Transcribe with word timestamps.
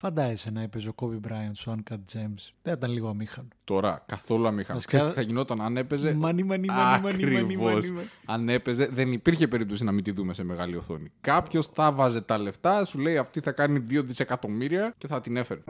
Φαντάζεσαι 0.00 0.50
να 0.50 0.60
έπαιζε 0.62 0.88
ο 0.88 0.94
Kobe 0.96 1.26
Bryant 1.28 1.50
στο 1.54 1.74
Uncut 1.76 1.94
Gems. 1.94 2.52
Δεν 2.62 2.74
ήταν 2.74 2.90
λίγο 2.90 3.08
αμήχανο. 3.08 3.48
Τώρα, 3.64 4.02
καθόλου 4.06 4.46
αμήχανο. 4.46 4.74
Βασικά- 4.78 4.96
Ξέρεις 4.96 5.14
τι 5.14 5.20
θα 5.20 5.26
γινόταν 5.26 5.60
αν 5.60 5.76
έπαιζε; 5.76 6.14
Μανι, 6.14 6.42
μανι, 6.42 6.66
μανι, 6.68 6.80
μανι, 6.82 7.02
μανι, 7.02 7.14
Ακριβώς. 7.24 7.72
μανι, 7.74 7.90
μανι. 7.90 8.06
Αν 8.24 8.48
έπαιζε, 8.48 8.88
δεν 8.92 9.12
υπήρχε 9.12 9.48
περίπτωση 9.48 9.84
να 9.84 9.92
μην 9.92 10.04
τη 10.04 10.10
δούμε 10.12 10.34
σε 10.34 10.44
μεγάλη 10.44 10.76
οθόνη. 10.76 11.12
Κάποιος 11.20 11.66
θα 11.72 11.92
βάζε 11.92 12.20
τα 12.20 12.38
λεφτά, 12.38 12.84
σου 12.84 12.98
λέει 12.98 13.16
αυτή 13.18 13.40
θα 13.40 13.52
κάνει 13.52 13.78
2 13.80 14.02
δισεκατομμύρια 14.02 14.94
και 14.98 15.06
θα 15.06 15.20
την 15.20 15.36
έφερε. 15.36 15.60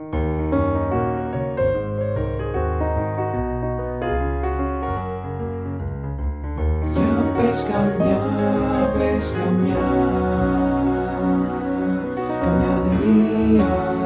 Για 6.93 7.31
πες 7.37 7.63
καμιά, 7.71 8.21
πες 8.97 9.31
καμιά 9.37 9.87
Καμιά 12.43 12.81
ταινία 12.83 13.98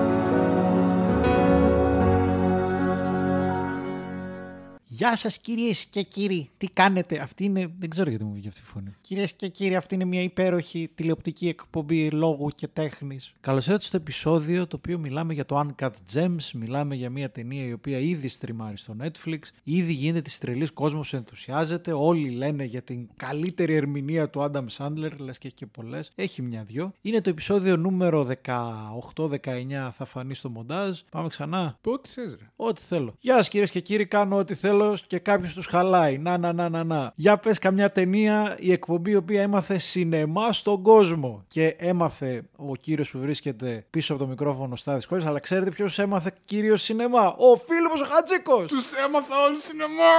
Γεια 5.03 5.16
σας 5.16 5.38
κυρίες 5.38 5.85
και 5.85 6.02
κύριοι, 6.02 6.49
τι 6.57 6.67
κάνετε; 6.67 7.20
Αυτή 7.20 7.43
είναι. 7.43 7.73
Δεν 7.80 7.89
ξέρω 7.89 8.09
γιατί 8.09 8.23
μου 8.23 8.31
βγήκε 8.31 8.48
αυτή 8.48 8.62
η 8.62 8.66
φωνή. 8.66 8.95
Κυρίες 9.02 9.34
και 9.34 9.48
κύριοι, 9.48 9.76
αυτή 9.76 9.95
είναι 9.95 10.05
μια 10.05 10.21
υπέροχη 10.21 10.89
τηλεοπτική 10.95 11.48
εκπομπή 11.48 12.09
λόγου 12.09 12.49
και 12.49 12.67
τέχνης. 12.67 13.34
Καλώς 13.39 13.66
ήρθατε 13.66 13.85
στο 13.85 13.98
επεισόδιο 13.98 14.67
το 14.67 14.76
οποίο 14.76 14.98
μιλάμε 14.98 15.34
για 15.34 15.45
το 15.45 15.66
Uncut 15.66 15.91
Gems. 16.13 16.52
Μιλάμε 16.53 16.95
για 16.95 17.09
μια 17.09 17.31
ταινία 17.31 17.66
η 17.66 17.73
οποία 17.73 17.99
ήδη 17.99 18.27
στριμάρει 18.27 18.77
στο 18.77 18.95
Netflix. 19.02 19.39
Ήδη 19.63 19.93
γίνεται 19.93 20.21
τη 20.21 20.38
τρελή 20.39 20.67
κόσμος 20.67 21.13
ενθουσιάζεται. 21.13 21.93
Όλοι 21.93 22.29
λένε 22.29 22.63
για 22.63 22.81
την 22.81 23.07
καλύτερη 23.15 23.76
ερμηνεία 23.76 24.29
του 24.29 24.51
Adam 24.51 24.65
Sandler. 24.77 25.12
Λες 25.17 25.38
και 25.38 25.48
έχει 25.48 25.55
και 25.55 25.65
πολλές. 25.65 26.12
Έχει 26.15 26.41
μια-δυο. 26.41 26.93
Είναι 27.01 27.21
το 27.21 27.29
επεισόδιο 27.29 27.77
νούμερο 27.77 28.27
18-19. 28.45 29.91
Θα 29.98 30.05
φανεί 30.05 30.34
στο 30.34 30.49
μοντάζ. 30.49 30.99
Πάμε 31.12 31.27
ξανά. 31.27 31.77
Πότε 31.81 32.09
θες, 32.09 32.35
ρε. 32.40 32.51
Ό,τι 32.55 32.81
θέλω. 32.81 33.15
Γεια 33.20 33.35
σας 33.35 33.49
κυρίες 33.49 33.71
και 33.71 33.79
κύριοι, 33.79 34.05
κάνω 34.05 34.38
ό,τι 34.38 34.54
θέλω 34.54 34.93
και 35.02 35.20
κάποιος 35.20 35.54
τους 35.54 35.66
χαλάει. 35.66 36.18
Να, 36.18 36.38
να, 36.38 36.54
να, 36.54 36.70
να, 36.70 36.84
να. 36.84 37.12
Για 37.16 37.38
πες 37.38 37.60
καμιά 37.60 37.91
ταινία, 37.91 38.55
η 38.60 38.72
εκπομπή 38.72 39.12
η 39.12 39.16
οποία 39.16 39.41
έμαθε 39.41 39.77
σινεμά 39.77 40.54
στον 40.54 40.82
κόσμο. 40.82 41.44
Και 41.48 41.76
έμαθε 41.80 42.44
ο 42.55 42.76
κύριος 42.76 43.10
που 43.10 43.20
βρίσκεται 43.20 43.85
πίσω 43.90 44.13
από 44.13 44.22
το 44.24 44.27
μικρόφωνο 44.30 44.76
Στάδη 44.76 45.05
Κόρη, 45.05 45.26
αλλά 45.26 45.40
ξέρετε 45.40 45.72
ποιος 45.72 46.00
έμαθε 46.00 46.34
κύριο 46.46 46.76
σινεμά; 46.76 47.27
Ο 47.27 47.58
φίλο 47.58 47.90
ο 47.94 48.05
Χατζίκο. 48.10 48.66
Τους 48.66 48.91
έμαθα 49.05 49.44
όλου 49.48 49.60
σινεμά! 49.60 50.13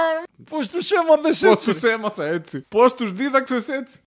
Πώς 0.49 0.69
τους 0.69 0.91
έμαθες 0.91 1.39
Πώς 1.39 1.51
έτσι. 1.51 1.79
του 1.81 1.87
έμαθα 1.87 2.25
έτσι; 2.25 2.65
Πώς 2.69 2.93
τους 2.93 3.13
δίδαξες 3.13 3.67
έτσι; 3.67 3.99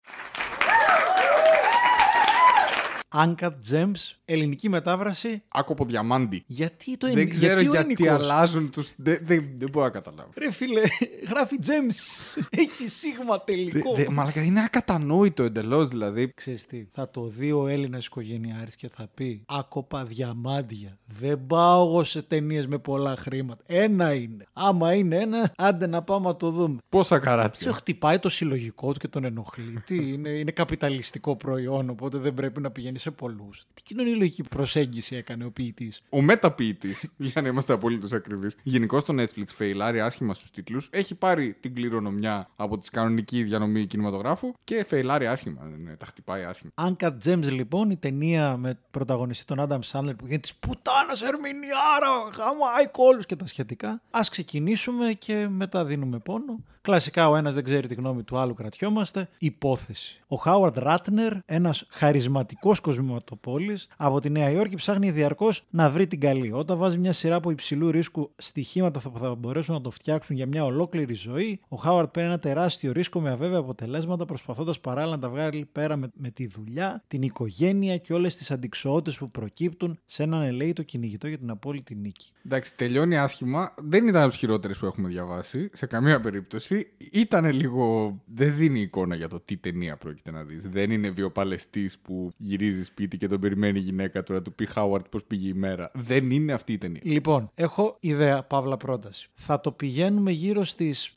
Uncut 3.14 3.50
Gems, 3.70 4.14
ελληνική 4.24 4.68
μετάφραση. 4.68 5.42
Άκοπο 5.48 5.84
διαμάντι. 5.84 6.42
Γιατί 6.46 6.96
το 6.96 7.06
Δεν 7.06 7.18
εν- 7.18 7.28
ξέρω 7.28 7.60
γιατί, 7.60 7.68
ο 7.68 7.72
γιατί 7.72 8.04
ελληνικός; 8.04 8.30
αλλάζουν 8.30 8.70
του. 8.70 8.84
Δεν, 8.96 9.18
δεν, 9.22 9.48
δεν 9.58 9.68
μπορώ 9.70 9.84
να 9.86 9.90
καταλάβω. 9.92 10.30
Ρε 10.38 10.50
φίλε, 10.52 10.80
γράφει 11.28 11.56
Gems. 11.60 12.40
Έχει 12.62 12.88
σίγμα 12.88 13.40
τελικό. 13.44 13.94
Δε, 13.94 14.04
δε, 14.04 14.10
μαλάκα, 14.10 14.42
είναι 14.42 14.60
ακατανόητο 14.60 15.42
εντελώς 15.42 15.88
δηλαδή. 15.88 16.32
Ξέρεις 16.34 16.66
τι, 16.66 16.86
θα 16.90 17.06
το 17.10 17.26
δει 17.26 17.52
ο 17.52 17.66
Έλληνας 17.66 18.06
οικογενειάρης 18.06 18.76
και 18.76 18.88
θα 18.88 19.08
πει 19.14 19.42
«Άκοπα 19.46 20.04
διαμάντια, 20.04 20.98
δεν 21.06 21.46
πάω 21.46 21.86
εγώ 21.86 22.04
σε 22.04 22.22
ταινίες 22.22 22.66
με 22.66 22.78
πολλά 22.78 23.16
χρήματα. 23.16 23.62
Ένα 23.66 24.14
είναι. 24.14 24.44
Άμα 24.52 24.94
είναι 24.94 25.16
ένα, 25.16 25.52
άντε 25.56 25.86
να 25.86 26.02
πάμε 26.02 26.26
να 26.26 26.36
το 26.36 26.50
δούμε». 26.50 26.76
Πόσα 26.88 27.14
Σε 27.14 27.20
καράτσια. 27.20 27.72
χτυπάει 27.72 28.18
το 28.18 28.28
συλλογικό 28.28 28.92
του 28.92 28.98
και 28.98 29.08
τον 29.08 29.24
ενοχλεί. 29.24 29.80
Τι, 29.86 30.12
είναι, 30.12 30.28
είναι 30.28 30.50
καπιταλιστικό 30.50 31.36
προϊόν, 31.36 31.90
οπότε 31.90 32.18
δεν 32.18 32.34
πρέπει 32.34 32.60
να 32.60 32.70
πηγαίνει 32.70 32.97
σε 32.98 33.10
πολλούς. 33.10 33.66
Τι 33.74 33.82
κοινωνιολογική 33.82 34.42
προσέγγιση 34.42 35.16
έκανε 35.16 35.44
ο 35.44 35.50
ποιητής; 35.50 36.02
Ο 36.08 36.22
μεταποιητής, 36.22 37.04
για 37.16 37.42
να 37.42 37.48
είμαστε 37.48 37.72
απολύτω 37.72 38.16
ακριβείς. 38.16 38.56
Γενικώ 38.62 39.02
το 39.02 39.14
Netflix 39.22 39.46
φεϊλάρει 39.46 40.00
άσχημα 40.00 40.34
στους 40.34 40.50
τίτλους. 40.50 40.88
Έχει 40.92 41.14
πάρει 41.14 41.56
την 41.60 41.74
κληρονομιά 41.74 42.50
από 42.56 42.78
τη 42.78 42.91
κανονική 42.91 43.42
διανομή 43.42 43.86
κινηματογράφου 43.86 44.53
και 44.64 44.84
φεϊλάρει 44.84 45.26
άσχημα. 45.26 45.64
Ναι, 45.78 45.97
τα 45.97 46.06
χτυπάει 46.06 46.44
άσχημα. 46.44 46.72
Uncut 46.75 47.12
Gems 47.25 47.50
λοιπόν, 47.50 47.91
η 47.91 47.97
ταινία 47.97 48.56
με 48.56 48.78
πρωταγωνιστή 48.91 49.44
τον 49.44 49.66
Adam 49.69 49.80
Sandler 49.92 50.16
που 50.16 50.26
γίνεται 50.26 50.38
της 50.38 50.54
πουτάνας 50.54 51.22
ερμηνεάρα, 51.22 52.09
γαμάει 52.36 52.88
κόλου 52.91 53.20
και 53.20 53.36
τα 53.36 53.47
σχετικά. 53.47 53.88
Α 54.10 54.20
ξεκινήσουμε 54.30 55.12
και 55.12 55.48
μετά 55.50 55.84
δίνουμε 55.84 56.19
πόνο. 56.19 56.65
Κλασικά 56.88 57.28
ο 57.28 57.37
ένας 57.37 57.54
δεν 57.54 57.65
ξέρει 57.65 57.87
τη 57.87 57.94
γνώμη 57.94 58.22
του 58.22 58.38
άλλου, 58.38 58.54
κρατιόμαστε. 58.54 59.28
Υπόθεση. 59.38 60.21
Ο 60.26 60.37
Χάουαρντ 60.37 60.78
Ράτνερ, 60.78 61.32
ένας 61.47 61.87
χαρισματικός 61.88 62.81
κοσμηματοπόλης 62.81 63.88
από 63.97 64.21
τη 64.21 64.31
Νέα 64.31 64.50
Υόρκη, 64.50 64.76
ψάχνει 64.76 65.10
διαρκώς 65.10 65.65
να 65.71 65.91
βρει 65.91 66.06
την 66.06 66.21
καλή. 66.21 66.53
Όταν 66.53 66.78
βάζει 66.78 66.98
μια 66.98 67.12
σειρά 67.12 67.34
από 67.34 67.50
υψηλού 67.50 67.91
ρίσκου 67.91 68.31
στοιχήματα 68.37 69.00
που 69.12 69.19
θα 69.19 69.34
μπορέσουν 69.34 69.75
να 69.75 69.81
το 69.81 69.91
φτιάξουν 69.91 70.37
για 70.37 70.47
μια 70.47 70.65
ολόκληρη 70.65 71.15
ζωή, 71.15 71.60
ο 71.69 71.77
Χάουαρντ 71.77 72.09
παίρνει 72.09 72.28
ένα 72.28 72.38
τεράστιο 72.38 72.93
ρίσκο 72.93 73.21
με 73.21 73.31
αβέβαια 73.31 73.59
αποτελέσματα, 73.59 74.25
προσπαθώντας 74.25 74.81
παράλληλα 74.81 75.15
να 75.15 75.21
τα 75.21 75.28
βγάλει 75.28 75.69
πέρα 75.72 75.97
με, 75.97 76.10
με 76.15 76.31
τη 76.31 76.47
δουλειά, 76.47 77.03
την 77.09 77.22
οικογένεια 77.22 77.97
και 77.97 78.12
όλες 78.12 78.37
τις 78.37 78.50
αντικσοότητες 78.50 79.19
που 79.19 79.31
προκύπτουν 79.31 79.98
σε 80.06 80.22
έναν 80.22 80.43
ελέητο 80.43 80.82
κυνηγητό 80.82 81.28
για 81.28 81.38
την 81.38 81.50
απόλυτη 81.50 81.94
νίκη. 81.94 82.32
Εντάξει, 82.47 82.77
τελειώνει 82.77 83.19
άσχημα. 83.19 83.75
Δεν 83.77 84.06
ήταν 84.06 84.21
από 84.21 84.31
τις 84.31 84.38
χειρότερες 84.38 84.78
που 84.78 84.87
έχουμε 84.87 85.09
διαβάσει 85.09 85.71
σε 85.72 85.87
καμία 85.87 86.21
περίπτωση. 86.21 86.78
Ήταν 87.12 87.53
λίγο. 87.53 88.16
Δεν 88.27 88.56
δίνει 88.56 88.81
εικόνα 88.81 89.15
για 89.15 89.28
το 89.28 89.41
τι 89.41 89.56
ταινία 89.56 89.97
πρόκειται 89.97 90.31
να 90.31 90.44
δεις. 90.44 90.69
Δεν 90.69 90.91
είναι 90.91 91.11
βιοπαλαιστής 91.11 91.99
που 91.99 92.31
γυρίζει 92.37 92.84
σπίτι 92.84 93.16
και 93.16 93.27
τον 93.27 93.41
περιμένει 93.41 93.78
η 93.78 93.83
γυναίκα 93.83 94.22
του 94.22 94.33
να 94.33 94.43
του 94.43 94.53
πει 94.53 94.66
Χάουαρτ 94.66 95.06
πώς 95.11 95.25
πήγε 95.25 95.49
η 95.49 95.53
μέρα. 95.53 95.91
Δεν 95.94 96.31
είναι 96.31 96.53
αυτή 96.53 96.72
η 96.72 96.78
ταινία. 96.78 97.00
Λοιπόν, 97.05 97.50
έχω 97.55 97.97
ιδέα, 98.00 98.43
παύλα 98.43 98.77
πρόταση. 98.77 99.28
Θα 99.34 99.61
το 99.61 99.72
πηγαίνουμε 99.72 100.31
γύρω 100.31 100.65
στις 100.65 101.16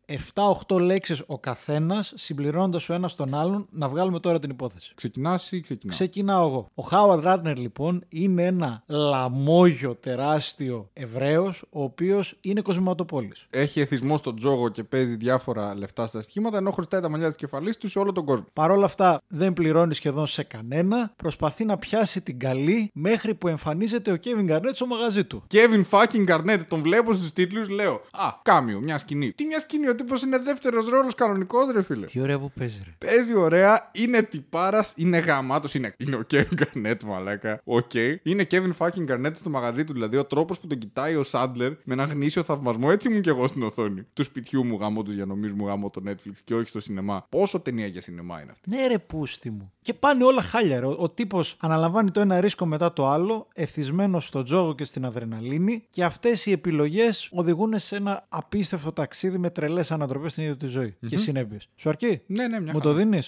7-8 0.67 0.79
λέξεις 0.79 1.23
ο 1.25 1.39
καθένας, 1.39 2.13
συμπληρώνοντας 2.15 2.89
ο 2.89 2.93
ένας 2.93 3.15
τον 3.15 3.35
άλλον, 3.35 3.67
να 3.71 3.89
βγάλουμε 3.89 4.19
τώρα 4.19 4.39
την 4.39 4.49
υπόθεση. 4.49 4.91
Ξεκινάς 4.95 5.51
ή 5.51 5.59
ξεκινά. 5.59 5.93
Ξεκινάω 5.93 6.47
εγώ. 6.47 6.69
Ο 6.75 6.83
Χάουαρντ 6.83 7.23
Ράτνερ 7.23 7.57
λοιπόν 7.57 8.03
είναι 8.09 8.45
ένα 8.45 8.83
λαμόγιο 8.87 9.95
τεράστιο 9.95 10.89
Εβραίος, 10.93 11.63
ο 11.69 11.83
οποίος 11.83 12.37
είναι 12.41 12.61
κοσμηματοπώλης. 12.61 13.47
Έχει 13.49 13.79
εθισμό 13.79 14.17
στον 14.17 14.35
τζόγο 14.35 14.69
και 14.69 14.83
παίζει 14.83 15.15
διάφορα 15.15 15.50
λεφτά 15.75 16.07
στα 16.07 16.21
στοιχήματα, 16.21 16.57
ενώ 16.57 16.71
χρωστάει 16.71 17.01
τα 17.01 17.09
μαλλιά 17.09 17.27
της 17.27 17.35
κεφαλής 17.35 17.77
του 17.77 17.89
σε 17.89 17.99
όλο 17.99 18.11
τον 18.11 18.25
κόσμο. 18.25 18.45
Παρ' 18.53 18.71
όλα 18.71 18.85
αυτά 18.85 19.21
δεν 19.27 19.53
πληρώνει 19.53 19.93
σχεδόν 19.93 20.27
σε 20.27 20.43
κανένα. 20.43 21.13
Προσπαθεί 21.15 21.65
να 21.65 21.77
πιάσει 21.77 22.21
την 22.21 22.39
καλή 22.39 22.91
μέχρι 22.93 23.35
που 23.35 23.47
εμφανίζεται 23.47 24.11
ο 24.11 24.15
Κέβιν 24.15 24.45
Γκαρνέτ 24.45 24.75
στο 24.75 24.85
μαγαζί 24.85 25.23
του. 25.23 25.43
Kevin 25.53 25.83
fucking 25.89 26.27
Garnett, 26.27 26.59
τον 26.67 26.81
βλέπω 26.81 27.13
στους 27.13 27.33
τίτλους, 27.33 27.69
λέω 27.69 27.93
Α, 27.93 28.31
κάμιο, 28.41 28.79
μια 28.79 28.97
σκηνή. 28.97 29.31
Τι 29.31 29.45
μια 29.45 29.59
σκηνή, 29.59 29.89
ο 29.89 29.95
τύπος 29.95 30.21
είναι 30.21 30.39
δεύτερος 30.39 30.89
ρόλος 30.89 31.15
κανονικός, 31.15 31.71
ρε 31.71 31.83
φίλε. 31.83 32.05
Τι 32.05 32.21
ωραία 32.21 32.39
που 32.39 32.51
παίζει, 32.57 32.81
ρε. 32.85 33.07
Παίζει 33.07 33.35
ωραία, 33.35 33.89
είναι 33.93 34.21
τυπάρας, 34.21 34.93
είναι 34.95 35.17
γαμάτος, 35.17 35.73
είναι, 35.73 35.93
είναι 35.97 36.15
ο 36.15 36.21
Kevin 36.31 36.61
Garnett, 36.61 37.03
μαλάκα. 37.05 37.61
Οκ. 37.63 37.93
Είναι 38.23 38.47
Kevin 38.51 38.71
fucking 38.77 39.11
Garnett 39.11 39.31
στο 39.33 39.49
μαγαζί 39.49 39.83
του, 39.83 39.93
δηλαδή 39.93 40.17
ο 40.17 40.25
τρόπος 40.25 40.59
που 40.59 40.67
τον 40.67 40.77
κοιτάει 40.77 41.15
ο 41.15 41.23
Σάντλερ 41.23 41.71
με 41.83 41.93
ένα 41.93 42.03
γνήσιο 42.03 42.43
θαυμασμό, 42.43 42.87
έτσι 42.91 43.09
ήμουν 43.09 43.21
κι 43.21 43.29
εγώ 43.29 43.47
στην 43.47 43.63
οθόνη. 43.63 44.05
Του 44.13 44.23
σπιτιού 44.23 44.65
μου 44.65 44.77
γάμο, 44.79 45.03
του 45.03 45.11
διανομή 45.11 45.30
μου 45.35 45.65
γάμο 45.67 45.89
το 45.89 46.01
Netflix 46.07 46.33
και 46.43 46.55
όχι 46.55 46.67
στο 46.67 46.79
σινεμά. 46.79 47.25
Πόσο 47.29 47.59
ταινία 47.59 47.87
για 47.87 48.01
σινεμά 48.01 48.41
είναι 48.41 48.51
αυτή; 48.51 48.69
Ναι, 48.69 48.87
ρε, 48.87 48.99
πούστη 48.99 49.49
μου. 49.49 49.71
Και 49.81 49.93
πάνε 49.93 50.23
όλα 50.23 50.41
χάλια. 50.41 50.79
Ρε. 50.79 50.85
Ο, 50.85 50.95
ο 50.99 51.09
τύπος 51.09 51.55
αναλαμβάνει 51.59 52.11
το 52.11 52.19
ένα 52.19 52.39
ρίσκο 52.41 52.65
μετά 52.65 52.93
το 52.93 53.07
άλλο, 53.07 53.47
εθισμένο 53.53 54.19
στο 54.19 54.43
τζόγο 54.43 54.75
και 54.75 54.85
στην 54.85 55.05
αδρεναλίνη, 55.05 55.85
και 55.89 56.03
αυτές 56.03 56.45
οι 56.45 56.51
επιλογές 56.51 57.29
οδηγούν 57.33 57.79
σε 57.79 57.95
ένα 57.95 58.25
απίστευτο 58.29 58.91
ταξίδι 58.91 59.37
με 59.37 59.49
τρελές 59.49 59.91
ανατροπές 59.91 60.31
στην 60.31 60.43
ίδια 60.43 60.57
τη 60.57 60.67
ζωή 60.67 60.95
και 61.07 61.17
συνέπειες. 61.17 61.69
Σου 61.75 61.89
αρκεί; 61.89 62.21
Ναι, 62.25 62.47
ναι, 62.47 62.59
μια 62.59 62.73
Μου 62.73 62.79
χαρά. 62.79 62.79
το 62.79 62.93
δίνει. 62.93 63.19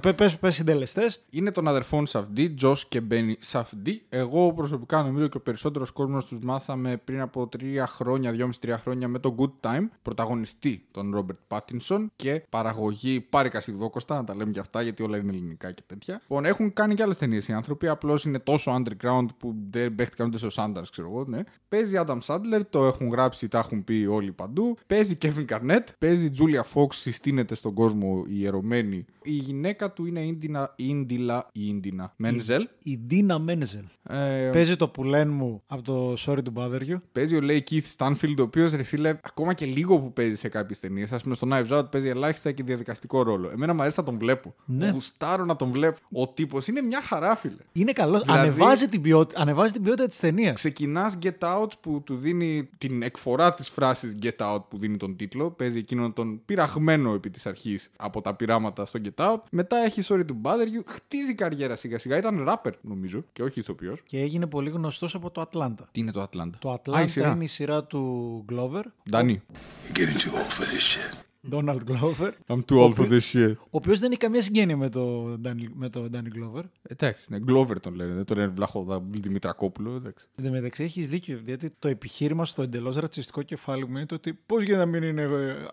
Πε 0.00 0.12
πες 0.40 0.54
συντελεστές. 0.54 1.24
Είναι 1.30 1.50
των 1.50 1.68
αδερφών 1.68 2.06
Σαφντί, 2.06 2.50
Τζος 2.50 2.86
και 2.88 3.00
Μπένι 3.00 3.36
Σαφντί. 3.40 4.02
Εγώ 4.08 4.52
προσωπικά 4.52 5.02
νομίζω 5.02 5.26
και 5.28 5.36
ο 5.36 5.40
περισσότερος 5.40 5.90
κόσμος 5.90 6.24
τους 6.24 6.38
μάθαμε 6.38 6.96
πριν 6.96 7.20
από 7.20 7.46
τρία 7.46 7.86
χρόνια, 7.86 8.32
δυόμιση-τρία 8.32 8.78
χρόνια 8.78 9.08
με 9.08 9.18
το 9.18 9.34
Good 9.38 9.68
Time. 9.68 9.88
Πρωταγωνιστή 10.02 10.86
τον 10.90 11.10
Ρόμπερτ 11.14 11.37
Πάτινσον 11.46 12.12
και 12.16 12.42
παραγωγή 12.50 13.20
Πάρη 13.20 13.48
Κασιδόκοστα, 13.48 14.16
να 14.16 14.24
τα 14.24 14.34
λέμε 14.34 14.50
και 14.50 14.60
αυτά 14.60 14.82
γιατί 14.82 15.02
όλα 15.02 15.16
είναι 15.16 15.32
ελληνικά 15.32 15.72
και 15.72 15.82
τέτοια. 15.86 16.18
Λοιπόν, 16.22 16.44
έχουν 16.44 16.72
κάνει 16.72 16.94
και 16.94 17.02
άλλες 17.02 17.18
ταινίες 17.18 17.48
οι 17.48 17.52
άνθρωποι, 17.52 17.88
απλώς 17.88 18.24
είναι 18.24 18.38
τόσο 18.38 18.82
underground 18.82 19.26
που 19.38 19.54
δεν 19.70 19.94
παίχτηκαν 19.94 20.26
ούτε 20.26 20.38
στο 20.38 20.48
Sundance, 20.52 20.88
ξέρω 20.90 21.08
εγώ, 21.08 21.24
ναι. 21.24 21.40
Παίζει 21.68 22.00
Adam 22.06 22.18
Sandler, 22.26 22.60
το 22.70 22.84
έχουν 22.84 23.08
γράψει, 23.08 23.48
τα 23.48 23.58
έχουν 23.58 23.84
πει 23.84 24.06
όλοι 24.10 24.32
παντού. 24.32 24.76
Παίζει 24.86 25.18
Kevin 25.22 25.44
Garnett, 25.48 25.84
παίζει 25.98 26.30
Julia 26.38 26.62
Fox, 26.74 26.86
συστήνεται 26.90 27.54
στον 27.54 27.74
κόσμο 27.74 28.24
η 28.28 28.40
ιερωμένη. 28.40 29.04
Η 29.22 29.32
γυναίκα 29.32 29.92
του 29.92 30.06
είναι 30.06 30.20
Ίντινα, 30.20 30.72
Ίντιλα 30.76 31.48
ή 31.52 31.66
Ίντινα 31.68 32.12
Μένζελ. 32.16 32.68
Η 32.82 32.98
Ντίνα 32.98 33.38
Μένζελ. 33.38 33.84
Ε, 34.02 34.50
Παίζει 34.52 34.76
το 34.76 34.88
που 34.88 35.04
λένε 35.04 35.32
μου 35.32 35.62
από 35.66 35.82
το 35.82 36.16
Sorry 36.26 36.38
to 36.38 36.52
Bother 36.54 36.80
You. 36.80 37.00
Παίζει 37.12 37.36
ο 37.36 37.40
Lakeith 37.40 37.96
Stanfield, 37.96 38.34
ο 38.38 38.42
οποίος 38.42 38.72
ρε 38.72 38.82
φίλε, 38.82 39.18
ακόμα 39.22 39.54
και 39.54 39.66
λίγο 39.66 39.98
που 39.98 40.12
παίζει 40.12 40.36
σε 40.36 40.48
κάποιες 40.48 40.80
ταινίες. 40.80 41.12
Α 41.12 41.18
πούμε 41.28 41.56
πούμε, 41.56 41.62
στο 41.62 41.76
Knives 41.76 41.80
Out 41.80 41.90
παίζει 41.90 42.08
ελάχιστα 42.08 42.52
και 42.52 42.62
διαδικαστικό 42.62 43.22
ρόλο. 43.22 43.50
Εμένα 43.50 43.74
μου 43.74 43.80
αρέσει 43.80 43.98
να 44.00 44.04
τον 44.06 44.18
βλέπω. 44.18 44.54
Ναι. 44.64 44.90
Γουστάρω 44.90 45.44
να 45.44 45.56
τον 45.56 45.70
βλέπω. 45.70 45.98
Ο 46.12 46.28
τύπος 46.28 46.66
είναι 46.66 46.80
μια 46.80 47.00
χαρά, 47.02 47.36
φίλε. 47.36 47.54
Είναι 47.72 47.92
καλός. 47.92 48.22
Δηλαδή- 48.22 48.40
Ανεβάζει, 48.48 48.88
την 48.88 49.00
ποιότητα, 49.02 49.40
ανεβάζει 49.40 49.72
την 49.72 49.82
ποιότητα 49.82 50.06
της 50.08 50.18
ταινίας. 50.18 50.54
Ξεκινάς 50.54 51.18
Get 51.22 51.38
Out 51.62 51.68
που 51.80 52.02
του 52.04 52.16
δίνει 52.16 52.68
την 52.78 53.02
εκφορά 53.02 53.54
της 53.54 53.68
φράσης 53.68 54.16
Get 54.22 54.36
Out 54.54 54.62
που 54.68 54.78
δίνει 54.78 54.96
τον 54.96 55.16
τίτλο. 55.16 55.50
Παίζει 55.50 55.78
εκείνον 55.78 56.12
τον 56.12 56.40
πειραγμένο 56.44 57.14
επί 57.14 57.30
της 57.30 57.46
αρχής 57.46 57.90
από 57.96 58.20
τα 58.20 58.34
πειράματα 58.34 58.86
στο 58.86 59.00
Get 59.04 59.24
Out. 59.32 59.36
Μετά 59.50 59.76
έχει 59.76 60.02
Sorry 60.08 60.20
to 60.20 60.32
Bother 60.42 60.78
You. 60.78 60.82
Χτίζει 60.86 61.34
καριέρα 61.34 61.76
σιγά 61.76 61.98
σιγά. 61.98 62.16
Ήταν 62.16 62.48
rapper 62.48 62.70
νομίζω 62.80 63.24
και 63.32 63.42
όχι 63.42 63.60
ηθοποιός. 63.60 64.02
Και 64.06 64.20
έγινε 64.20 64.46
πολύ 64.46 64.70
γνωστός 64.70 65.14
από 65.14 65.30
το 65.30 65.40
Ατλάντα. 65.40 65.88
Τι 65.92 66.00
είναι 66.00 66.10
το 66.12 66.22
Atlanta; 66.22 66.50
Το 66.58 66.68
Α, 66.68 66.72
η 66.72 66.74
Ατλάντα 66.74 67.06
σειρά. 67.08 67.30
είναι 67.30 67.44
η 67.44 67.46
σειρά 67.46 67.84
του 67.84 68.44
Glover, 68.52 68.82
Ντάνι. 69.10 69.42
You're 69.86 69.96
getting 69.96 70.16
too 70.20 70.32
old 70.32 70.52
for 70.52 70.64
this 70.64 70.96
shit. 70.96 71.17
Donald 71.50 71.80
Glover, 71.90 72.30
I'm 72.48 72.62
too 72.62 72.80
old 72.80 72.94
for 72.96 73.08
this 73.08 73.20
shit. 73.32 73.52
ο 73.56 73.68
οποίος 73.70 74.00
δεν 74.00 74.10
έχει 74.10 74.20
καμία 74.20 74.42
συγγένεια 74.42 74.76
με 74.76 74.88
το 74.88 75.32
Danny, 75.44 75.66
με 75.74 75.88
το 75.88 76.08
Danny 76.12 76.16
Glover. 76.16 76.62
Εντάξει, 76.82 77.26
ναι, 77.30 77.38
Glover 77.48 77.80
τον 77.80 77.94
λένε. 77.94 78.14
Δεν 78.14 78.24
τον 78.24 78.36
λένε 78.36 78.52
Βλαχόδα 78.54 79.02
Δημητρακόπουλο. 79.10 79.94
Εντάξει. 79.94 80.26
Εν 80.34 80.44
τω 80.44 80.50
μεταξύ 80.50 80.82
έχεις 80.82 81.08
δίκιο, 81.08 81.40
γιατί 81.44 81.70
το 81.78 81.88
επιχείρημα 81.88 82.44
στο 82.44 82.62
εντελώς 82.62 82.96
ρατσιστικό 82.96 83.42
κεφάλι 83.42 83.88
μου 83.88 83.96
είναι 83.96 84.06
το 84.06 84.14
ότι 84.14 84.38
πώς 84.46 84.62
για 84.62 84.76
να 84.76 84.86
μην 84.86 85.02
είναι 85.02 85.28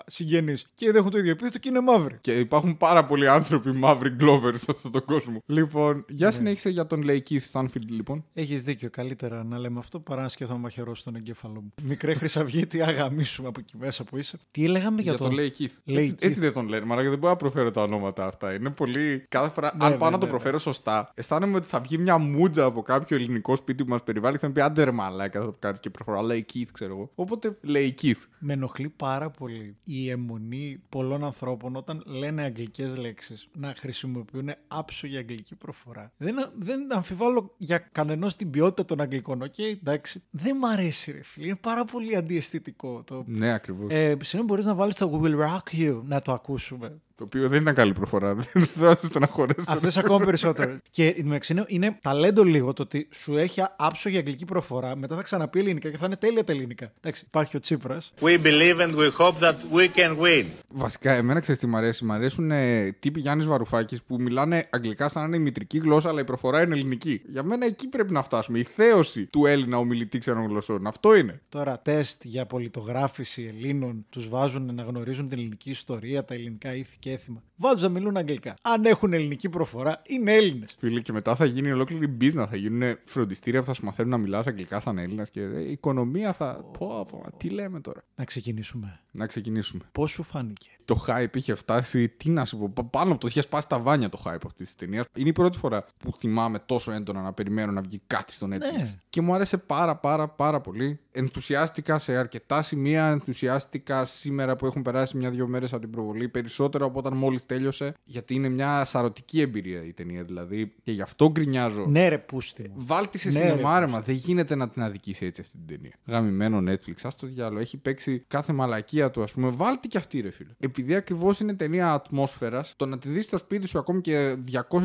συγγενείς 0.05 0.65
και 0.73 0.85
δεν 0.85 0.95
έχουν 0.95 1.11
το 1.11 1.17
ίδιο 1.17 1.31
επίθετο 1.31 1.59
και 1.59 1.69
είναι 1.69 1.81
μαύροι. 1.81 2.17
Και 2.21 2.33
υπάρχουν 2.39 2.77
πάρα 2.77 3.05
πολλοί 3.05 3.27
άνθρωποι 3.27 3.71
μαύροι 3.71 4.15
Glover 4.19 4.51
σε 4.55 4.65
αυτόν 4.69 4.91
τον 4.91 5.05
κόσμο. 5.05 5.43
Λοιπόν, 5.45 6.05
για 6.09 6.31
συνέχισε 6.31 6.69
για 6.69 6.85
τον 6.85 7.03
Lake 7.07 7.21
Keith 7.29 7.51
Stanfield, 7.51 7.87
λοιπόν. 7.89 8.25
Έχεις 8.33 8.63
δίκιο. 8.63 8.89
Καλύτερα 8.89 9.43
να 9.43 9.59
λέμε 9.59 9.79
αυτό 9.79 9.99
παρά 9.99 10.21
να 10.21 10.27
σκέφτομαι 10.27 10.59
να 10.59 10.65
μαχαιρώσω 10.65 11.03
τον 11.03 11.15
εγκέφαλό 11.15 11.61
μου. 11.61 11.73
Μικρέ 11.83 12.13
Χρυσαυγίτη, 12.13 12.81
αγαμίσουμε 12.81 13.47
από 13.47 13.59
εκεί 13.59 13.77
μέσα 13.77 14.03
που 14.03 14.17
είσαι. 14.17 14.39
Τι 14.51 14.67
λέγαμε 14.67 15.01
για, 15.01 15.13
Για 15.13 15.27
τον 15.27 15.37
Lake 15.39 15.64
Keith. 15.65 15.91
Lake 15.91 15.97
Έτσι, 15.97 16.15
Keith. 16.19 16.23
έτσι 16.23 16.39
δεν 16.39 16.53
τον 16.53 16.67
λένε, 16.67 16.85
μαλάκα 16.85 17.09
δεν 17.09 17.17
μπορώ 17.17 17.31
να 17.31 17.37
προφέρω 17.39 17.71
τα 17.71 17.81
ονόματα 17.81 18.25
αυτά. 18.25 18.53
Είναι 18.53 18.69
πολύ. 18.69 19.25
Κάθε 19.29 19.49
φορά, 19.51 19.71
Ναι, 19.77 19.85
αν 19.85 19.91
ναι, 19.91 19.97
πάω 19.97 20.09
να 20.09 20.15
ναι, 20.15 20.19
το 20.21 20.25
ναι. 20.25 20.31
προφέρω 20.31 20.57
σωστά, 20.57 21.11
αισθάνομαι 21.15 21.57
ότι 21.57 21.67
θα 21.67 21.79
βγει 21.79 21.97
μια 21.97 22.17
μούτζα 22.17 22.65
από 22.65 22.81
κάποιο 22.81 23.17
ελληνικό 23.17 23.55
σπίτι 23.55 23.83
που 23.83 23.89
μας 23.91 24.03
περιβάλλει 24.03 24.33
και 24.35 24.41
θα 24.41 24.47
μου 24.47 24.53
πει 24.53 24.61
άντε 24.61 24.83
ρε 24.83 24.91
μαλάκα, 24.91 25.39
θα 25.39 25.45
το 25.45 25.55
κάνεις 25.59 25.79
και 25.79 25.89
προφορά. 25.89 26.19
Lakeith, 26.21 26.67
ξέρω 26.71 26.93
εγώ. 26.93 27.11
Οπότε 27.15 27.57
Lakeith. 27.67 28.23
Με 28.39 28.53
ενοχλεί 28.53 28.89
πάρα 28.89 29.29
πολύ 29.29 29.75
η 29.83 30.09
εμμονή 30.09 30.81
πολλών 30.89 31.23
ανθρώπων 31.23 31.75
όταν 31.75 32.03
λένε 32.05 32.43
αγγλικές 32.43 32.97
λέξεις 32.97 33.47
να 33.53 33.73
χρησιμοποιούν 33.77 34.49
άψογη 34.67 35.17
αγγλική 35.17 35.55
προφορά. 35.55 36.11
Δεν, 36.17 36.35
δεν 36.59 36.93
αμφιβάλλω 36.93 37.53
για 37.57 37.77
κανενός 37.91 38.35
την 38.35 38.49
ποιότητα 38.49 38.85
των 38.85 39.01
αγγλικών. 39.01 39.41
Οκ, 39.41 39.57
εντάξει. 39.59 40.23
Δεν 40.29 40.57
μ' 40.57 40.65
αρέσει 40.65 41.11
ρε 41.11 41.23
φίλε. 41.23 41.45
Είναι 41.45 41.55
πάρα 41.55 41.85
πολύ 41.85 42.15
αντιαισθητικό. 42.15 43.03
Το... 43.05 43.23
Ναι, 43.27 43.53
ακριβώς. 43.53 43.91
Ε, 43.91 44.17
συγγνώμη, 44.21 44.45
μπορείς 44.45 44.65
να 44.65 44.75
βάλεις 44.75 44.95
το 44.95 45.11
We 45.13 45.25
Will 45.25 45.44
Rock 45.45 45.75
You 45.79 46.01
να 46.05 46.21
το 46.21 46.31
ακούσουμε. 46.33 47.01
Το 47.17 47.23
οποίο 47.23 47.49
δεν 47.49 47.61
ήταν 47.61 47.73
καλή 47.73 47.93
προφορά. 47.93 48.33
Δεν 48.35 48.65
θα 48.65 48.95
σε 48.95 49.05
στεναχωρέσω. 49.05 49.71
Αυτό 49.71 49.99
ακόμα 49.99 50.25
περισσότερο. 50.25 50.77
και 50.89 51.07
εν 51.07 51.15
τω 51.15 51.23
μεταξύ 51.23 51.53
είναι, 51.53 51.65
είναι 51.67 51.97
ταλέντο 52.01 52.43
λίγο 52.43 52.73
το 52.73 52.81
ότι 52.81 53.07
σου 53.11 53.37
έχει 53.37 53.63
άψογη 53.77 54.17
αγγλική 54.17 54.45
προφορά, 54.45 54.95
μετά 54.95 55.15
θα 55.15 55.21
ξαναπεί 55.21 55.59
ελληνικά 55.59 55.89
και 55.89 55.97
θα 55.97 56.05
είναι 56.05 56.15
τέλεια 56.15 56.43
τα 56.43 56.51
ελληνικά. 56.51 56.91
Εντάξει, 56.97 57.23
υπάρχει 57.27 57.57
ο 57.57 57.59
Τσίπρας. 57.59 58.13
We 58.21 58.37
believe 58.43 58.79
and 58.79 58.95
we 58.95 59.09
hope 59.17 59.39
that 59.39 59.55
we 59.73 59.87
can 59.95 60.17
win. 60.23 60.45
Βασικά, 60.67 61.13
εμένα 61.13 61.39
ξέρεις 61.39 61.61
τι 61.61 61.67
μ' 61.67 61.75
αρέσει. 61.75 62.05
Μ' 62.05 62.11
αρέσουν 62.11 62.51
ε, 62.51 62.91
τύποι 62.99 63.19
Γιάννης 63.19 63.45
Βαρουφάκης 63.45 64.03
που 64.03 64.21
μιλάνε 64.21 64.67
αγγλικά 64.69 65.09
σαν 65.09 65.21
να 65.21 65.27
είναι 65.27 65.37
η 65.37 65.39
μητρική 65.39 65.77
γλώσσα, 65.77 66.09
αλλά 66.09 66.19
η 66.19 66.23
προφορά 66.23 66.61
είναι 66.61 66.75
ελληνική. 66.75 67.21
Για 67.27 67.43
μένα 67.43 67.65
εκεί 67.65 67.87
πρέπει 67.87 68.13
να 68.13 68.21
φτάσουμε. 68.21 68.59
Η 68.59 68.63
θέωση 68.63 69.25
του 69.25 69.45
Έλληνα 69.45 69.77
ομιλητή 69.77 70.17
ξένων 70.17 70.47
γλωσσών. 70.47 70.87
Αυτό 70.87 71.15
είναι. 71.15 71.41
Τώρα 71.49 71.79
τεστ 71.79 72.23
για 72.25 72.45
πολιτογράφηση 72.45 73.53
Ελλήνων 73.55 74.05
τους 74.09 74.29
βάζουν 74.29 74.75
να 74.75 74.83
γνωρίζουν 74.83 75.29
την 75.29 75.37
ελληνική 75.37 75.69
ιστορία, 75.69 76.25
τα 76.25 76.33
ελληνικά 76.33 76.75
ήθη 76.75 76.97
και 77.05 77.11
έθιμα. 77.11 77.43
Βάζουν 77.55 77.81
να 77.81 77.89
μιλούν 77.89 78.17
αγγλικά. 78.17 78.55
Αν 78.61 78.85
έχουν 78.85 79.13
ελληνική 79.13 79.49
προφορά, 79.49 80.01
είναι 80.05 80.33
Έλληνες. 80.33 80.75
Φίλοι, 80.77 81.01
και 81.01 81.11
μετά 81.11 81.35
θα 81.35 81.45
γίνει 81.45 81.71
ολόκληρη 81.71 82.17
business. 82.21 82.45
Θα 82.49 82.55
γίνουν 82.55 82.97
φροντιστήρια 83.05 83.59
που 83.59 83.65
θα 83.65 83.73
σου 83.73 83.85
μαθαίνουν 83.85 84.11
να 84.11 84.17
μιλάς 84.17 84.47
αγγλικά 84.47 84.79
σαν 84.79 84.97
Έλληνας 84.97 85.29
και 85.29 85.41
ε, 85.41 85.61
η 85.61 85.71
οικονομία 85.71 86.33
θα. 86.33 86.65
Πω, 86.77 87.05
πω, 87.11 87.23
τι 87.37 87.49
λέμε 87.49 87.79
τώρα. 87.79 88.03
Να 88.15 88.23
ξεκινήσουμε. 88.23 88.99
Να 89.11 89.25
ξεκινήσουμε. 89.25 89.83
Πώς 89.91 90.11
σου 90.11 90.23
φάνηκε; 90.23 90.69
Το 90.85 91.05
hype 91.07 91.35
είχε 91.35 91.55
φτάσει, 91.55 92.09
τι 92.09 92.29
να 92.29 92.45
σου 92.45 92.57
πω, 92.57 92.69
πα- 92.69 92.83
πάνω 92.83 93.11
από 93.11 93.19
το 93.19 93.27
είχε 93.27 93.41
σπάσει 93.41 93.67
τα 93.67 93.79
βάνια 93.79 94.09
το 94.09 94.21
hype 94.25 94.45
αυτής 94.45 94.65
της 94.65 94.75
ταινίας. 94.75 95.05
Είναι 95.15 95.29
η 95.29 95.31
πρώτη 95.31 95.57
φορά 95.57 95.85
που 95.97 96.11
θυμάμαι 96.17 96.59
τόσο 96.59 96.91
έντονα 96.91 97.21
να 97.21 97.33
περιμένω 97.33 97.71
να 97.71 97.81
βγει 97.81 98.01
κάτι 98.07 98.33
στο 98.33 98.47
Netflix. 98.47 98.77
Ναι. 98.77 98.93
Και 99.09 99.21
μου 99.21 99.33
άρεσε 99.33 99.57
πάρα 99.57 99.95
πάρα 99.95 100.27
πάρα 100.29 100.61
πολύ. 100.61 100.99
Ενθουσιάστηκα 101.11 101.99
σε 101.99 102.15
αρκετά 102.15 102.61
σημεία, 102.61 103.05
ενθουσιάστηκα 103.05 104.05
σήμερα 104.05 104.55
που 104.55 104.65
έχουν 104.65 104.81
περάσει 104.81 105.17
μια-δυο 105.17 105.47
μέρες 105.47 105.71
από 105.73 105.81
την 105.81 105.89
προβολή, 105.91 106.29
περισσότερο 106.29 106.85
από 106.97 107.07
όταν 107.07 107.19
μόλις 107.19 107.45
τέλειωσε, 107.45 107.93
γιατί 108.03 108.33
είναι 108.33 108.49
μια 108.49 108.85
σαρωτική 108.85 109.41
εμπειρία 109.41 109.85
η 109.85 109.93
ταινία 109.93 110.23
δηλαδή. 110.23 110.73
Και 110.83 110.91
γι' 110.91 111.01
αυτό 111.01 111.31
γκρινιάζω. 111.31 111.85
Ναι, 111.87 112.07
ρε, 112.07 112.17
πούστη 112.17 112.69
μου. 112.69 112.75
Βάλτε 112.75 113.17
σε 113.17 113.27
Ναι, 113.27 113.33
σινεμά, 113.33 113.79
ρε, 113.79 113.85
ρε, 113.85 113.91
μα 113.91 113.99
δεν 114.01 114.15
γίνεται 114.15 114.55
να 114.55 114.69
την 114.69 114.81
αδικήσει 114.81 115.25
έτσι 115.25 115.41
αυτή 115.41 115.57
την 115.57 115.67
ταινία. 115.67 115.93
Γαμημένο 116.05 116.71
Netflix, 116.71 116.95
ας 117.03 117.15
το 117.15 117.27
διάλογο. 117.27 117.59
Έχει 117.59 117.77
παίξει 117.77 118.23
κάθε 118.27 118.53
μαλακία 118.53 119.11
του, 119.11 119.23
ας 119.23 119.31
πούμε. 119.31 119.49
Βάλτε 119.49 119.87
και 119.87 119.97
αυτή, 119.97 120.19
ρε 120.19 120.29
φίλε. 120.29 120.49
Επειδή 120.59 120.95
ακριβώς 120.95 121.39
είναι 121.39 121.55
ταινία 121.55 121.91
ατμόσφαιρας, 121.91 122.73
το 122.75 122.85
να 122.85 122.97
τη 122.97 123.09
δεις 123.09 123.23
στο 123.23 123.37
σπίτι 123.37 123.67
σου 123.67 123.79
ακόμη 123.79 124.01
και 124.01 124.35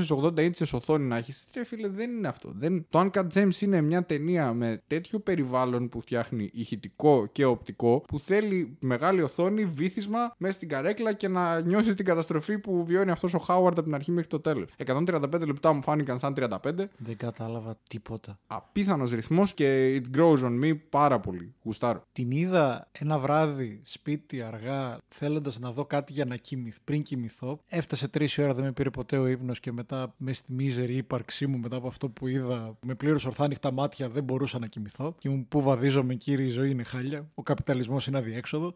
280 0.09 0.35
inches 0.35 0.71
οθόνη 0.73 1.05
να 1.05 1.17
έχεις, 1.17 1.49
ρε 1.55 1.65
φίλε, 1.65 1.89
δεν 1.89 2.11
είναι 2.11 2.29
αυτό. 2.29 2.53
Δεν... 2.57 2.87
Το 2.89 3.11
Uncut 3.13 3.27
Gems 3.35 3.61
είναι 3.61 3.81
μια 3.81 4.05
ταινία 4.05 4.53
με 4.53 4.83
τέτοιο 4.87 5.19
περιβάλλον 5.19 5.89
που 5.89 6.01
φτιάχνει 6.01 6.51
ηχητικό 6.53 7.27
και 7.33 7.45
οπτικό, 7.45 8.05
που 8.09 8.21
θέλει 8.21 8.77
μεγάλη 8.81 9.23
οθόνη, 9.23 9.65
βύθισμα 9.65 10.35
μέσα 10.39 10.55
στην 10.55 10.69
καρέκλα 10.69 11.13
και 11.13 11.29
να 11.29 11.61
νιώσεις 11.61 11.95
την 12.01 12.09
καταστροφή 12.09 12.59
που 12.59 12.85
βιώνει 12.85 13.11
αυτός 13.11 13.35
ο 13.35 13.39
Χάουαρντ 13.39 13.79
από 13.79 13.87
την 13.87 13.95
αρχή 13.95 14.11
μέχρι 14.11 14.29
το 14.29 14.41
τέλος. 14.41 14.69
135 14.87 15.47
λεπτά 15.47 15.73
μου 15.73 15.83
φάνηκαν 15.83 16.19
σαν 16.19 16.35
35. 16.37 16.59
Δεν 16.97 17.17
κατάλαβα 17.17 17.77
τίποτα. 17.89 18.39
Απίθανος 18.47 19.11
ρυθμός 19.11 19.55
και 19.55 19.97
it 19.97 20.17
grows 20.19 20.39
on 20.39 20.65
me 20.65 20.79
πάρα 20.89 21.21
πολύ. 21.21 21.55
Γουστάρω. 21.63 22.03
Την 22.13 22.31
είδα 22.31 22.89
ένα 22.93 23.19
βράδυ 23.19 23.81
σπίτι 23.85 24.43
αργά, 24.43 24.99
θέλοντας 25.09 25.59
να 25.59 25.73
δω 25.73 25.85
κάτι 25.85 26.13
για 26.13 26.25
να 26.25 26.37
κοιμηθ, 26.37 26.77
πριν 26.85 27.03
κοιμηθώ. 27.03 27.61
Έφτασε 27.69 28.09
τρεις 28.09 28.39
ώρα, 28.39 28.55
δεν 28.55 28.65
με 28.65 28.73
πήρε 28.73 28.91
ποτέ 28.91 29.17
ο 29.17 29.27
ύπνος 29.27 29.61
και 29.61 29.73
μετά 29.73 30.15
μες 30.17 30.37
στη 30.37 30.53
μίζερη 30.53 30.97
ύπαρξή 30.97 31.47
μου, 31.47 31.59
μετά 31.59 31.77
από 31.77 31.89
αυτό 31.89 32.09
που 32.09 32.27
είδα, 32.27 32.77
με 32.87 32.95
πλήρως 32.95 33.25
ορθάνυχτα 33.25 33.73
μάτια 33.73 34.09
δεν 34.09 34.25
μπορούσα 34.25 34.59
να 34.59 34.67
κοιμηθώ. 34.67 35.15
Και 35.19 35.29
μου 35.29 35.47
πού 35.49 35.63
βαδίζομαι, 35.63 36.15
κύριε, 36.15 36.47
η 36.47 36.51
ζωή 36.51 36.71
είναι 36.71 36.83
χάλια. 36.83 37.31
Ο 37.35 37.43
καπιταλισμός 37.43 38.07
είναι 38.07 38.19
αδιέξοδο. 38.19 38.75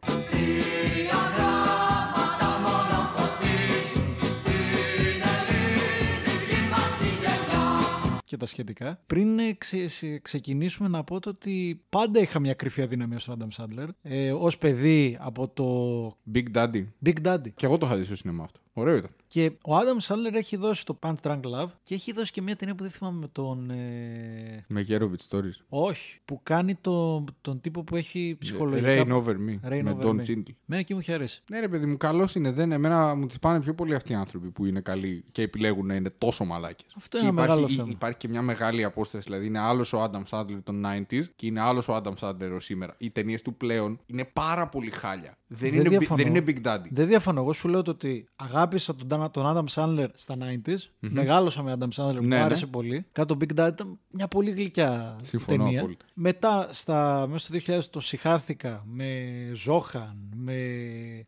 Και 8.35 8.41
τα 8.41 8.47
σχετικά. 8.47 9.01
Πριν 9.07 9.39
ε, 9.39 9.53
ξε- 9.53 9.91
σε- 9.91 10.19
ξεκινήσουμε 10.19 10.89
να 10.89 11.05
πω 11.05 11.21
το 11.21 11.31
ότι 11.31 11.83
πάντα 11.89 12.21
είχα 12.21 12.39
μια 12.41 12.55
κρυφή 12.55 12.83
αδυναμία 12.83 13.19
στον 13.19 13.37
Adam 13.39 13.63
Sandler. 13.65 13.89
Ε, 14.03 14.33
Ω 14.33 14.51
παιδί 14.61 15.17
από 15.21 15.49
το 15.49 15.65
Big 16.35 16.45
Daddy. 16.57 16.85
Big 17.07 17.15
Daddy. 17.27 17.53
Και 17.55 17.67
εγώ 17.67 17.79
το 17.79 17.87
είχα 17.87 17.97
δει 17.97 18.05
στο 18.05 18.17
σινεμά 18.17 18.45
αυτό. 18.45 18.61
Ωραίο 18.77 18.97
ήταν. 18.97 19.11
Και 19.27 19.53
ο 19.67 19.73
Adam 19.77 20.07
Sandler 20.07 20.33
έχει 20.35 20.57
δώσει 20.57 20.85
το 20.85 20.99
Punch 21.03 21.15
Drunk 21.23 21.41
Love 21.41 21.69
και 21.83 21.95
έχει 21.95 22.13
δώσει 22.13 22.31
και 22.33 22.43
μια 22.43 22.57
ταινία 22.57 22.75
που 22.75 22.83
δεν 22.83 22.93
θυμάμαι 22.93 23.19
με 23.19 23.29
τον. 23.33 23.71
Ε... 23.71 24.65
Με 24.69 24.87
Geravid 24.89 25.29
Stories. 25.31 25.57
Όχι. 25.69 26.21
Που 26.25 26.41
κάνει 26.43 26.75
το, 26.75 27.25
τον 27.41 27.61
τύπο 27.61 27.83
που 27.85 27.97
έχει 27.97 28.37
ψυχολογικά. 28.39 29.05
Rain 29.07 29.23
Over 29.23 29.35
Me. 29.35 29.73
Rain 29.73 29.81
με 29.83 29.91
Over 29.91 30.03
Don 30.05 30.15
Me. 30.17 30.21
Cheadle. 30.27 30.43
Μένα 30.65 30.81
εκεί 30.81 30.95
μου 30.95 31.01
είχε 31.01 31.13
αρέσει. 31.13 31.43
Ναι, 31.51 31.61
ρε 31.61 31.69
παιδί 31.69 31.87
μου, 31.87 31.97
καλός 31.97 32.35
είναι. 32.35 32.51
Δεν, 32.53 32.73
εμένα 32.73 33.15
μου 33.15 33.27
τις 33.27 33.39
πάνε 33.39 33.61
πιο 33.61 33.75
πολύ 33.75 33.95
αυτοί 33.95 34.13
οι 34.13 34.15
άνθρωποι 34.15 34.51
που 34.51 34.65
είναι 34.67 34.81
καλοί 34.81 35.25
και 35.33 35.43
επιλέγουν 35.43 35.87
να 35.87 35.95
είναι 35.95 36.11
τόσο 36.19 36.45
μαλάκες. 36.45 36.93
Αυτό 36.97 37.19
είναι 37.19 37.29
ένα 37.29 37.41
μεγάλο 37.41 37.69
θέμα. 37.69 37.89
Υπάρχει 37.91 38.17
και 38.19 38.29
μια 38.29 38.43
μεγάλη 38.43 38.85
απόσταση. 38.85 39.25
Δηλαδή, 39.25 39.47
είναι 39.47 39.59
άλλος 39.59 39.93
ο 39.93 40.05
Adam 40.05 40.23
Sandler 40.31 40.59
των 40.65 40.85
90s 40.87 41.23
και 41.37 41.47
είναι 41.47 41.61
άλλος 41.61 41.89
ο 41.89 41.97
Adam 42.03 42.13
Sandler 42.21 42.51
ως 42.55 42.65
σήμερα. 42.65 42.95
Οι 42.99 43.11
ταινίες 43.11 43.43
του 43.43 43.55
πλέον 43.55 44.01
είναι 44.07 44.25
πάρα 44.25 44.69
πολύ 44.69 44.91
χάλια. 44.91 45.39
Δεν, 45.47 45.71
Δεν 45.71 45.81
είναι, 45.81 45.89
bi- 45.89 45.99
διαφωνώ. 45.99 46.23
δεν 46.23 46.35
είναι 46.35 46.45
Big 46.47 46.67
Daddy. 46.67 46.89
Δεν 46.91 47.07
διαφωνώ. 47.07 47.41
Εγώ 47.41 47.53
σου 47.53 47.69
λέω 47.69 47.83
το 47.83 47.91
ότι 47.91 48.27
αγάπησα 48.65 48.95
τον, 48.95 49.09
Dan- 49.23 49.31
τον 49.33 49.45
Adam 49.47 49.65
Sandler 49.75 50.07
στα 50.15 50.37
90s. 50.41 50.77
Μεγάλωσα 51.01 51.63
με 51.63 51.77
Adam 51.79 51.83
Sandler 51.85 52.07
που 52.07 52.13
Ναι, 52.15 52.21
μου 52.21 52.27
ναι. 52.29 52.41
άρεσε 52.41 52.67
πολύ. 52.67 53.07
Κάτω 53.13 53.37
Big 53.41 53.61
Dad 53.61 53.69
ήταν 53.73 53.99
μια 54.11 54.29
πολύ 54.29 54.51
γλυκιά 54.51 55.17
Συμφωνώ 55.23 55.65
ταινία. 55.65 55.79
απόλυτα. 55.81 56.05
Μετά, 56.15 56.69
στα, 56.73 57.27
μέσα 57.31 57.47
στο 57.47 57.55
2000 57.79 57.91
το 57.91 58.01
συχάθηκα 58.01 58.83
με 58.87 59.23
Ζόχαν, 59.55 60.17
με 60.37 60.59